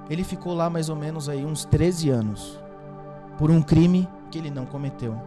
Ele 0.09 0.23
ficou 0.23 0.53
lá 0.53 0.69
mais 0.69 0.89
ou 0.89 0.95
menos 0.95 1.27
aí 1.29 1.45
uns 1.45 1.65
13 1.65 2.09
anos 2.09 2.59
por 3.37 3.49
um 3.51 3.61
crime 3.61 4.07
que 4.29 4.37
ele 4.37 4.51
não 4.51 4.65
cometeu. 4.65 5.19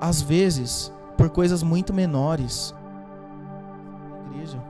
Às 0.00 0.20
vezes, 0.20 0.92
por 1.16 1.30
coisas 1.30 1.62
muito 1.62 1.92
menores. 1.92 2.74
Igreja. 4.30 4.62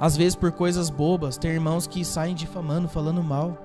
Às 0.00 0.16
vezes 0.16 0.36
por 0.36 0.52
coisas 0.52 0.90
bobas, 0.90 1.36
tem 1.36 1.50
irmãos 1.50 1.86
que 1.86 2.04
saem 2.04 2.34
difamando, 2.34 2.88
falando 2.88 3.22
mal. 3.22 3.56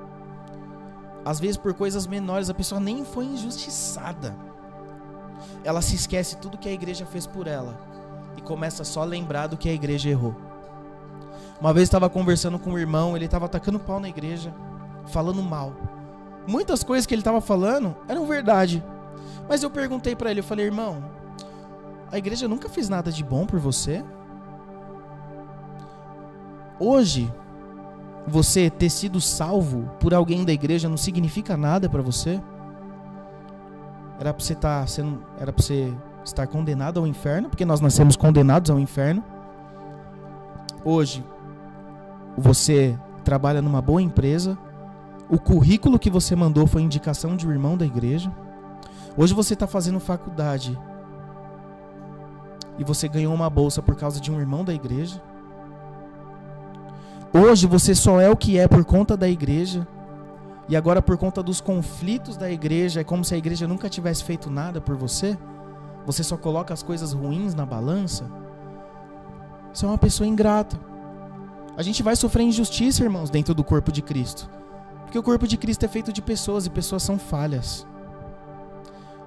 Às 1.24 1.40
vezes 1.40 1.58
por 1.58 1.74
coisas 1.74 2.08
menores, 2.08 2.50
a 2.50 2.54
pessoa 2.54 2.82
nem 2.82 3.06
foi 3.06 3.26
injustiçada. 3.26 4.36
Ela 5.64 5.82
se 5.82 5.96
esquece 5.96 6.38
tudo 6.38 6.58
que 6.58 6.68
a 6.68 6.74
igreja 6.74 7.06
fez 7.06 7.28
por 7.28 7.48
ela 7.48 7.80
e 8.36 8.42
começa 8.42 8.84
só 8.84 9.02
a 9.02 9.06
lembrar 9.06 9.48
do 9.48 9.58
que 9.58 9.70
a 9.70 9.74
igreja 9.74 10.10
errou. 10.10 10.36
Uma 11.60 11.74
vez 11.74 11.84
estava 11.84 12.10
conversando 12.10 12.60
com 12.60 12.72
um 12.72 12.78
irmão, 12.78 13.16
ele 13.16 13.26
estava 13.26 13.46
atacando 13.46 13.80
pau 13.80 14.00
na 14.00 14.10
igreja, 14.10 14.54
falando 15.08 15.42
mal. 15.42 15.74
Muitas 16.48 16.84
coisas 16.84 17.06
que 17.06 17.14
ele 17.14 17.22
estava 17.22 17.40
falando 17.40 17.96
eram 18.08 18.26
verdade. 18.26 18.84
Mas 19.48 19.64
eu 19.64 19.70
perguntei 19.70 20.16
para 20.16 20.32
ele, 20.32 20.42
eu 20.42 20.44
falei, 20.44 20.66
irmão, 20.66 21.04
a 22.12 22.18
igreja 22.18 22.48
nunca 22.48 22.70
fez 22.70 22.90
nada 22.90 23.12
de 23.12 23.24
bom 23.24 23.46
por 23.46 23.60
você? 23.60 24.04
Hoje, 26.80 27.32
você 28.28 28.70
ter 28.70 28.90
sido 28.90 29.22
salvo 29.22 29.90
por 30.00 30.14
alguém 30.14 30.46
da 30.46 30.54
igreja 30.54 30.90
não 30.90 30.98
significa 30.98 31.58
nada 31.58 31.90
para 31.90 32.02
você? 32.02 32.42
Era 34.20 34.34
para 34.34 34.44
você 34.44 34.54
estar 34.54 34.82
tá 34.82 34.88
sendo, 34.88 35.24
era 35.40 35.52
para 35.52 35.64
você 35.64 35.94
estar 36.24 36.48
condenado 36.48 37.00
ao 37.00 37.08
inferno, 37.08 37.50
porque 37.50 37.66
nós 37.66 37.82
nascemos 37.82 38.16
condenados 38.16 38.70
ao 38.70 38.80
inferno. 38.80 39.24
Hoje, 40.86 41.24
você 42.38 42.98
trabalha 43.24 43.62
numa 43.62 43.82
boa 43.82 44.02
empresa, 44.02 44.58
o 45.30 45.40
currículo 45.40 45.98
que 45.98 46.10
você 46.10 46.36
mandou 46.36 46.68
foi 46.68 46.82
indicação 46.82 47.36
de 47.36 47.48
um 47.48 47.52
irmão 47.52 47.78
da 47.78 47.86
igreja. 47.86 48.32
Hoje 49.16 49.34
você 49.34 49.54
está 49.54 49.68
fazendo 49.68 50.00
faculdade 50.00 50.78
e 52.78 52.84
você 52.84 53.08
ganhou 53.08 53.34
uma 53.34 53.50
bolsa 53.50 53.82
por 53.82 53.96
causa 53.96 54.20
de 54.20 54.32
um 54.32 54.40
irmão 54.40 54.64
da 54.64 54.74
igreja. 54.74 55.22
Hoje 57.34 57.66
você 57.66 57.96
só 57.96 58.20
é 58.20 58.30
o 58.30 58.36
que 58.36 58.58
é 58.58 58.68
por 58.68 58.84
conta 58.86 59.16
da 59.16 59.28
igreja. 59.28 59.88
E 60.70 60.76
agora, 60.76 61.02
por 61.02 61.18
conta 61.18 61.44
dos 61.44 61.60
conflitos 61.60 62.38
da 62.38 62.50
igreja, 62.50 63.02
é 63.02 63.04
como 63.04 63.24
se 63.24 63.34
a 63.34 63.38
igreja 63.38 63.68
nunca 63.68 63.90
tivesse 63.90 64.24
feito 64.24 64.50
nada 64.50 64.80
por 64.80 64.96
você. 64.96 65.38
Você 66.06 66.24
só 66.24 66.38
coloca 66.38 66.74
as 66.74 66.84
coisas 66.84 67.12
ruins 67.12 67.54
na 67.54 67.66
balança? 67.66 68.26
Você 69.74 69.86
é 69.86 69.88
uma 69.88 69.98
pessoa 69.98 70.28
ingrata. 70.28 70.80
A 71.76 71.82
gente 71.82 72.04
vai 72.04 72.16
sofrer 72.16 72.44
injustiça, 72.44 73.04
irmãos, 73.04 73.30
dentro 73.30 73.54
do 73.56 73.64
corpo 73.64 73.92
de 73.92 74.02
Cristo. 74.02 74.50
Porque 75.04 75.18
o 75.18 75.24
corpo 75.24 75.48
de 75.48 75.58
Cristo 75.58 75.84
é 75.86 75.88
feito 75.88 76.14
de 76.14 76.22
pessoas 76.22 76.66
e 76.66 76.70
pessoas 76.70 77.02
são 77.02 77.18
falhas. 77.18 77.88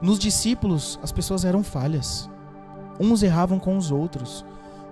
Nos 0.01 0.19
discípulos, 0.19 0.99
as 1.03 1.11
pessoas 1.11 1.45
eram 1.45 1.65
falhas. 1.65 2.31
Uns 3.01 3.23
erravam 3.23 3.59
com 3.59 3.77
os 3.77 3.91
outros. 3.91 4.45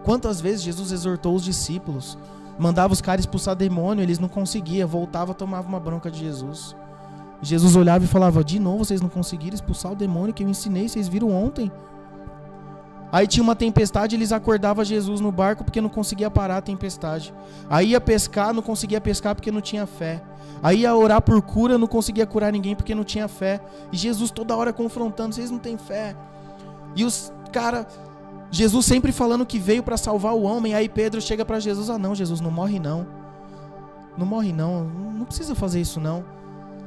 Quantas 0.02 0.40
vezes 0.40 0.62
Jesus 0.62 0.90
exortou 0.90 1.34
os 1.34 1.44
discípulos, 1.44 2.18
mandava 2.58 2.92
os 2.92 3.00
caras 3.00 3.22
expulsar 3.22 3.54
demônio, 3.54 4.02
eles 4.02 4.18
não 4.18 4.28
conseguiam, 4.28 4.88
voltava, 4.88 5.32
tomava 5.32 5.68
uma 5.68 5.80
bronca 5.80 6.10
de 6.10 6.18
Jesus. 6.18 6.74
Jesus 7.40 7.76
olhava 7.76 8.04
e 8.04 8.08
falava: 8.08 8.42
De 8.42 8.58
novo 8.58 8.84
vocês 8.84 9.00
não 9.00 9.08
conseguiram 9.08 9.54
expulsar 9.54 9.92
o 9.92 9.96
demônio 9.96 10.34
que 10.34 10.42
eu 10.42 10.48
ensinei, 10.48 10.88
vocês 10.88 11.08
viram 11.08 11.30
ontem. 11.30 11.70
Aí 13.14 13.28
tinha 13.28 13.44
uma 13.44 13.54
tempestade, 13.54 14.16
eles 14.16 14.32
acordavam 14.32 14.84
Jesus 14.84 15.20
no 15.20 15.30
barco 15.30 15.62
porque 15.62 15.80
não 15.80 15.88
conseguia 15.88 16.28
parar 16.28 16.56
a 16.56 16.60
tempestade. 16.60 17.32
Aí 17.70 17.90
ia 17.90 18.00
pescar, 18.00 18.52
não 18.52 18.60
conseguia 18.60 19.00
pescar 19.00 19.36
porque 19.36 19.52
não 19.52 19.60
tinha 19.60 19.86
fé. 19.86 20.20
Aí 20.60 20.80
ia 20.80 20.92
orar 20.92 21.22
por 21.22 21.40
cura, 21.40 21.78
não 21.78 21.86
conseguia 21.86 22.26
curar 22.26 22.50
ninguém 22.50 22.74
porque 22.74 22.92
não 22.92 23.04
tinha 23.04 23.28
fé. 23.28 23.60
E 23.92 23.96
Jesus 23.96 24.32
toda 24.32 24.56
hora 24.56 24.72
confrontando, 24.72 25.32
vocês 25.32 25.48
não 25.48 25.60
têm 25.60 25.78
fé. 25.78 26.16
E 26.96 27.04
os 27.04 27.32
cara, 27.52 27.86
Jesus 28.50 28.84
sempre 28.84 29.12
falando 29.12 29.46
que 29.46 29.60
veio 29.60 29.84
para 29.84 29.96
salvar 29.96 30.34
o 30.34 30.42
homem. 30.42 30.74
Aí 30.74 30.88
Pedro 30.88 31.20
chega 31.20 31.44
para 31.44 31.60
Jesus: 31.60 31.88
"Ah, 31.88 31.98
não, 31.98 32.16
Jesus, 32.16 32.40
não 32.40 32.50
morre 32.50 32.80
não. 32.80 33.06
Não 34.18 34.26
morre 34.26 34.52
não, 34.52 34.82
não 34.82 35.24
precisa 35.24 35.54
fazer 35.54 35.80
isso 35.80 36.00
não. 36.00 36.24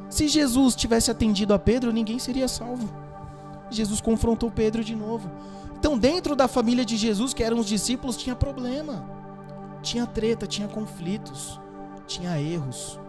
Se 0.10 0.28
Jesus 0.28 0.76
tivesse 0.76 1.10
atendido 1.10 1.54
a 1.54 1.60
Pedro, 1.60 1.94
ninguém 1.94 2.20
seria 2.20 2.50
salvo." 2.50 2.90
Jesus 3.70 4.02
confrontou 4.02 4.52
Pedro 4.52 4.84
de 4.84 4.94
novo. 4.94 5.30
Então, 5.80 5.98
dentro 5.98 6.36
da 6.36 6.48
família 6.48 6.84
de 6.84 6.98
Jesus, 6.98 7.34
que 7.34 7.44
eram 7.44 7.60
os 7.60 7.68
discípulos, 7.68 8.18
tinha 8.18 8.36
problema, 8.36 9.08
tinha 9.82 10.08
treta, 10.08 10.48
tinha 10.48 10.68
conflitos, 10.68 11.60
tinha 12.08 12.42
erros, 12.42 13.00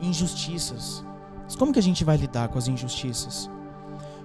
injustiças. 0.00 1.04
Mas 1.44 1.54
como 1.54 1.72
que 1.72 1.78
a 1.78 1.82
gente 1.82 2.04
vai 2.04 2.16
lidar 2.16 2.48
com 2.48 2.58
as 2.58 2.66
injustiças? 2.66 3.48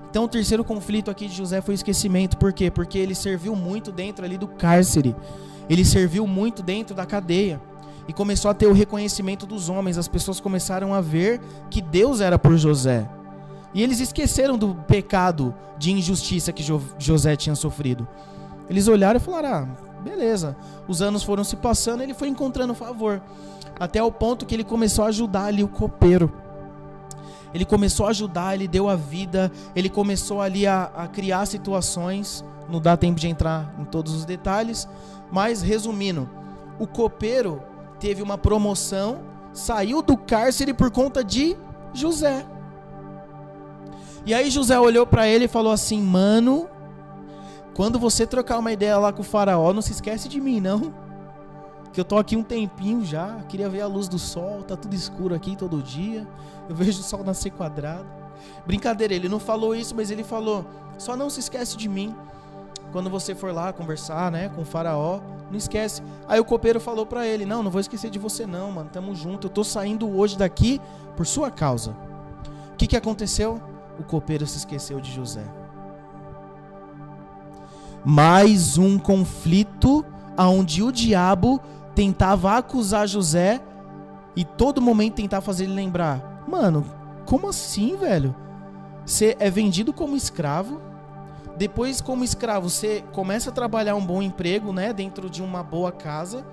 Então, 0.09 0.25
o 0.25 0.27
terceiro 0.27 0.63
conflito 0.63 1.09
aqui 1.09 1.27
de 1.27 1.35
José 1.35 1.61
foi 1.61 1.73
o 1.73 1.75
esquecimento. 1.75 2.37
Por 2.37 2.51
quê? 2.51 2.69
Porque 2.69 2.97
ele 2.97 3.15
serviu 3.15 3.55
muito 3.55 3.91
dentro 3.91 4.25
ali 4.25 4.37
do 4.37 4.47
cárcere. 4.47 5.15
Ele 5.69 5.85
serviu 5.85 6.27
muito 6.27 6.61
dentro 6.61 6.95
da 6.95 7.05
cadeia. 7.05 7.61
E 8.07 8.13
começou 8.13 8.51
a 8.51 8.53
ter 8.53 8.67
o 8.67 8.73
reconhecimento 8.73 9.45
dos 9.45 9.69
homens. 9.69 9.97
As 9.97 10.07
pessoas 10.07 10.39
começaram 10.39 10.93
a 10.93 11.01
ver 11.01 11.39
que 11.69 11.81
Deus 11.81 12.21
era 12.21 12.37
por 12.37 12.57
José. 12.57 13.09
E 13.73 13.81
eles 13.81 13.99
esqueceram 13.99 14.57
do 14.57 14.75
pecado 14.75 15.53
de 15.77 15.91
injustiça 15.91 16.51
que 16.51 16.61
jo 16.61 16.81
José 16.97 17.35
tinha 17.35 17.55
sofrido. 17.55 18.07
Eles 18.69 18.87
olharam 18.87 19.17
e 19.17 19.23
falaram: 19.23 19.49
ah, 19.49 20.01
beleza. 20.01 20.55
Os 20.87 21.01
anos 21.01 21.23
foram 21.23 21.43
se 21.43 21.55
passando, 21.55 22.01
ele 22.01 22.13
foi 22.13 22.27
encontrando 22.27 22.73
favor. 22.73 23.21
Até 23.79 24.01
o 24.03 24.11
ponto 24.11 24.45
que 24.45 24.53
ele 24.53 24.63
começou 24.63 25.05
a 25.05 25.07
ajudar 25.07 25.45
ali 25.45 25.63
o 25.63 25.67
copeiro. 25.67 26.31
Ele 27.53 27.65
começou 27.65 28.07
a 28.07 28.09
ajudar, 28.09 28.55
ele 28.55 28.67
deu 28.67 28.89
a 28.89 28.95
vida, 28.95 29.51
ele 29.75 29.89
começou 29.89 30.41
ali 30.41 30.65
a, 30.65 30.91
a 30.95 31.07
criar 31.07 31.45
situações. 31.45 32.43
Não 32.69 32.79
dá 32.79 32.97
tempo 32.97 33.19
de 33.19 33.27
entrar 33.27 33.73
em 33.79 33.85
todos 33.85 34.13
os 34.13 34.25
detalhes, 34.25 34.87
mas 35.31 35.61
resumindo, 35.61 36.29
o 36.79 36.87
copeiro 36.87 37.61
teve 37.99 38.21
uma 38.21 38.37
promoção, 38.37 39.19
saiu 39.51 40.01
do 40.01 40.17
cárcere 40.17 40.73
por 40.73 40.89
conta 40.89 41.23
de 41.23 41.55
José. 41.93 42.45
E 44.25 44.33
aí 44.33 44.49
José 44.49 44.79
olhou 44.79 45.05
para 45.05 45.27
ele 45.27 45.45
e 45.45 45.47
falou 45.47 45.71
assim: 45.71 46.01
"Mano, 46.01 46.69
quando 47.73 47.99
você 47.99 48.25
trocar 48.25 48.59
uma 48.59 48.71
ideia 48.71 48.97
lá 48.97 49.11
com 49.11 49.21
o 49.21 49.25
faraó, 49.25 49.73
não 49.73 49.81
se 49.81 49.91
esquece 49.91 50.29
de 50.29 50.39
mim, 50.39 50.61
não. 50.61 50.93
Que 51.91 51.99
eu 51.99 52.05
tô 52.05 52.17
aqui 52.17 52.35
um 52.35 52.43
tempinho 52.43 53.05
já, 53.05 53.41
queria 53.49 53.69
ver 53.69 53.81
a 53.81 53.87
luz 53.87 54.07
do 54.07 54.17
sol, 54.17 54.63
tá 54.63 54.75
tudo 54.75 54.95
escuro 54.95 55.35
aqui 55.35 55.55
todo 55.55 55.81
dia. 55.81 56.27
Eu 56.69 56.75
vejo 56.75 57.01
o 57.01 57.03
sol 57.03 57.23
nascer 57.23 57.51
quadrado. 57.51 58.05
Brincadeira, 58.65 59.13
ele 59.13 59.29
não 59.29 59.39
falou 59.39 59.75
isso, 59.75 59.93
mas 59.95 60.09
ele 60.09 60.23
falou: 60.23 60.65
"Só 60.97 61.15
não 61.17 61.29
se 61.29 61.39
esquece 61.39 61.75
de 61.75 61.89
mim. 61.89 62.15
Quando 62.91 63.09
você 63.09 63.33
for 63.33 63.53
lá 63.53 63.73
conversar, 63.73 64.31
né, 64.31 64.49
com 64.49 64.61
o 64.61 64.65
faraó, 64.65 65.19
não 65.51 65.57
esquece". 65.57 66.01
Aí 66.27 66.39
o 66.39 66.45
copeiro 66.45 66.79
falou 66.79 67.05
para 67.05 67.27
ele: 67.27 67.45
"Não, 67.45 67.61
não 67.61 67.69
vou 67.69 67.81
esquecer 67.81 68.09
de 68.09 68.17
você 68.17 68.45
não, 68.45 68.71
mano. 68.71 68.89
Tamo 68.91 69.13
junto. 69.13 69.47
Eu 69.47 69.51
tô 69.51 69.63
saindo 69.63 70.09
hoje 70.17 70.37
daqui 70.37 70.79
por 71.17 71.25
sua 71.25 71.51
causa". 71.51 71.91
O 72.71 72.75
que 72.77 72.87
que 72.87 72.97
aconteceu? 72.97 73.61
O 74.03 74.05
copeiro 74.05 74.45
se 74.45 74.57
esqueceu 74.57 74.99
de 74.99 75.11
José. 75.11 75.45
Mais 78.05 78.77
um 78.77 78.99
conflito 78.99 80.05
onde 80.37 80.83
o 80.83 80.91
diabo 80.91 81.59
tentava 81.95 82.57
acusar 82.57 83.07
José 83.07 83.61
e 84.35 84.43
todo 84.43 84.81
momento 84.81 85.15
tentar 85.15 85.41
fazer 85.41 85.63
ele 85.63 85.73
lembrar: 85.73 86.43
Mano, 86.47 86.85
como 87.25 87.47
assim, 87.47 87.95
velho? 87.95 88.35
Você 89.05 89.35
é 89.39 89.49
vendido 89.49 89.93
como 89.93 90.15
escravo. 90.15 90.81
Depois, 91.57 92.01
como 92.01 92.23
escravo, 92.23 92.69
você 92.69 93.03
começa 93.11 93.51
a 93.51 93.53
trabalhar 93.53 93.95
um 93.95 94.05
bom 94.05 94.21
emprego, 94.21 94.73
né? 94.73 94.91
Dentro 94.91 95.29
de 95.29 95.41
uma 95.41 95.63
boa 95.63 95.91
casa. 95.91 96.45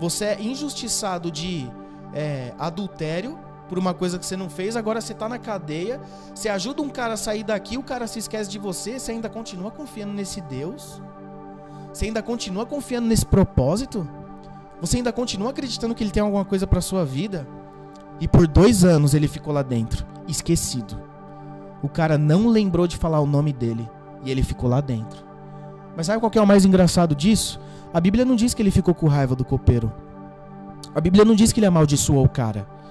Você 0.00 0.24
é 0.24 0.42
injustiçado 0.42 1.30
de 1.30 1.70
é, 2.14 2.52
adultério 2.58 3.38
por 3.72 3.78
uma 3.78 3.94
coisa 3.94 4.18
que 4.18 4.26
você 4.26 4.36
não 4.36 4.50
fez, 4.50 4.76
agora 4.76 5.00
você 5.00 5.14
está 5.14 5.26
na 5.30 5.38
cadeia, 5.38 5.98
você 6.34 6.50
ajuda 6.50 6.82
um 6.82 6.90
cara 6.90 7.14
a 7.14 7.16
sair 7.16 7.42
daqui, 7.42 7.78
o 7.78 7.82
cara 7.82 8.06
se 8.06 8.18
esquece 8.18 8.50
de 8.50 8.58
você, 8.58 8.98
você 8.98 9.12
ainda 9.12 9.30
continua 9.30 9.70
confiando 9.70 10.12
nesse 10.12 10.42
Deus? 10.42 11.00
Você 11.90 12.04
ainda 12.04 12.22
continua 12.22 12.66
confiando 12.66 13.08
nesse 13.08 13.24
propósito? 13.24 14.06
Você 14.78 14.98
ainda 14.98 15.10
continua 15.10 15.48
acreditando 15.48 15.94
que 15.94 16.04
ele 16.04 16.10
tem 16.10 16.22
alguma 16.22 16.44
coisa 16.44 16.66
para 16.66 16.82
sua 16.82 17.02
vida? 17.02 17.48
E 18.20 18.28
por 18.28 18.46
dois 18.46 18.84
anos 18.84 19.14
ele 19.14 19.26
ficou 19.26 19.54
lá 19.54 19.62
dentro, 19.62 20.04
esquecido. 20.28 21.00
O 21.82 21.88
cara 21.88 22.18
não 22.18 22.48
lembrou 22.48 22.86
de 22.86 22.98
falar 22.98 23.20
o 23.20 23.26
nome 23.26 23.54
dele 23.54 23.88
e 24.22 24.30
ele 24.30 24.42
ficou 24.42 24.68
lá 24.68 24.82
dentro. 24.82 25.24
Mas 25.96 26.08
sabe 26.08 26.20
qual 26.20 26.30
é 26.34 26.40
o 26.42 26.46
mais 26.46 26.66
engraçado 26.66 27.14
disso? 27.14 27.58
A 27.90 27.98
Bíblia 28.02 28.26
não 28.26 28.36
diz 28.36 28.52
que 28.52 28.60
ele 28.60 28.70
ficou 28.70 28.94
com 28.94 29.08
raiva 29.08 29.34
do 29.34 29.46
copeiro. 29.46 29.90
A 30.94 31.00
Bíblia 31.00 31.24
não 31.24 31.34
diz 31.34 31.54
que 31.54 31.58
ele 31.58 31.64
amaldiçoou 31.64 32.22
o 32.22 32.28
cara 32.28 32.81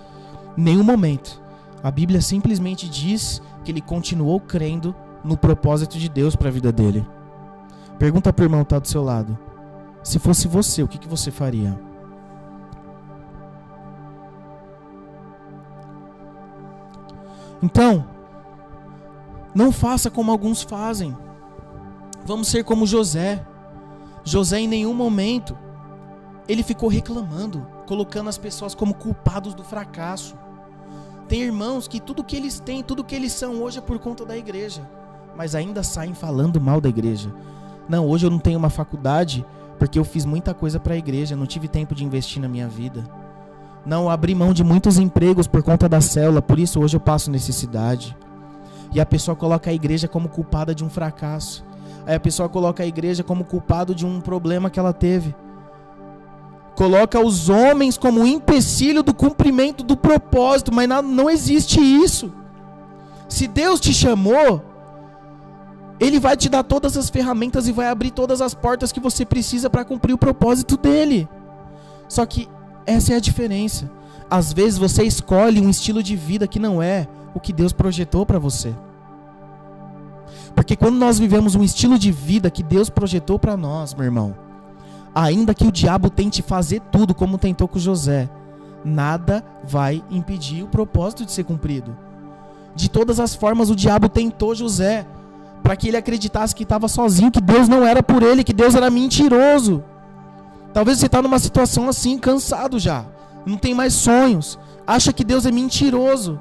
nenhum 0.55 0.83
momento. 0.83 1.41
A 1.83 1.89
Bíblia 1.89 2.21
simplesmente 2.21 2.87
diz 2.87 3.41
que 3.63 3.71
ele 3.71 3.81
continuou 3.81 4.39
crendo 4.39 4.95
no 5.23 5.37
propósito 5.37 5.97
de 5.97 6.09
Deus 6.09 6.35
para 6.35 6.49
a 6.49 6.51
vida 6.51 6.71
dele. 6.71 7.05
Pergunta 7.97 8.31
para 8.33 8.43
o 8.43 8.45
irmão 8.45 8.61
que 8.61 8.65
está 8.65 8.79
do 8.79 8.87
seu 8.87 9.03
lado. 9.03 9.37
Se 10.03 10.17
fosse 10.19 10.47
você, 10.47 10.81
o 10.81 10.87
que, 10.87 10.97
que 10.97 11.07
você 11.07 11.29
faria? 11.29 11.79
Então, 17.61 18.05
não 19.53 19.71
faça 19.71 20.09
como 20.09 20.31
alguns 20.31 20.63
fazem. 20.63 21.15
Vamos 22.25 22.47
ser 22.47 22.63
como 22.63 22.87
José. 22.87 23.45
José 24.23 24.59
em 24.59 24.67
nenhum 24.67 24.93
momento 24.93 25.57
ele 26.47 26.63
ficou 26.63 26.89
reclamando, 26.89 27.65
colocando 27.87 28.29
as 28.29 28.37
pessoas 28.37 28.75
como 28.75 28.93
culpados 28.93 29.53
do 29.53 29.63
fracasso. 29.63 30.35
Tem 31.31 31.43
irmãos 31.43 31.87
que 31.87 32.01
tudo 32.01 32.25
que 32.25 32.35
eles 32.35 32.59
têm, 32.59 32.83
tudo 32.83 33.05
que 33.05 33.15
eles 33.15 33.31
são 33.31 33.63
hoje 33.63 33.77
é 33.77 33.81
por 33.81 33.97
conta 33.99 34.25
da 34.25 34.37
igreja, 34.37 34.81
mas 35.33 35.55
ainda 35.55 35.81
saem 35.81 36.13
falando 36.13 36.59
mal 36.59 36.81
da 36.81 36.89
igreja. 36.89 37.33
Não, 37.87 38.05
hoje 38.05 38.25
eu 38.25 38.29
não 38.29 38.37
tenho 38.37 38.59
uma 38.59 38.69
faculdade 38.69 39.45
porque 39.79 39.97
eu 39.97 40.03
fiz 40.03 40.25
muita 40.25 40.53
coisa 40.53 40.77
para 40.77 40.93
a 40.93 40.97
igreja, 40.97 41.33
não 41.33 41.45
tive 41.45 41.69
tempo 41.69 41.95
de 41.95 42.03
investir 42.03 42.41
na 42.41 42.49
minha 42.49 42.67
vida. 42.67 43.01
Não, 43.85 44.09
abri 44.09 44.35
mão 44.35 44.51
de 44.51 44.61
muitos 44.61 44.97
empregos 44.97 45.47
por 45.47 45.63
conta 45.63 45.87
da 45.87 46.01
célula, 46.01 46.41
por 46.41 46.59
isso 46.59 46.81
hoje 46.81 46.97
eu 46.97 46.99
passo 46.99 47.31
necessidade. 47.31 48.13
E 48.91 48.99
a 48.99 49.05
pessoa 49.05 49.33
coloca 49.33 49.69
a 49.69 49.73
igreja 49.73 50.09
como 50.09 50.27
culpada 50.27 50.75
de 50.75 50.83
um 50.83 50.89
fracasso. 50.89 51.63
Aí 52.05 52.13
a 52.13 52.19
pessoa 52.19 52.49
coloca 52.49 52.83
a 52.83 52.85
igreja 52.85 53.23
como 53.23 53.45
culpado 53.45 53.95
de 53.95 54.05
um 54.05 54.19
problema 54.19 54.69
que 54.69 54.77
ela 54.77 54.91
teve 54.91 55.33
coloca 56.75 57.19
os 57.19 57.49
homens 57.49 57.97
como 57.97 58.25
empecilho 58.25 59.03
do 59.03 59.13
cumprimento 59.13 59.83
do 59.83 59.95
propósito, 59.97 60.73
mas 60.73 60.87
não 60.87 61.29
existe 61.29 61.79
isso. 61.79 62.31
Se 63.27 63.47
Deus 63.47 63.79
te 63.79 63.93
chamou, 63.93 64.63
Ele 65.99 66.19
vai 66.19 66.35
te 66.35 66.49
dar 66.49 66.63
todas 66.63 66.97
as 66.97 67.09
ferramentas 67.09 67.67
e 67.67 67.71
vai 67.71 67.87
abrir 67.87 68.11
todas 68.11 68.41
as 68.41 68.53
portas 68.53 68.91
que 68.91 68.99
você 68.99 69.25
precisa 69.25 69.69
para 69.69 69.85
cumprir 69.85 70.13
o 70.13 70.17
propósito 70.17 70.77
dele. 70.77 71.29
Só 72.07 72.25
que 72.25 72.49
essa 72.85 73.13
é 73.13 73.15
a 73.15 73.21
diferença. 73.21 73.89
Às 74.29 74.53
vezes 74.53 74.77
você 74.77 75.03
escolhe 75.03 75.61
um 75.61 75.69
estilo 75.69 76.01
de 76.01 76.15
vida 76.15 76.47
que 76.47 76.59
não 76.59 76.81
é 76.81 77.07
o 77.33 77.39
que 77.39 77.53
Deus 77.53 77.73
projetou 77.73 78.25
para 78.25 78.39
você. 78.39 78.73
Porque 80.55 80.75
quando 80.75 80.95
nós 80.95 81.19
vivemos 81.19 81.55
um 81.55 81.63
estilo 81.63 81.97
de 81.97 82.11
vida 82.11 82.49
que 82.49 82.63
Deus 82.63 82.89
projetou 82.89 83.39
para 83.39 83.55
nós, 83.55 83.93
meu 83.93 84.05
irmão, 84.05 84.35
Ainda 85.13 85.53
que 85.53 85.67
o 85.67 85.71
diabo 85.71 86.09
tente 86.09 86.41
fazer 86.41 86.81
tudo 86.91 87.13
como 87.13 87.37
tentou 87.37 87.67
com 87.67 87.77
José, 87.77 88.29
nada 88.83 89.43
vai 89.63 90.03
impedir 90.09 90.63
o 90.63 90.67
propósito 90.67 91.25
de 91.25 91.31
ser 91.31 91.43
cumprido. 91.43 91.97
De 92.75 92.89
todas 92.89 93.19
as 93.19 93.35
formas, 93.35 93.69
o 93.69 93.75
diabo 93.75 94.07
tentou 94.07 94.55
José 94.55 95.05
para 95.61 95.75
que 95.75 95.89
ele 95.89 95.97
acreditasse 95.97 96.55
que 96.55 96.63
estava 96.63 96.87
sozinho, 96.87 97.31
que 97.31 97.41
Deus 97.41 97.67
não 97.67 97.85
era 97.85 98.01
por 98.01 98.23
ele, 98.23 98.43
que 98.43 98.53
Deus 98.53 98.73
era 98.73 98.89
mentiroso. 98.89 99.83
Talvez 100.73 100.97
você 100.97 101.05
está 101.05 101.21
numa 101.21 101.39
situação 101.39 101.89
assim, 101.89 102.17
cansado 102.17 102.79
já, 102.79 103.05
não 103.45 103.57
tem 103.57 103.73
mais 103.73 103.93
sonhos, 103.93 104.57
acha 104.87 105.11
que 105.11 105.23
Deus 105.23 105.45
é 105.45 105.51
mentiroso. 105.51 106.39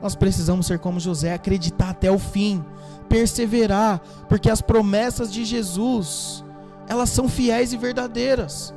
Nós 0.00 0.14
precisamos 0.14 0.66
ser 0.66 0.78
como 0.78 1.00
José, 1.00 1.34
acreditar 1.34 1.90
até 1.90 2.10
o 2.10 2.18
fim, 2.18 2.64
perseverar, 3.08 4.00
porque 4.28 4.48
as 4.48 4.62
promessas 4.62 5.32
de 5.32 5.44
Jesus 5.44 6.44
elas 6.88 7.10
são 7.10 7.28
fiéis 7.28 7.72
e 7.72 7.76
verdadeiras. 7.76 8.74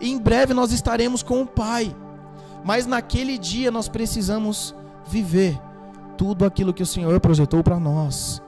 E 0.00 0.10
em 0.10 0.18
breve 0.18 0.54
nós 0.54 0.72
estaremos 0.72 1.22
com 1.22 1.42
o 1.42 1.46
Pai. 1.46 1.94
Mas 2.64 2.86
naquele 2.86 3.36
dia 3.36 3.70
nós 3.70 3.88
precisamos 3.88 4.74
viver 5.06 5.60
tudo 6.16 6.44
aquilo 6.44 6.72
que 6.72 6.82
o 6.82 6.86
Senhor 6.86 7.20
projetou 7.20 7.62
para 7.62 7.78
nós. 7.78 8.42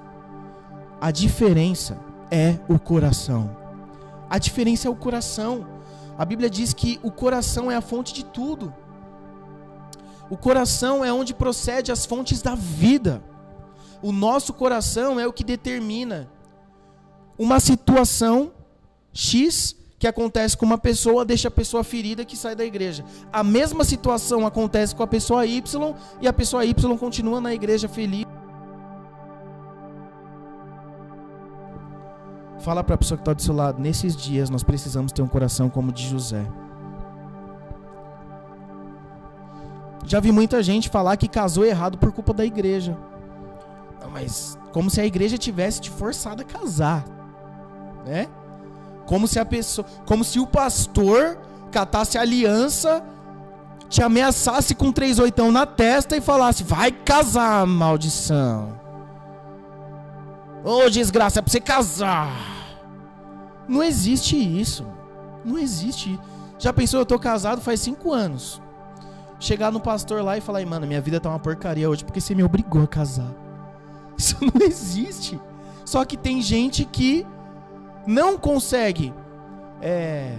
A 1.00 1.10
diferença 1.10 1.98
é 2.30 2.58
o 2.68 2.78
coração. 2.78 3.54
A 4.30 4.38
diferença 4.38 4.88
é 4.88 4.90
o 4.90 4.96
coração. 4.96 5.66
A 6.16 6.24
Bíblia 6.24 6.48
diz 6.48 6.72
que 6.72 6.98
o 7.02 7.10
coração 7.10 7.70
é 7.70 7.76
a 7.76 7.82
fonte 7.82 8.14
de 8.14 8.24
tudo. 8.24 8.74
O 10.30 10.36
coração 10.36 11.04
é 11.04 11.12
onde 11.12 11.34
procede 11.34 11.92
as 11.92 12.06
fontes 12.06 12.40
da 12.40 12.54
vida. 12.54 13.22
O 14.02 14.10
nosso 14.10 14.54
coração 14.54 15.20
é 15.20 15.26
o 15.26 15.32
que 15.32 15.44
determina 15.44 16.28
uma 17.38 17.60
situação 17.60 18.52
X 19.16 19.74
que 19.98 20.06
acontece 20.06 20.54
com 20.54 20.66
uma 20.66 20.76
pessoa, 20.76 21.24
deixa 21.24 21.48
a 21.48 21.50
pessoa 21.50 21.82
ferida 21.82 22.22
que 22.22 22.36
sai 22.36 22.54
da 22.54 22.64
igreja. 22.64 23.02
A 23.32 23.42
mesma 23.42 23.82
situação 23.82 24.46
acontece 24.46 24.94
com 24.94 25.02
a 25.02 25.06
pessoa 25.06 25.46
Y 25.46 25.94
e 26.20 26.28
a 26.28 26.32
pessoa 26.34 26.66
Y 26.66 26.98
continua 26.98 27.40
na 27.40 27.54
igreja 27.54 27.88
feliz. 27.88 28.26
Fala 32.60 32.84
para 32.84 32.96
a 32.96 32.98
pessoa 32.98 33.16
que 33.16 33.22
está 33.22 33.32
do 33.32 33.40
seu 33.40 33.54
lado, 33.54 33.80
nesses 33.80 34.14
dias 34.14 34.50
nós 34.50 34.62
precisamos 34.62 35.12
ter 35.12 35.22
um 35.22 35.28
coração 35.28 35.70
como 35.70 35.88
o 35.88 35.92
de 35.92 36.06
José. 36.06 36.46
Já 40.04 40.20
vi 40.20 40.30
muita 40.30 40.62
gente 40.62 40.90
falar 40.90 41.16
que 41.16 41.26
casou 41.26 41.64
errado 41.64 41.96
por 41.96 42.12
culpa 42.12 42.34
da 42.34 42.44
igreja. 42.44 42.96
Não, 44.00 44.10
mas 44.10 44.58
como 44.72 44.90
se 44.90 45.00
a 45.00 45.06
igreja 45.06 45.38
tivesse 45.38 45.80
te 45.80 45.90
forçado 45.90 46.42
a 46.42 46.44
casar, 46.44 47.04
né? 48.04 48.28
Como 49.06 49.26
se 49.28 49.38
a 49.38 49.44
pessoa, 49.44 49.86
como 50.04 50.24
se 50.24 50.38
o 50.38 50.46
pastor 50.46 51.38
catasse 51.70 52.18
a 52.18 52.22
aliança, 52.22 53.02
te 53.88 54.02
ameaçasse 54.02 54.74
com 54.74 54.90
três 54.90 55.18
oitão 55.18 55.52
na 55.52 55.64
testa 55.64 56.16
e 56.16 56.20
falasse: 56.20 56.64
"Vai 56.64 56.90
casar, 56.90 57.66
maldição". 57.66 58.86
Ô 60.64 60.84
oh, 60.84 60.90
desgraça, 60.90 61.38
é 61.38 61.42
pra 61.42 61.52
você 61.52 61.60
casar. 61.60 62.56
Não 63.68 63.82
existe 63.82 64.36
isso. 64.36 64.84
Não 65.44 65.56
existe. 65.56 66.18
Já 66.58 66.72
pensou, 66.72 67.00
eu 67.00 67.06
tô 67.06 67.18
casado 67.18 67.60
faz 67.60 67.80
cinco 67.80 68.12
anos. 68.12 68.60
Chegar 69.38 69.70
no 69.70 69.80
pastor 69.80 70.24
lá 70.24 70.36
e 70.36 70.40
falar, 70.40 70.64
mano, 70.66 70.86
minha 70.86 71.00
vida 71.00 71.20
tá 71.20 71.28
uma 71.28 71.38
porcaria 71.38 71.88
hoje 71.88 72.04
porque 72.04 72.20
você 72.20 72.34
me 72.34 72.42
obrigou 72.42 72.82
a 72.82 72.86
casar. 72.88 73.30
Isso 74.18 74.36
não 74.40 74.66
existe. 74.66 75.38
Só 75.84 76.04
que 76.04 76.16
tem 76.16 76.42
gente 76.42 76.84
que 76.84 77.24
não 78.06 78.38
consegue 78.38 79.12
é, 79.82 80.32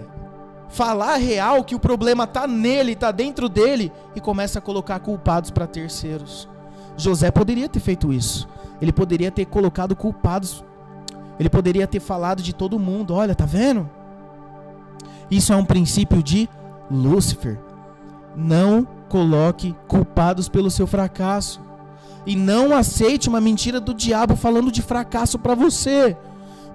falar 0.68 1.16
real 1.16 1.64
que 1.64 1.74
o 1.74 1.80
problema 1.80 2.26
tá 2.26 2.46
nele, 2.46 2.96
tá 2.96 3.10
dentro 3.10 3.48
dele 3.48 3.92
e 4.14 4.20
começa 4.20 4.58
a 4.58 4.62
colocar 4.62 4.98
culpados 5.00 5.50
para 5.50 5.66
terceiros. 5.66 6.48
José 6.96 7.30
poderia 7.30 7.68
ter 7.68 7.80
feito 7.80 8.12
isso. 8.12 8.48
Ele 8.80 8.92
poderia 8.92 9.30
ter 9.30 9.44
colocado 9.46 9.94
culpados 9.94 10.64
ele 11.38 11.48
poderia 11.48 11.86
ter 11.86 12.00
falado 12.00 12.42
de 12.42 12.52
todo 12.52 12.78
mundo: 12.78 13.14
olha, 13.14 13.34
tá 13.34 13.46
vendo? 13.46 13.88
Isso 15.30 15.52
é 15.52 15.56
um 15.56 15.64
princípio 15.64 16.22
de 16.22 16.48
Lúcifer. 16.90 17.58
Não 18.34 18.86
coloque 19.08 19.74
culpados 19.86 20.48
pelo 20.48 20.70
seu 20.70 20.86
fracasso. 20.86 21.60
E 22.26 22.34
não 22.34 22.76
aceite 22.76 23.28
uma 23.28 23.40
mentira 23.40 23.80
do 23.80 23.94
diabo 23.94 24.36
falando 24.36 24.72
de 24.72 24.82
fracasso 24.82 25.38
para 25.38 25.54
você. 25.54 26.16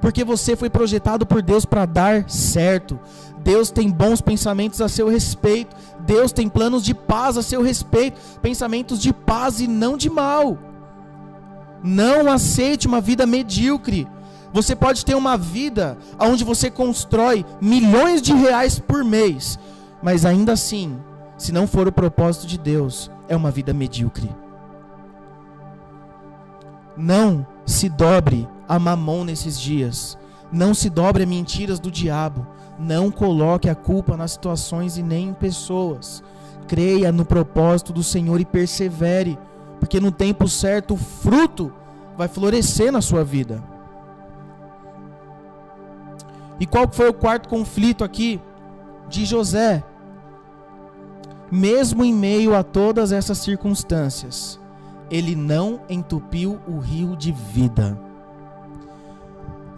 Porque 0.04 0.26
você 0.26 0.54
foi 0.58 0.70
projetado 0.70 1.26
por 1.26 1.42
Deus 1.42 1.64
para 1.64 1.86
dar 1.86 2.30
certo. 2.30 3.00
Deus 3.42 3.72
tem 3.72 3.90
bons 3.90 4.20
pensamentos 4.20 4.82
a 4.82 4.90
seu 4.90 5.08
respeito. 5.08 5.74
Deus 6.02 6.34
tem 6.34 6.50
planos 6.50 6.84
de 6.84 6.94
paz 6.94 7.38
a 7.38 7.42
seu 7.42 7.62
respeito. 7.62 8.20
Pensamentos 8.42 9.00
de 9.00 9.14
paz 9.14 9.62
e 9.62 9.68
não 9.68 9.96
de 9.96 10.10
mal. 10.10 10.58
Não 11.82 12.30
aceite 12.30 12.86
uma 12.86 13.00
vida 13.00 13.26
medíocre. 13.26 14.06
Você 14.52 14.76
pode 14.76 15.06
ter 15.06 15.16
uma 15.16 15.38
vida 15.38 15.98
onde 16.20 16.44
você 16.44 16.70
constrói 16.70 17.46
milhões 17.62 18.22
de 18.22 18.34
reais 18.34 18.80
por 18.80 19.06
mês, 19.06 19.58
mas 20.02 20.26
ainda 20.26 20.52
assim, 20.52 21.00
se 21.38 21.54
não 21.54 21.66
for 21.66 21.88
o 21.88 21.94
propósito 21.94 22.46
de 22.46 22.58
Deus, 22.58 23.10
é 23.30 23.38
uma 23.38 23.52
vida 23.52 23.74
medíocre. 23.74 24.30
Não 26.98 27.48
se 27.66 27.88
dobre 27.88 28.50
a 28.68 28.80
mamão 28.80 29.24
nesses 29.24 29.60
dias. 29.60 30.18
Não 30.52 30.74
se 30.74 30.90
dobre 30.90 31.24
a 31.24 31.28
mentiras 31.28 31.80
do 31.80 31.90
diabo. 31.90 32.46
Não 32.78 33.12
coloque 33.12 33.70
a 33.70 33.76
culpa 33.76 34.18
nas 34.18 34.32
situações 34.32 34.98
e 34.98 35.04
nem 35.04 35.30
em 35.30 35.34
pessoas. 35.34 36.24
Creia 36.68 37.12
no 37.12 37.26
propósito 37.26 37.92
do 37.92 38.04
Senhor 38.04 38.40
e 38.40 38.46
persevere, 38.46 39.38
porque 39.80 40.00
no 40.00 40.12
tempo 40.12 40.48
certo 40.48 40.94
o 40.94 40.98
fruto 40.98 41.74
vai 42.18 42.28
florescer 42.28 42.92
na 42.92 43.02
sua 43.02 43.24
vida. 43.24 43.64
E 46.60 46.66
qual 46.66 46.88
foi 46.92 47.10
o 47.10 47.14
quarto 47.14 47.50
conflito 47.50 48.04
aqui 48.04 48.40
de 49.10 49.26
José? 49.26 49.84
Mesmo 51.52 52.04
em 52.04 52.14
meio 52.14 52.56
a 52.56 52.64
todas 52.64 53.12
essas 53.12 53.38
circunstâncias, 53.40 54.60
ele 55.12 55.36
não 55.36 55.82
entupiu 55.90 56.60
o 56.68 56.80
rio 56.80 57.16
de 57.16 57.32
vida. 57.32 58.00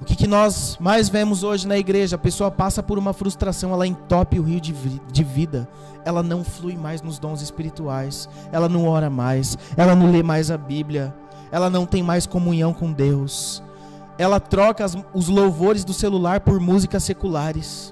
O 0.06 0.08
que, 0.08 0.16
que 0.16 0.28
nós 0.28 0.78
mais 0.80 1.10
vemos 1.10 1.43
hoje 1.43 1.68
na 1.68 1.80
igreja? 1.80 2.16
A 2.16 2.20
pessoa 2.20 2.51
passa 2.51 2.84
por 2.84 2.99
uma 2.99 3.12
frustração, 3.12 3.74
ela 3.74 3.88
entope 3.88 4.39
o 4.39 4.43
rio 4.43 4.62
de, 4.62 4.72
de 5.12 5.24
vida, 5.24 5.68
ela 6.06 6.22
não 6.22 6.43
flui 6.43 6.78
mais 6.78 7.01
nos 7.01 7.18
dons 7.18 7.41
espirituais, 7.41 8.30
ela 8.51 8.70
não 8.70 8.88
ora 8.88 9.10
mais, 9.10 9.58
ela 9.76 9.95
não 9.95 10.12
lê 10.12 10.22
mais 10.22 10.51
a 10.51 10.60
Bíblia, 10.60 11.12
ela 11.51 11.72
não 11.72 11.88
tem 11.88 12.03
mais 12.03 12.28
comunhão 12.28 12.72
com 12.72 12.93
Deus, 12.93 13.64
ela 14.16 14.39
troca 14.39 14.86
as, 14.86 14.95
os 15.12 15.28
louvores 15.28 15.84
do 15.84 15.91
celular 15.91 16.41
por 16.41 16.60
músicas 16.60 17.03
seculares. 17.03 17.91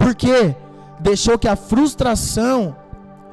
Por 0.00 0.12
quê? 0.12 0.56
Deixou 0.98 1.38
que 1.38 1.46
a 1.46 1.54
frustração 1.54 2.74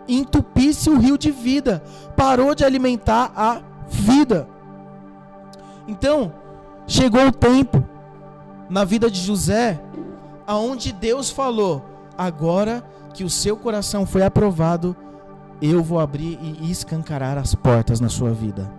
entupisse 0.07 0.91
o 0.91 0.99
rio 0.99 1.17
de 1.17 1.31
vida, 1.31 1.81
parou 2.15 2.53
de 2.53 2.63
alimentar 2.63 3.31
a 3.35 3.63
vida. 3.89 4.47
Então, 5.87 6.42
chegou 6.87 7.27
o 7.27 7.31
tempo 7.31 7.83
na 8.69 8.83
vida 8.83 9.09
de 9.09 9.19
José 9.19 9.79
aonde 10.45 10.91
Deus 10.91 11.29
falou: 11.29 11.83
"Agora 12.17 12.83
que 13.13 13.23
o 13.23 13.29
seu 13.29 13.55
coração 13.55 14.05
foi 14.05 14.23
aprovado, 14.23 14.95
eu 15.61 15.83
vou 15.83 15.99
abrir 15.99 16.39
e 16.41 16.69
escancarar 16.71 17.37
as 17.37 17.55
portas 17.55 17.99
na 17.99 18.09
sua 18.09 18.31
vida." 18.31 18.69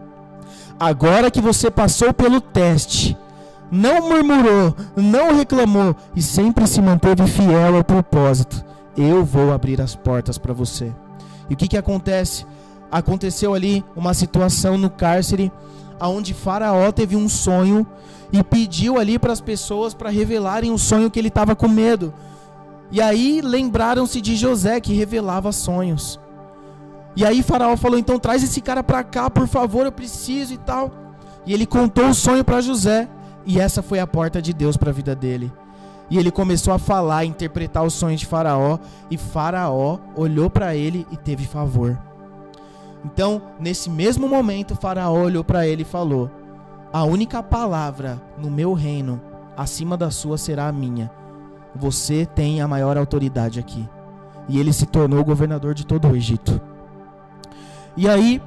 Agora 0.78 1.30
que 1.30 1.40
você 1.40 1.70
passou 1.70 2.12
pelo 2.12 2.40
teste, 2.40 3.16
não 3.70 4.08
murmurou, 4.08 4.74
não 4.96 5.36
reclamou 5.36 5.94
e 6.14 6.22
sempre 6.22 6.66
se 6.66 6.80
manteve 6.82 7.26
fiel 7.26 7.76
ao 7.76 7.84
propósito, 7.84 8.64
eu 8.96 9.24
vou 9.24 9.52
abrir 9.52 9.80
as 9.80 9.94
portas 9.94 10.38
para 10.38 10.52
você. 10.52 10.92
E 11.48 11.54
o 11.54 11.56
que, 11.56 11.68
que 11.68 11.76
acontece? 11.76 12.46
Aconteceu 12.90 13.54
ali 13.54 13.84
uma 13.96 14.14
situação 14.14 14.78
no 14.78 14.90
cárcere, 14.90 15.50
onde 16.00 16.34
Faraó 16.34 16.90
teve 16.92 17.16
um 17.16 17.28
sonho 17.28 17.86
e 18.32 18.42
pediu 18.42 18.98
ali 18.98 19.18
para 19.18 19.32
as 19.32 19.40
pessoas 19.40 19.94
para 19.94 20.10
revelarem 20.10 20.70
o 20.70 20.78
sonho 20.78 21.10
que 21.10 21.18
ele 21.18 21.28
estava 21.28 21.54
com 21.54 21.68
medo. 21.68 22.12
E 22.90 23.00
aí 23.00 23.40
lembraram-se 23.40 24.20
de 24.20 24.36
José 24.36 24.80
que 24.80 24.92
revelava 24.92 25.52
sonhos. 25.52 26.18
E 27.16 27.24
aí 27.24 27.42
Faraó 27.42 27.76
falou: 27.76 27.98
"Então 27.98 28.18
traz 28.18 28.42
esse 28.42 28.60
cara 28.60 28.82
para 28.82 29.04
cá, 29.04 29.30
por 29.30 29.46
favor, 29.46 29.86
eu 29.86 29.92
preciso 29.92 30.52
e 30.52 30.58
tal". 30.58 30.90
E 31.46 31.52
ele 31.52 31.66
contou 31.66 32.08
o 32.08 32.14
sonho 32.14 32.44
para 32.44 32.60
José, 32.60 33.08
e 33.46 33.60
essa 33.60 33.82
foi 33.82 34.00
a 34.00 34.06
porta 34.06 34.40
de 34.40 34.52
Deus 34.52 34.76
para 34.76 34.90
a 34.90 34.94
vida 34.94 35.14
dele. 35.14 35.52
E 36.10 36.18
ele 36.18 36.30
começou 36.30 36.72
a 36.72 36.78
falar, 36.78 37.18
a 37.18 37.24
interpretar 37.24 37.84
os 37.84 37.94
sonhos 37.94 38.20
de 38.20 38.26
Faraó, 38.26 38.78
e 39.10 39.16
Faraó 39.16 39.98
olhou 40.14 40.50
para 40.50 40.74
ele 40.74 41.06
e 41.10 41.16
teve 41.16 41.44
favor. 41.46 41.98
Então, 43.04 43.42
nesse 43.60 43.90
mesmo 43.90 44.28
momento, 44.28 44.74
Faraó 44.74 45.20
olhou 45.20 45.44
para 45.44 45.66
ele 45.66 45.82
e 45.82 45.86
falou: 45.86 46.30
A 46.92 47.04
única 47.04 47.42
palavra 47.42 48.20
no 48.38 48.50
meu 48.50 48.72
reino 48.72 49.20
acima 49.56 49.96
da 49.96 50.10
sua 50.10 50.38
será 50.38 50.68
a 50.68 50.72
minha. 50.72 51.10
Você 51.74 52.24
tem 52.24 52.60
a 52.60 52.68
maior 52.68 52.96
autoridade 52.96 53.60
aqui. 53.60 53.86
E 54.48 54.58
ele 54.58 54.72
se 54.72 54.86
tornou 54.86 55.24
governador 55.24 55.74
de 55.74 55.86
todo 55.86 56.08
o 56.08 56.16
Egito. 56.16 56.60
E 57.96 58.08
aí, 58.08 58.40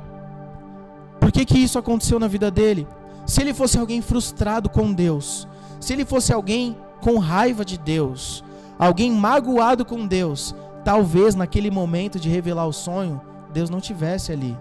por 1.20 1.32
que 1.32 1.45
que 1.45 1.58
isso 1.58 1.80
aconteceu 1.80 2.20
na 2.20 2.28
vida 2.28 2.49
dele? 2.49 2.88
Se 3.26 3.41
ele 3.41 3.53
fosse 3.53 3.78
alguém 3.78 4.01
frustrado 4.01 4.70
com 4.70 4.93
Deus, 4.93 5.47
se 5.80 5.93
ele 5.93 6.05
fosse 6.05 6.32
alguém 6.32 6.78
com 7.01 7.18
raiva 7.18 7.66
de 7.66 7.78
Deus, 7.78 8.43
alguém 8.80 9.12
magoado 9.12 9.84
com 9.84 10.08
Deus, 10.08 10.55
talvez 10.84 11.36
naquele 11.36 11.70
momento 11.70 12.20
de 12.20 12.30
revelar 12.30 12.66
o 12.66 12.74
sonho, 12.74 13.22
Deus 13.58 13.72
não 13.72 13.82
tivesse 13.82 14.32
ali. 14.32 14.55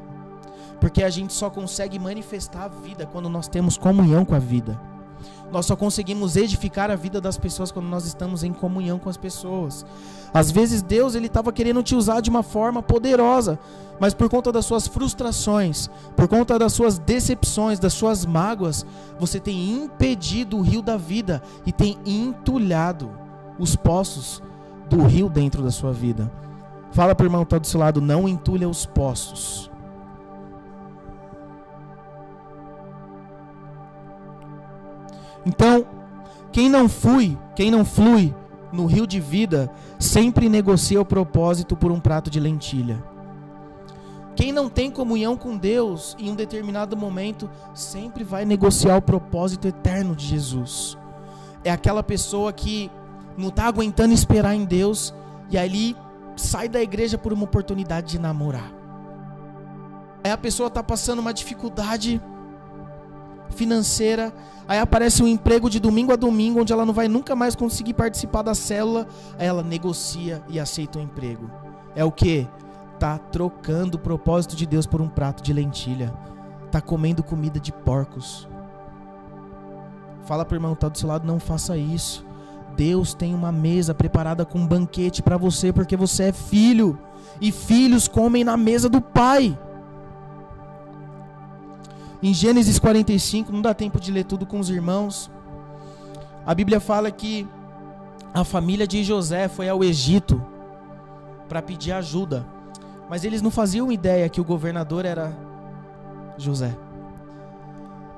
Porque 0.81 1.03
a 1.03 1.11
gente 1.11 1.35
só 1.35 1.51
consegue 1.51 1.99
manifestar 1.99 2.65
a 2.65 2.69
vida 2.69 3.05
quando 3.05 3.29
nós 3.29 3.47
temos 3.47 3.77
comunhão 3.77 4.25
com 4.25 4.35
a 4.35 4.39
vida. 4.39 4.81
Nós 5.53 5.67
só 5.67 5.77
conseguimos 5.77 6.35
edificar 6.35 6.91
a 6.91 6.97
vida 6.97 7.21
das 7.21 7.37
pessoas 7.37 7.71
quando 7.71 7.89
nós 7.89 8.07
estamos 8.07 8.43
em 8.43 8.55
comunhão 8.55 8.99
com 8.99 9.11
as 9.11 9.19
pessoas. 9.19 9.85
Às 10.33 10.51
vezes 10.51 10.81
Deus 10.81 11.15
ele 11.15 11.27
estava 11.27 11.53
querendo 11.53 11.83
te 11.83 11.95
usar 11.95 12.23
de 12.23 12.31
uma 12.31 12.43
forma 12.43 12.83
poderosa, 12.83 13.59
mas 14.01 14.15
por 14.15 14.31
conta 14.31 14.51
das 14.51 14.65
suas 14.65 14.87
frustrações, 14.87 15.91
por 16.17 16.27
conta 16.27 16.59
das 16.59 16.73
suas 16.73 16.99
decepções, 16.99 17.79
das 17.79 17.93
suas 17.93 18.25
mágoas, 18.25 18.87
você 19.19 19.39
tem 19.39 19.73
impedido 19.73 20.57
o 20.57 20.63
rio 20.63 20.81
da 20.81 20.97
vida 20.97 21.43
e 21.67 21.73
tem 21.73 21.99
entulhado 22.07 23.11
os 23.59 23.77
poços 23.77 24.43
do 24.89 25.03
rio 25.03 25.29
dentro 25.29 25.63
da 25.63 25.71
sua 25.71 25.93
vida. 25.93 26.46
Fala 26.97 27.15
para 27.15 27.25
o 27.25 27.27
irmão 27.27 27.43
que 27.43 27.49
está 27.49 27.59
do 27.59 27.67
seu 27.67 27.79
lado, 27.79 28.01
não 28.01 28.27
entulha 28.27 28.67
os 28.67 28.87
poços. 28.87 29.71
Então, 35.45 35.87
quem 36.51 36.71
não 36.71 36.89
flui, 36.89 37.37
quem 37.55 37.71
não 37.71 37.85
flui 37.85 38.35
no 38.73 38.87
rio 38.87 39.07
de 39.07 39.21
vida, 39.21 39.71
sempre 39.99 40.49
negocia 40.49 40.99
o 40.99 41.05
propósito 41.05 41.77
por 41.77 41.93
um 41.93 42.01
prato 42.01 42.31
de 42.31 42.41
lentilha. 42.41 43.05
Quem 44.35 44.51
não 44.51 44.71
tem 44.71 44.91
comunhão 44.91 45.37
com 45.37 45.55
Deus 45.55 46.17
em 46.19 46.31
um 46.31 46.35
determinado 46.35 46.97
momento, 46.97 47.51
sempre 47.75 48.25
vai 48.25 48.47
negociar 48.47 48.97
o 48.97 49.03
propósito 49.03 49.69
eterno 49.69 50.17
de 50.17 50.25
Jesus. 50.25 50.97
É 51.63 51.71
aquela 51.71 52.03
pessoa 52.03 52.55
que 52.55 52.91
não 53.37 53.49
está 53.49 53.67
aguentando 53.67 54.15
esperar 54.15 54.55
em 54.55 54.65
Deus 54.65 55.13
e 55.51 55.59
ali 55.59 55.95
sai 56.37 56.69
da 56.69 56.83
igreja 56.83 57.17
por 57.17 57.33
uma 57.33 57.45
oportunidade 57.45 58.13
de 58.13 58.19
namorar. 58.19 58.73
Aí 60.23 60.31
a 60.31 60.39
pessoa 60.39 60.67
está 60.69 60.83
passando 60.83 61.21
uma 61.21 61.33
dificuldade 61.33 62.21
financeira. 63.51 64.33
Aí 64.69 64.79
aparece 64.79 65.23
um 65.23 65.27
emprego 65.27 65.71
de 65.71 65.79
domingo 65.79 66.13
a 66.13 66.17
domingo, 66.17 66.61
onde 66.61 66.73
ela 66.73 66.85
não 66.85 66.93
vai 66.93 67.09
nunca 67.09 67.37
mais 67.37 67.55
conseguir 67.55 67.95
participar 67.95 68.43
da 68.43 68.55
célula. 68.55 69.07
Aí 69.39 69.47
ela 69.47 69.63
negocia 69.63 70.43
e 70.49 70.59
aceita 70.59 70.99
o 70.99 71.03
emprego. 71.03 71.51
É 71.95 72.05
o 72.05 72.13
que? 72.13 72.47
Tá 72.99 73.19
trocando 73.19 73.97
o 73.97 74.01
propósito 74.01 74.57
de 74.57 74.67
Deus 74.67 74.87
por 74.87 75.01
um 75.01 75.09
prato 75.09 75.43
de 75.43 75.53
lentilha. 75.53 76.13
Tá 76.71 76.81
comendo 76.81 77.23
comida 77.23 77.61
de 77.61 77.73
porcos. 77.73 78.49
Fala 80.25 80.45
pro 80.45 80.57
irmão 80.57 80.75
que 80.75 80.81
tá 80.81 80.89
do 80.89 80.99
seu 80.99 81.09
lado, 81.09 81.25
não 81.25 81.39
faça 81.39 81.77
isso. 81.77 82.27
Deus 82.77 83.15
tem 83.15 83.35
uma 83.35 83.51
mesa 83.51 83.95
preparada 83.95 84.45
com 84.45 84.59
um 84.59 84.67
banquete 84.67 85.23
para 85.23 85.39
você, 85.39 85.73
porque 85.73 85.97
você 85.97 86.25
é 86.25 86.33
filho. 86.33 86.99
E 87.41 87.51
filhos 87.51 88.07
comem 88.07 88.45
na 88.45 88.57
mesa 88.57 88.89
do 88.89 89.01
pai. 89.01 89.59
Em 92.23 92.35
Gênesis 92.35 92.79
45, 92.79 93.51
não 93.53 93.63
dá 93.63 93.73
tempo 93.73 93.99
de 93.99 94.13
ler 94.13 94.25
tudo 94.25 94.45
com 94.45 94.59
os 94.59 94.69
irmãos. 94.69 95.31
A 96.45 96.55
Bíblia 96.55 96.79
fala 96.79 97.11
que 97.11 97.49
a 98.35 98.45
família 98.45 98.87
de 98.87 99.03
José 99.03 99.49
foi 99.49 99.69
ao 99.69 99.83
Egito 99.83 100.45
para 101.49 101.63
pedir 101.63 101.93
ajuda, 101.93 102.47
mas 103.09 103.25
eles 103.25 103.41
não 103.41 103.51
faziam 103.51 103.91
ideia 103.91 104.29
que 104.29 104.41
o 104.41 104.45
governador 104.45 105.05
era 105.05 105.37
José. 106.37 106.77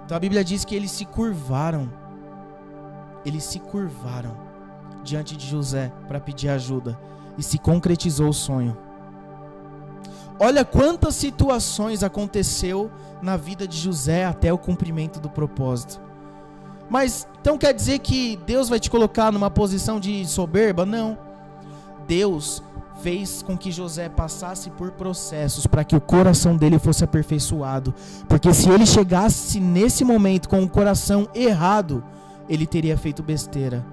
Então 0.04 0.16
a 0.16 0.20
Bíblia 0.20 0.42
diz 0.42 0.64
que 0.64 0.74
eles 0.74 0.90
se 0.90 1.04
curvaram. 1.04 1.88
Eles 3.24 3.44
se 3.44 3.58
curvaram 3.58 4.47
diante 5.08 5.36
de 5.36 5.46
José 5.46 5.92
para 6.06 6.20
pedir 6.20 6.48
ajuda 6.48 6.98
e 7.36 7.42
se 7.42 7.58
concretizou 7.58 8.28
o 8.28 8.34
sonho. 8.34 8.76
Olha 10.40 10.64
quantas 10.64 11.14
situações 11.16 12.02
aconteceu 12.02 12.90
na 13.20 13.36
vida 13.36 13.66
de 13.66 13.76
José 13.76 14.24
até 14.24 14.52
o 14.52 14.58
cumprimento 14.58 15.18
do 15.18 15.28
propósito. 15.28 16.00
Mas 16.88 17.26
então 17.40 17.58
quer 17.58 17.74
dizer 17.74 17.98
que 17.98 18.38
Deus 18.46 18.68
vai 18.68 18.78
te 18.78 18.90
colocar 18.90 19.32
numa 19.32 19.50
posição 19.50 19.98
de 19.98 20.24
soberba? 20.26 20.86
Não. 20.86 21.18
Deus 22.06 22.62
fez 23.02 23.42
com 23.42 23.56
que 23.56 23.70
José 23.70 24.08
passasse 24.08 24.70
por 24.70 24.92
processos 24.92 25.66
para 25.66 25.84
que 25.84 25.96
o 25.96 26.00
coração 26.00 26.56
dele 26.56 26.78
fosse 26.78 27.04
aperfeiçoado, 27.04 27.94
porque 28.28 28.52
se 28.52 28.68
ele 28.68 28.86
chegasse 28.86 29.60
nesse 29.60 30.04
momento 30.04 30.48
com 30.48 30.62
o 30.62 30.68
coração 30.68 31.28
errado, 31.34 32.02
ele 32.48 32.66
teria 32.66 32.96
feito 32.96 33.22
besteira. 33.22 33.84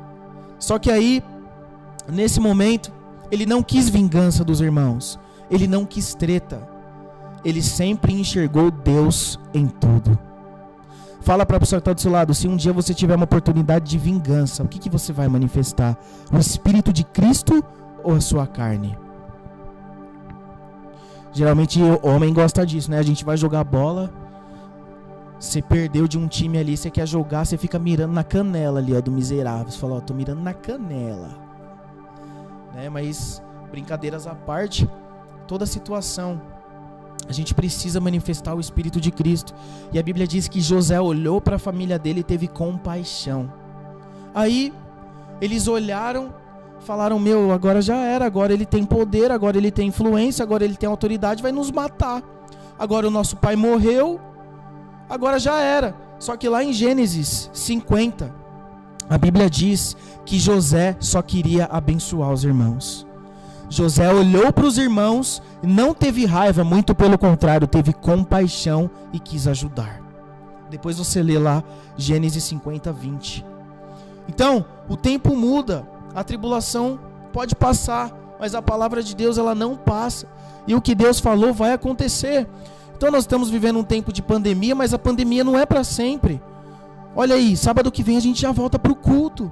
Só 0.59 0.79
que 0.79 0.91
aí, 0.91 1.23
nesse 2.07 2.39
momento, 2.39 2.91
ele 3.31 3.45
não 3.45 3.61
quis 3.61 3.89
vingança 3.89 4.43
dos 4.43 4.61
irmãos. 4.61 5.19
Ele 5.49 5.67
não 5.67 5.85
quis 5.85 6.15
treta. 6.15 6.67
Ele 7.43 7.61
sempre 7.61 8.13
enxergou 8.13 8.71
Deus 8.71 9.39
em 9.53 9.67
tudo. 9.67 10.17
Fala 11.21 11.45
para 11.45 11.57
a 11.57 11.59
pessoa 11.59 11.79
que 11.79 11.81
está 11.81 11.93
do 11.93 12.01
seu 12.01 12.11
lado: 12.11 12.33
se 12.33 12.47
um 12.47 12.55
dia 12.55 12.71
você 12.73 12.93
tiver 12.93 13.15
uma 13.15 13.25
oportunidade 13.25 13.89
de 13.89 13.97
vingança, 13.97 14.63
o 14.63 14.67
que, 14.67 14.79
que 14.79 14.89
você 14.89 15.11
vai 15.11 15.27
manifestar? 15.27 15.97
O 16.31 16.37
Espírito 16.37 16.93
de 16.93 17.03
Cristo 17.03 17.63
ou 18.03 18.15
a 18.15 18.21
sua 18.21 18.45
carne? 18.45 18.97
Geralmente 21.33 21.81
o 21.81 22.07
homem 22.07 22.33
gosta 22.33 22.65
disso, 22.65 22.89
né? 22.89 22.97
A 22.97 23.03
gente 23.03 23.25
vai 23.25 23.35
jogar 23.35 23.63
bola. 23.63 24.11
Você 25.39 25.61
perdeu 25.61 26.07
de 26.07 26.17
um 26.17 26.27
time 26.27 26.57
ali, 26.57 26.77
você 26.77 26.89
quer 26.89 27.07
jogar, 27.07 27.45
você 27.45 27.57
fica 27.57 27.77
mirando 27.77 28.13
na 28.13 28.23
canela 28.23 28.79
ali, 28.79 28.95
ó, 28.95 29.01
do 29.01 29.11
miserável. 29.11 29.71
Você 29.71 29.77
fala, 29.77 29.95
ó, 29.95 29.99
tô 29.99 30.13
mirando 30.13 30.41
na 30.41 30.53
canela. 30.53 31.29
Né? 32.73 32.89
Mas, 32.89 33.41
brincadeiras 33.69 34.27
à 34.27 34.33
parte, 34.33 34.89
toda 35.47 35.65
situação, 35.65 36.41
a 37.27 37.33
gente 37.33 37.53
precisa 37.53 37.99
manifestar 37.99 38.53
o 38.53 38.59
Espírito 38.59 39.01
de 39.01 39.11
Cristo. 39.11 39.53
E 39.91 39.99
a 39.99 40.03
Bíblia 40.03 40.27
diz 40.27 40.47
que 40.47 40.61
José 40.61 40.99
olhou 40.99 41.41
para 41.41 41.57
a 41.57 41.59
família 41.59 41.99
dele 41.99 42.21
e 42.21 42.23
teve 42.23 42.47
compaixão. 42.47 43.51
Aí, 44.33 44.73
eles 45.41 45.67
olharam, 45.67 46.33
falaram: 46.81 47.19
Meu, 47.19 47.51
agora 47.51 47.81
já 47.81 47.97
era, 47.97 48.25
agora 48.25 48.53
ele 48.53 48.65
tem 48.65 48.85
poder, 48.85 49.31
agora 49.31 49.57
ele 49.57 49.71
tem 49.71 49.87
influência, 49.87 50.43
agora 50.43 50.63
ele 50.63 50.75
tem 50.75 50.87
autoridade, 50.87 51.41
vai 51.41 51.51
nos 51.51 51.71
matar. 51.71 52.21
Agora 52.77 53.07
o 53.07 53.11
nosso 53.11 53.37
pai 53.37 53.55
morreu, 53.55 54.19
agora 55.09 55.39
já 55.39 55.59
era. 55.59 55.95
Só 56.19 56.35
que 56.37 56.47
lá 56.47 56.63
em 56.63 56.73
Gênesis 56.73 57.49
50, 57.53 58.33
a 59.09 59.17
Bíblia 59.17 59.49
diz 59.49 59.95
que 60.25 60.39
José 60.39 60.95
só 60.99 61.21
queria 61.21 61.65
abençoar 61.65 62.31
os 62.31 62.43
irmãos. 62.43 63.05
José 63.69 64.11
olhou 64.11 64.53
para 64.53 64.65
os 64.65 64.77
irmãos, 64.77 65.41
não 65.61 65.93
teve 65.93 66.25
raiva, 66.25 66.63
muito 66.63 66.93
pelo 66.93 67.17
contrário, 67.17 67.67
teve 67.67 67.93
compaixão 67.93 68.89
e 69.11 69.19
quis 69.19 69.47
ajudar. 69.47 70.01
Depois 70.69 70.97
você 70.97 71.21
lê 71.21 71.37
lá 71.37 71.63
Gênesis 71.97 72.43
50, 72.43 72.91
20. 72.91 73.45
Então, 74.27 74.65
o 74.89 74.95
tempo 74.95 75.35
muda, 75.35 75.87
a 76.13 76.23
tribulação 76.23 76.99
pode 77.31 77.55
passar, 77.55 78.11
mas 78.39 78.55
a 78.55 78.61
palavra 78.61 79.03
de 79.03 79.15
Deus 79.15 79.37
ela 79.37 79.53
não 79.53 79.75
passa. 79.75 80.27
E 80.67 80.73
o 80.73 80.81
que 80.81 80.95
Deus 80.95 81.19
falou 81.19 81.53
vai 81.53 81.73
acontecer. 81.73 82.47
Então 82.95 83.11
nós 83.11 83.23
estamos 83.23 83.49
vivendo 83.49 83.77
um 83.77 83.83
tempo 83.83 84.11
de 84.13 84.21
pandemia, 84.21 84.73
mas 84.73 84.93
a 84.93 84.99
pandemia 84.99 85.43
não 85.43 85.57
é 85.57 85.65
para 85.65 85.83
sempre. 85.83 86.41
Olha 87.15 87.35
aí, 87.35 87.55
sábado 87.55 87.91
que 87.91 88.03
vem 88.03 88.17
a 88.17 88.21
gente 88.21 88.41
já 88.41 88.51
volta 88.51 88.79
para 88.79 88.91
o 88.91 88.95
culto. 88.95 89.51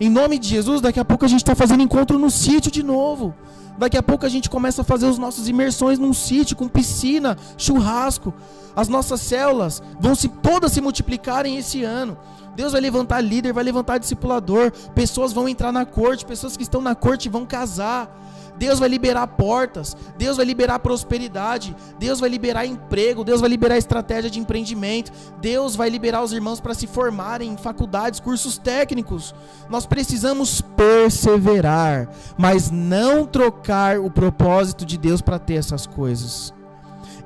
Em 0.00 0.08
nome 0.08 0.38
de 0.38 0.48
Jesus, 0.48 0.80
daqui 0.80 1.00
a 1.00 1.04
pouco 1.04 1.24
a 1.24 1.28
gente 1.28 1.40
está 1.40 1.54
fazendo 1.54 1.82
encontro 1.82 2.18
no 2.18 2.30
sítio 2.30 2.70
de 2.70 2.82
novo. 2.82 3.34
Daqui 3.76 3.96
a 3.96 4.02
pouco 4.02 4.26
a 4.26 4.28
gente 4.28 4.50
começa 4.50 4.82
a 4.82 4.84
fazer 4.84 5.06
os 5.06 5.18
nossos 5.18 5.48
imersões 5.48 5.98
num 5.98 6.12
sítio 6.12 6.56
com 6.56 6.66
piscina, 6.66 7.36
churrasco. 7.56 8.32
As 8.74 8.88
nossas 8.88 9.20
células 9.20 9.82
vão 10.00 10.14
se 10.14 10.28
todas 10.28 10.72
se 10.72 10.80
multiplicarem 10.80 11.56
esse 11.56 11.84
ano. 11.84 12.16
Deus 12.56 12.72
vai 12.72 12.80
levantar 12.80 13.20
líder, 13.20 13.52
vai 13.52 13.62
levantar 13.62 13.98
discipulador, 13.98 14.72
pessoas 14.94 15.32
vão 15.32 15.48
entrar 15.48 15.70
na 15.70 15.84
corte, 15.84 16.26
pessoas 16.26 16.56
que 16.56 16.62
estão 16.62 16.80
na 16.80 16.94
corte 16.94 17.28
vão 17.28 17.46
casar. 17.46 18.10
Deus 18.58 18.78
vai 18.78 18.88
liberar 18.88 19.26
portas, 19.28 19.96
Deus 20.18 20.36
vai 20.36 20.44
liberar 20.44 20.80
prosperidade, 20.80 21.74
Deus 21.98 22.18
vai 22.20 22.28
liberar 22.28 22.66
emprego, 22.66 23.24
Deus 23.24 23.40
vai 23.40 23.48
liberar 23.48 23.78
estratégia 23.78 24.30
de 24.30 24.40
empreendimento, 24.40 25.12
Deus 25.40 25.76
vai 25.76 25.88
liberar 25.88 26.22
os 26.22 26.32
irmãos 26.32 26.60
para 26.60 26.74
se 26.74 26.86
formarem 26.86 27.52
em 27.52 27.56
faculdades, 27.56 28.20
cursos 28.20 28.58
técnicos. 28.58 29.34
Nós 29.70 29.86
precisamos 29.86 30.60
perseverar, 30.60 32.08
mas 32.36 32.70
não 32.70 33.24
trocar 33.24 33.98
o 33.98 34.10
propósito 34.10 34.84
de 34.84 34.98
Deus 34.98 35.20
para 35.20 35.38
ter 35.38 35.54
essas 35.54 35.86
coisas. 35.86 36.52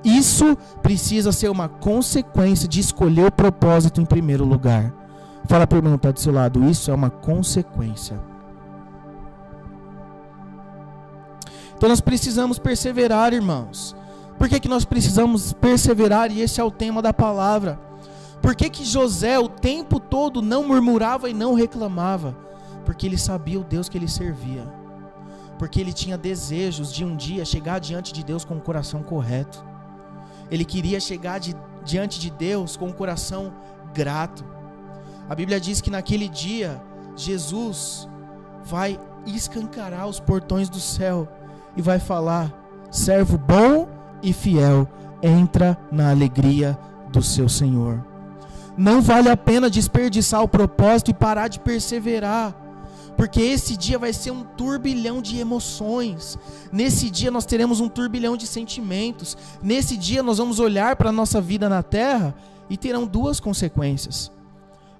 Isso 0.04 0.56
precisa 0.82 1.32
ser 1.32 1.48
uma 1.48 1.68
consequência 1.68 2.68
de 2.68 2.80
escolher 2.80 3.26
o 3.26 3.32
propósito 3.32 4.00
em 4.00 4.04
primeiro 4.04 4.44
lugar. 4.44 4.92
Fala 5.46 5.66
para 5.66 5.76
o 5.76 5.78
irmão 5.78 5.92
que 5.92 5.98
está 5.98 6.10
do 6.10 6.20
seu 6.20 6.32
lado, 6.32 6.64
isso 6.64 6.90
é 6.90 6.94
uma 6.94 7.10
consequência. 7.10 8.31
Então 11.82 11.88
nós 11.88 12.00
precisamos 12.00 12.60
perseverar, 12.60 13.34
irmãos. 13.34 13.96
Por 14.38 14.48
que, 14.48 14.60
que 14.60 14.68
nós 14.68 14.84
precisamos 14.84 15.52
perseverar? 15.52 16.30
E 16.30 16.40
esse 16.40 16.60
é 16.60 16.64
o 16.64 16.70
tema 16.70 17.02
da 17.02 17.12
palavra. 17.12 17.76
Por 18.40 18.54
que, 18.54 18.70
que 18.70 18.84
José 18.84 19.36
o 19.36 19.48
tempo 19.48 19.98
todo 19.98 20.40
não 20.40 20.62
murmurava 20.62 21.28
e 21.28 21.34
não 21.34 21.54
reclamava? 21.54 22.38
Porque 22.84 23.04
ele 23.04 23.18
sabia 23.18 23.58
o 23.58 23.64
Deus 23.64 23.88
que 23.88 23.98
ele 23.98 24.06
servia. 24.06 24.62
Porque 25.58 25.80
ele 25.80 25.92
tinha 25.92 26.16
desejos 26.16 26.92
de 26.92 27.04
um 27.04 27.16
dia 27.16 27.44
chegar 27.44 27.80
diante 27.80 28.12
de 28.12 28.22
Deus 28.22 28.44
com 28.44 28.58
o 28.58 28.60
coração 28.60 29.02
correto. 29.02 29.64
Ele 30.52 30.64
queria 30.64 31.00
chegar 31.00 31.40
de, 31.40 31.52
diante 31.84 32.20
de 32.20 32.30
Deus 32.30 32.76
com 32.76 32.90
o 32.90 32.94
coração 32.94 33.52
grato. 33.92 34.44
A 35.28 35.34
Bíblia 35.34 35.58
diz 35.58 35.80
que 35.80 35.90
naquele 35.90 36.28
dia 36.28 36.80
Jesus 37.16 38.08
vai 38.62 39.00
escancarar 39.26 40.06
os 40.06 40.20
portões 40.20 40.68
do 40.68 40.78
céu 40.78 41.28
e 41.76 41.82
vai 41.82 41.98
falar: 41.98 42.52
servo 42.90 43.38
bom 43.38 43.88
e 44.22 44.32
fiel, 44.32 44.88
entra 45.22 45.78
na 45.90 46.10
alegria 46.10 46.78
do 47.10 47.22
seu 47.22 47.48
Senhor. 47.48 48.04
Não 48.76 49.02
vale 49.02 49.28
a 49.28 49.36
pena 49.36 49.68
desperdiçar 49.68 50.42
o 50.42 50.48
propósito 50.48 51.10
e 51.10 51.14
parar 51.14 51.48
de 51.48 51.60
perseverar. 51.60 52.56
Porque 53.16 53.42
esse 53.42 53.76
dia 53.76 53.98
vai 53.98 54.12
ser 54.12 54.30
um 54.30 54.42
turbilhão 54.42 55.20
de 55.20 55.38
emoções. 55.38 56.38
Nesse 56.72 57.10
dia 57.10 57.30
nós 57.30 57.44
teremos 57.44 57.78
um 57.78 57.88
turbilhão 57.88 58.36
de 58.36 58.46
sentimentos. 58.46 59.36
Nesse 59.62 59.98
dia 59.98 60.22
nós 60.22 60.38
vamos 60.38 60.58
olhar 60.58 60.96
para 60.96 61.10
a 61.10 61.12
nossa 61.12 61.40
vida 61.40 61.68
na 61.68 61.82
terra 61.82 62.34
e 62.70 62.76
terão 62.76 63.06
duas 63.06 63.38
consequências. 63.38 64.32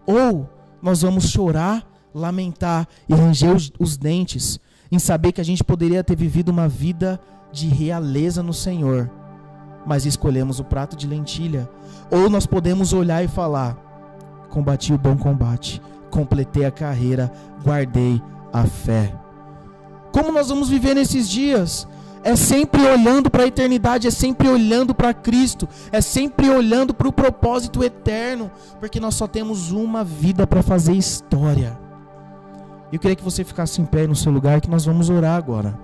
Ou 0.05 0.49
nós 0.83 1.01
vamos 1.01 1.31
chorar, 1.31 1.87
lamentar 2.15 2.87
e 3.09 3.15
ranger 3.15 3.57
os, 3.57 3.73
os 3.79 3.97
dentes 3.97 4.61
em 4.93 4.99
saber 4.99 5.33
que 5.33 5.41
a 5.41 5.45
gente 5.45 5.65
poderia 5.65 6.05
ter 6.05 6.15
vivido 6.15 6.51
uma 6.51 6.69
vida 6.69 7.19
de 7.51 7.67
realeza 7.67 8.43
no 8.43 8.53
Senhor, 8.53 9.11
mas 9.87 10.05
escolhemos 10.05 10.61
o 10.61 10.65
prato 10.65 10.95
de 10.95 11.07
lentilha. 11.07 11.69
Ou 12.11 12.29
nós 12.29 12.45
podemos 12.45 12.93
olhar 12.93 13.25
e 13.25 13.29
falar: 13.29 13.75
combati 14.51 14.93
o 14.93 14.99
bom 14.99 15.17
combate, 15.17 15.81
completei 16.11 16.67
a 16.67 16.71
carreira, 16.71 17.33
guardei 17.65 18.23
a 18.53 18.65
fé. 18.65 19.15
Como 20.13 20.31
nós 20.31 20.51
vamos 20.51 20.69
viver 20.69 20.95
nesses 20.95 21.27
dias? 21.27 21.89
É 22.23 22.37
sempre 22.37 22.83
olhando 22.83 23.31
para 23.31 23.45
a 23.45 23.47
eternidade, 23.47 24.07
é 24.07 24.11
sempre 24.11 24.47
olhando 24.47 24.95
para 24.95 25.15
Cristo, 25.15 25.67
é 25.91 26.01
sempre 26.01 26.49
olhando 26.51 26.95
para 26.95 27.09
o 27.09 27.13
propósito 27.13 27.83
eterno, 27.83 28.51
porque 28.79 29.01
nós 29.01 29.15
só 29.15 29.27
temos 29.27 29.73
uma 29.73 30.05
vida 30.05 30.47
para 30.47 30.63
fazer 30.63 30.93
história. 30.93 31.82
Eu 32.93 32.99
queria 32.99 33.17
que 33.17 33.25
você 33.25 33.43
ficasse 33.43 33.81
em 33.81 33.87
pé 33.87 34.07
no 34.07 34.15
seu 34.15 34.31
lugar, 34.31 34.61
que 34.61 34.69
nós 34.69 34.85
vamos 34.85 35.09
orar 35.09 35.37
agora. 35.37 35.79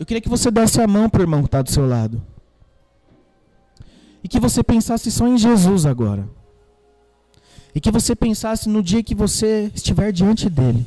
Eu 0.00 0.06
queria 0.06 0.20
que 0.22 0.30
você 0.30 0.50
desse 0.50 0.80
a 0.80 0.86
mão 0.88 1.10
para 1.10 1.20
o 1.20 1.22
irmão 1.22 1.42
que 1.42 1.48
está 1.48 1.60
do 1.60 1.70
seu 1.70 1.86
lado. 1.86 2.22
E 4.24 4.28
que 4.28 4.40
você 4.40 4.64
pensasse 4.64 5.10
só 5.10 5.28
em 5.28 5.36
Jesus 5.36 5.84
agora. 5.84 6.26
E 7.74 7.80
que 7.80 7.90
você 7.90 8.16
pensasse 8.16 8.66
no 8.68 8.82
dia 8.82 9.02
que 9.02 9.14
você 9.14 9.70
estiver 9.74 10.10
diante 10.10 10.48
dele. 10.48 10.86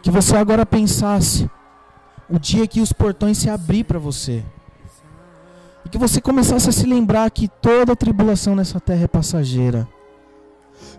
Que 0.00 0.12
você 0.12 0.36
agora 0.36 0.64
pensasse 0.64 1.50
o 2.30 2.38
dia 2.38 2.68
que 2.68 2.80
os 2.80 2.92
portões 2.92 3.38
se 3.38 3.50
abrir 3.50 3.82
para 3.84 3.98
você. 3.98 4.44
Que 5.94 5.98
você 5.98 6.20
começasse 6.20 6.68
a 6.68 6.72
se 6.72 6.86
lembrar 6.86 7.30
que 7.30 7.46
toda 7.46 7.94
tribulação 7.94 8.56
nessa 8.56 8.80
terra 8.80 9.04
é 9.04 9.06
passageira. 9.06 9.86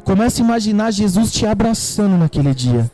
Comece 0.05 0.41
a 0.41 0.45
imaginar 0.45 0.89
Jesus 0.89 1.33
te 1.33 1.45
abraçando 1.45 2.15
naquele 2.15 2.53
dia. 2.53 2.89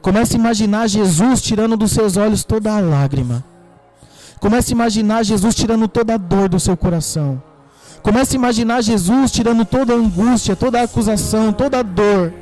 Comece 0.00 0.36
a 0.36 0.38
imaginar 0.38 0.88
Jesus 0.88 1.42
tirando 1.42 1.76
dos 1.76 1.92
seus 1.92 2.16
olhos 2.16 2.42
toda 2.42 2.74
a 2.74 2.80
lágrima. 2.80 3.44
Comece 4.40 4.72
a 4.72 4.76
imaginar 4.76 5.22
Jesus 5.24 5.54
tirando 5.54 5.86
toda 5.88 6.14
a 6.14 6.16
dor 6.16 6.48
do 6.48 6.58
seu 6.58 6.74
coração. 6.74 7.42
Comece 8.02 8.36
a 8.36 8.38
imaginar 8.38 8.80
Jesus 8.80 9.30
tirando 9.30 9.66
toda 9.66 9.92
a 9.92 9.96
angústia, 9.96 10.56
toda 10.56 10.80
a 10.80 10.84
acusação, 10.84 11.52
toda 11.52 11.80
a 11.80 11.82
dor. 11.82 12.32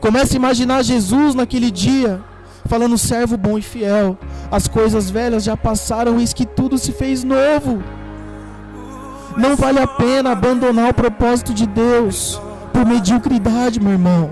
Comece 0.00 0.34
a 0.34 0.38
imaginar 0.38 0.82
Jesus 0.82 1.36
naquele 1.36 1.70
dia 1.70 2.20
falando: 2.66 2.98
servo 2.98 3.36
bom 3.36 3.58
e 3.58 3.62
fiel, 3.62 4.18
as 4.50 4.68
coisas 4.68 5.10
velhas 5.10 5.44
já 5.44 5.56
passaram, 5.56 6.20
eis 6.20 6.32
que 6.32 6.46
tudo 6.46 6.78
se 6.78 6.92
fez 6.92 7.24
novo. 7.24 7.82
Não 9.36 9.54
vale 9.54 9.78
a 9.78 9.86
pena 9.86 10.32
abandonar 10.32 10.90
o 10.90 10.94
propósito 10.94 11.52
de 11.52 11.66
Deus 11.66 12.40
por 12.72 12.86
mediocridade, 12.86 13.80
meu 13.80 13.92
irmão. 13.92 14.30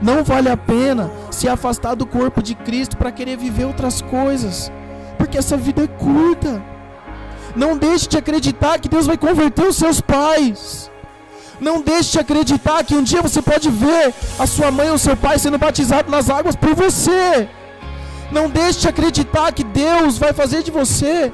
Não 0.00 0.22
vale 0.24 0.48
a 0.48 0.56
pena 0.56 1.10
se 1.30 1.48
afastar 1.48 1.94
do 1.94 2.06
corpo 2.06 2.42
de 2.42 2.54
Cristo 2.54 2.96
para 2.96 3.12
querer 3.12 3.36
viver 3.36 3.64
outras 3.64 4.00
coisas, 4.00 4.70
porque 5.18 5.36
essa 5.36 5.56
vida 5.56 5.82
é 5.84 5.86
curta. 5.86 6.62
Não 7.56 7.76
deixe 7.76 8.08
de 8.08 8.16
acreditar 8.16 8.78
que 8.78 8.88
Deus 8.88 9.06
vai 9.06 9.18
converter 9.18 9.66
os 9.66 9.76
seus 9.76 10.00
pais. 10.00 10.90
Não 11.60 11.80
deixe 11.82 12.12
de 12.12 12.18
acreditar 12.18 12.82
que 12.84 12.94
um 12.94 13.02
dia 13.02 13.20
você 13.20 13.42
pode 13.42 13.68
ver 13.70 14.14
a 14.38 14.46
sua 14.46 14.70
mãe 14.70 14.90
ou 14.90 14.98
seu 14.98 15.16
pai 15.16 15.38
sendo 15.38 15.58
batizado 15.58 16.10
nas 16.10 16.30
águas 16.30 16.56
por 16.56 16.74
você. 16.74 17.48
Não 18.32 18.48
deixe 18.48 18.80
de 18.80 18.88
acreditar 18.88 19.52
que 19.52 19.64
Deus 19.64 20.16
vai 20.16 20.32
fazer 20.32 20.62
de 20.62 20.70
você 20.70 21.32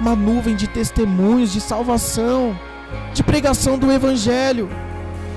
uma 0.00 0.16
nuvem 0.16 0.56
de 0.56 0.66
testemunhos, 0.66 1.52
de 1.52 1.60
salvação, 1.60 2.58
de 3.12 3.22
pregação 3.22 3.78
do 3.78 3.92
Evangelho. 3.92 4.68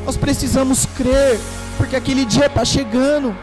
Nós 0.06 0.18
precisamos 0.18 0.86
crer, 0.86 1.40
porque 1.78 1.96
aquele 1.96 2.26
dia 2.26 2.48
está 2.48 2.66
chegando. 2.66 3.36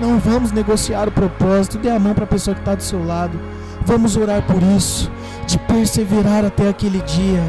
Não 0.00 0.18
vamos 0.18 0.52
negociar 0.52 1.08
o 1.08 1.12
propósito, 1.12 1.78
dê 1.78 1.90
a 1.90 1.98
mão 1.98 2.14
para 2.14 2.24
a 2.24 2.28
pessoa 2.28 2.54
que 2.54 2.60
está 2.60 2.74
do 2.74 2.82
seu 2.82 3.04
lado. 3.04 3.38
Vamos 3.84 4.16
orar 4.16 4.42
por 4.42 4.62
isso, 4.62 5.10
de 5.46 5.58
perseverar 5.58 6.44
até 6.44 6.68
aquele 6.68 7.00
dia, 7.02 7.42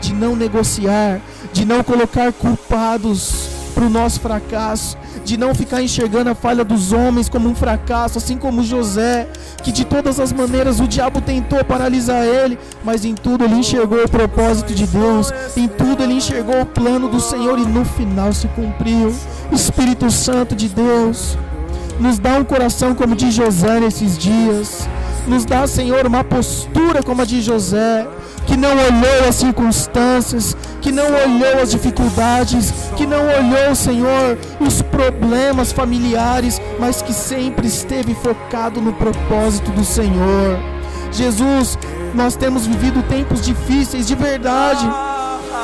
de 0.00 0.12
não 0.12 0.36
negociar, 0.36 1.20
de 1.54 1.64
não 1.64 1.84
colocar 1.84 2.32
culpados 2.32 3.48
para 3.74 3.84
o 3.84 3.88
nosso 3.88 4.20
fracasso, 4.20 4.98
de 5.24 5.36
não 5.36 5.54
ficar 5.54 5.80
enxergando 5.80 6.30
a 6.30 6.34
falha 6.34 6.64
dos 6.64 6.92
homens 6.92 7.28
como 7.28 7.48
um 7.48 7.54
fracasso, 7.54 8.18
assim 8.18 8.36
como 8.36 8.62
José, 8.62 9.28
que 9.62 9.70
de 9.70 9.84
todas 9.84 10.18
as 10.18 10.32
maneiras 10.32 10.80
o 10.80 10.88
diabo 10.88 11.20
tentou 11.20 11.64
paralisar 11.64 12.24
ele, 12.24 12.58
mas 12.84 13.04
em 13.04 13.14
tudo 13.14 13.44
ele 13.44 13.54
enxergou 13.54 14.04
o 14.04 14.08
propósito 14.08 14.74
de 14.74 14.84
Deus, 14.86 15.32
em 15.56 15.68
tudo 15.68 16.02
ele 16.02 16.14
enxergou 16.14 16.60
o 16.60 16.66
plano 16.66 17.08
do 17.08 17.20
Senhor 17.20 17.56
e 17.56 17.64
no 17.64 17.84
final 17.84 18.32
se 18.32 18.48
cumpriu. 18.48 19.14
Espírito 19.52 20.10
Santo 20.10 20.56
de 20.56 20.68
Deus, 20.68 21.38
nos 22.00 22.18
dá 22.18 22.36
um 22.36 22.44
coração 22.44 22.96
como 22.96 23.14
de 23.14 23.30
José 23.30 23.78
nesses 23.78 24.18
dias. 24.18 24.88
Nos 25.28 25.44
dá, 25.44 25.66
Senhor, 25.66 26.04
uma 26.06 26.24
postura 26.24 27.02
como 27.02 27.22
a 27.22 27.24
de 27.24 27.40
José, 27.40 28.06
que 28.46 28.56
não 28.56 28.70
olhou 28.70 29.28
as 29.28 29.36
circunstâncias, 29.36 30.56
que 30.80 30.92
não 30.92 31.06
olhou 31.06 31.62
as 31.62 31.70
dificuldades, 31.70 32.72
que 32.96 33.06
não 33.06 33.26
olhou, 33.26 33.74
Senhor, 33.74 34.38
os 34.60 34.82
problemas 34.82 35.72
familiares, 35.72 36.60
mas 36.78 37.02
que 37.02 37.12
sempre 37.12 37.66
esteve 37.66 38.14
focado 38.14 38.80
no 38.80 38.92
propósito 38.92 39.70
do 39.70 39.84
Senhor. 39.84 40.58
Jesus, 41.10 41.78
nós 42.14 42.36
temos 42.36 42.66
vivido 42.66 43.02
tempos 43.04 43.40
difíceis 43.40 44.06
de 44.06 44.14
verdade. 44.14 44.86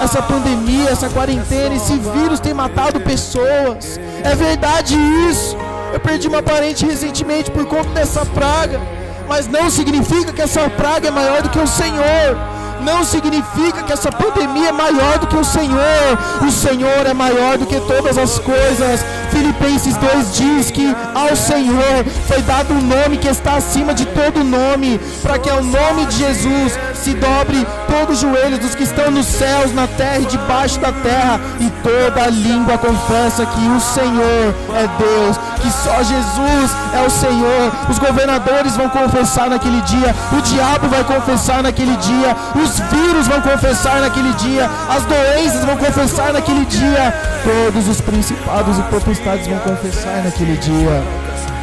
Essa 0.00 0.22
pandemia, 0.22 0.88
essa 0.88 1.10
quarentena, 1.10 1.74
esse 1.74 1.98
vírus 1.98 2.40
tem 2.40 2.54
matado 2.54 3.00
pessoas. 3.00 4.00
É 4.22 4.34
verdade 4.34 4.96
isso. 5.28 5.56
Eu 5.92 6.00
perdi 6.00 6.28
uma 6.28 6.42
parente 6.42 6.86
recentemente 6.86 7.50
por 7.50 7.66
conta 7.66 7.90
dessa 7.90 8.24
praga. 8.24 8.80
Mas 9.28 9.46
não 9.46 9.68
significa 9.68 10.32
que 10.32 10.40
essa 10.40 10.68
praga 10.70 11.08
é 11.08 11.10
maior 11.10 11.42
do 11.42 11.50
que 11.50 11.58
o 11.58 11.66
Senhor 11.66 12.59
não 12.80 13.04
significa 13.04 13.82
que 13.82 13.92
essa 13.92 14.10
pandemia 14.10 14.68
é 14.68 14.72
maior 14.72 15.18
do 15.18 15.26
que 15.26 15.36
o 15.36 15.44
Senhor. 15.44 16.18
O 16.46 16.50
Senhor 16.50 17.06
é 17.06 17.14
maior 17.14 17.58
do 17.58 17.66
que 17.66 17.80
todas 17.80 18.18
as 18.18 18.38
coisas. 18.38 19.04
Filipenses 19.30 19.96
2 19.96 20.34
diz 20.34 20.70
que 20.70 20.94
ao 21.14 21.34
Senhor 21.36 22.04
foi 22.26 22.42
dado 22.42 22.74
um 22.74 22.80
nome 22.80 23.16
que 23.16 23.28
está 23.28 23.56
acima 23.56 23.94
de 23.94 24.04
todo 24.06 24.44
nome, 24.44 25.00
para 25.22 25.38
que 25.38 25.48
ao 25.48 25.62
nome 25.62 26.06
de 26.06 26.16
Jesus 26.16 26.78
se 26.94 27.14
dobre 27.14 27.66
todo 27.86 28.12
o 28.12 28.16
joelho 28.16 28.58
dos 28.58 28.74
que 28.74 28.82
estão 28.82 29.10
nos 29.10 29.26
céus, 29.26 29.72
na 29.72 29.86
terra 29.86 30.18
e 30.18 30.26
debaixo 30.26 30.78
da 30.80 30.92
terra, 30.92 31.40
e 31.60 31.70
toda 31.82 32.28
língua 32.28 32.76
confessa 32.78 33.46
que 33.46 33.68
o 33.68 33.80
Senhor 33.80 34.54
é 34.74 34.88
Deus, 34.98 35.36
que 35.60 35.70
só 35.70 36.02
Jesus 36.02 36.70
é 36.94 37.06
o 37.06 37.10
Senhor. 37.10 37.72
Os 37.88 37.98
governadores 37.98 38.76
vão 38.76 38.88
confessar 38.88 39.48
naquele 39.48 39.80
dia, 39.82 40.14
o 40.32 40.40
diabo 40.42 40.88
vai 40.88 41.04
confessar 41.04 41.62
naquele 41.62 41.96
dia, 41.96 42.36
os 42.54 42.78
vírus 42.90 43.26
vão 43.26 43.40
confessar 43.40 44.00
naquele 44.00 44.32
dia, 44.34 44.68
as 44.88 45.04
doenças 45.04 45.64
vão 45.64 45.76
confessar 45.76 46.32
naquele 46.32 46.64
dia, 46.66 47.14
todos 47.44 47.88
os 47.88 48.00
principados 48.00 48.78
e 48.78 48.82
potestades 48.82 49.46
vão 49.46 49.58
confessar 49.58 50.22
naquele 50.24 50.56
dia. 50.56 51.02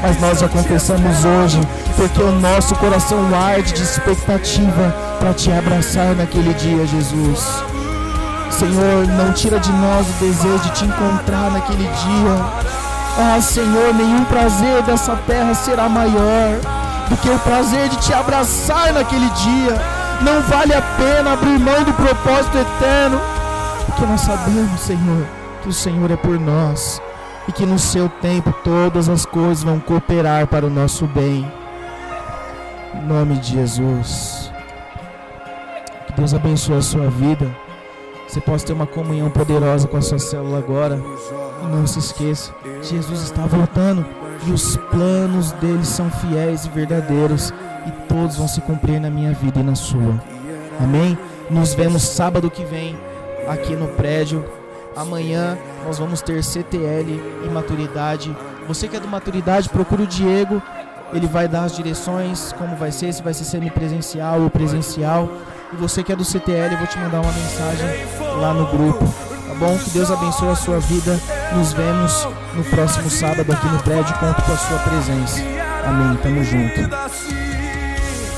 Mas 0.02 0.20
nós 0.22 0.40
já 0.40 0.48
confessamos 0.48 1.26
hoje, 1.26 1.60
porque 1.96 2.22
o 2.22 2.32
nosso 2.32 2.76
coração 2.76 3.20
arde 3.34 3.74
de 3.74 3.82
expectativa 3.82 4.96
para 5.20 5.34
te 5.34 5.52
abraçar 5.52 6.16
naquele 6.16 6.54
dia, 6.54 6.86
Jesus. 6.86 7.64
Senhor, 8.52 9.08
não 9.08 9.34
tira 9.34 9.60
de 9.60 9.72
nós 9.72 10.08
o 10.08 10.14
desejo 10.14 10.60
de 10.60 10.72
te 10.72 10.86
encontrar 10.86 11.52
naquele 11.52 11.84
dia. 11.84 12.87
Ah, 13.20 13.42
Senhor, 13.42 13.96
nenhum 13.96 14.24
prazer 14.26 14.84
dessa 14.84 15.16
terra 15.16 15.54
será 15.56 15.90
maior 15.90 16.60
do 17.10 17.18
que 17.18 17.30
o 17.30 17.40
prazer 17.40 17.90
de 17.90 17.98
te 17.98 18.14
abraçar 18.14 18.94
naquele 18.94 19.28
dia. 19.32 19.76
Não 20.22 20.42
vale 20.44 20.74
a 20.74 20.82
pena 20.82 21.34
abrir 21.34 21.58
mão 21.58 21.84
do 21.84 21.94
propósito 21.94 22.58
eterno, 22.58 23.20
porque 23.88 24.06
nós 24.06 24.22
sabemos, 24.22 24.80
Senhor, 24.82 25.26
que 25.64 25.70
o 25.70 25.74
Senhor 25.74 26.12
é 26.12 26.16
por 26.16 26.40
nós 26.40 27.02
e 27.48 27.52
que 27.52 27.66
no 27.66 27.80
seu 27.80 28.08
tempo 28.08 28.54
todas 28.64 29.10
as 29.10 29.26
coisas 29.26 29.64
vão 29.64 29.80
cooperar 29.80 30.46
para 30.46 30.66
o 30.66 30.70
nosso 30.70 31.08
bem. 31.08 31.52
Em 32.94 33.08
nome 33.08 33.38
de 33.38 33.54
Jesus. 33.54 34.52
Deus 36.16 36.34
abençoe 36.34 36.78
a 36.78 36.82
sua 36.82 37.10
vida. 37.10 37.50
Você 38.28 38.42
possa 38.42 38.66
ter 38.66 38.74
uma 38.74 38.88
comunhão 38.88 39.30
poderosa 39.30 39.88
com 39.88 39.98
a 39.98 40.02
sua 40.02 40.20
célula 40.20 40.58
agora. 40.58 41.00
Não 41.70 41.86
se 41.86 42.00
esqueça, 42.00 42.54
Jesus 42.82 43.22
está 43.22 43.46
voltando 43.46 44.06
e 44.46 44.52
os 44.52 44.78
planos 44.78 45.52
dele 45.54 45.84
são 45.84 46.10
fiéis 46.10 46.66
e 46.66 46.70
verdadeiros 46.70 47.54
e 47.86 47.92
todos 48.08 48.38
vão 48.38 48.48
se 48.48 48.62
cumprir 48.62 49.00
na 49.00 49.10
minha 49.10 49.34
vida 49.34 49.60
e 49.60 49.64
na 49.64 49.76
sua. 49.76 50.22
Amém? 50.80 51.18
Nos 51.50 51.74
vemos 51.74 52.04
sábado 52.04 52.50
que 52.50 52.64
vem 52.64 52.98
aqui 53.48 53.76
no 53.76 53.88
prédio. 53.90 54.46
Amanhã 54.96 55.58
nós 55.86 55.98
vamos 56.00 56.22
ter 56.22 56.44
CTL 56.44 57.22
e 57.46 57.50
maturidade. 57.50 58.36
Você 58.68 58.88
que 58.88 58.98
é 58.98 59.00
do 59.00 59.08
maturidade, 59.08 59.70
procura 59.70 60.04
o 60.04 60.08
Diego. 60.08 60.62
Ele 61.14 61.28
vai 61.28 61.48
dar 61.48 61.64
as 61.64 61.76
direções, 61.76 62.54
como 62.54 62.76
vai 62.76 62.92
ser, 62.92 63.14
se 63.14 63.24
vai 63.24 63.34
ser 63.34 63.46
semipresencial 63.46 64.42
ou 64.42 64.50
presencial. 64.50 65.30
E 65.72 65.76
você 65.76 66.04
que 66.04 66.12
é 66.12 66.16
do 66.16 66.26
CTL, 66.26 66.74
eu 66.74 66.78
vou 66.78 66.88
te 66.88 66.98
mandar 66.98 67.22
uma 67.22 67.32
mensagem 67.32 67.88
lá 68.40 68.54
no 68.54 68.66
grupo. 68.68 69.27
Bom? 69.60 69.78
Que 69.78 69.90
Deus 69.90 70.12
abençoe 70.12 70.50
a 70.50 70.56
sua 70.56 70.80
vida. 70.80 71.20
Nos 71.56 71.74
vemos 71.74 72.28
no 72.54 72.64
próximo 72.66 73.10
sábado 73.10 73.52
aqui 73.52 73.68
no 73.68 73.82
prédio. 73.82 74.14
Conto 74.20 74.42
com 74.44 74.52
a 74.52 74.58
sua 74.58 74.80
presença. 74.80 75.42
Amém. 75.86 76.18
Tamo 76.18 76.44
junto. 76.44 77.57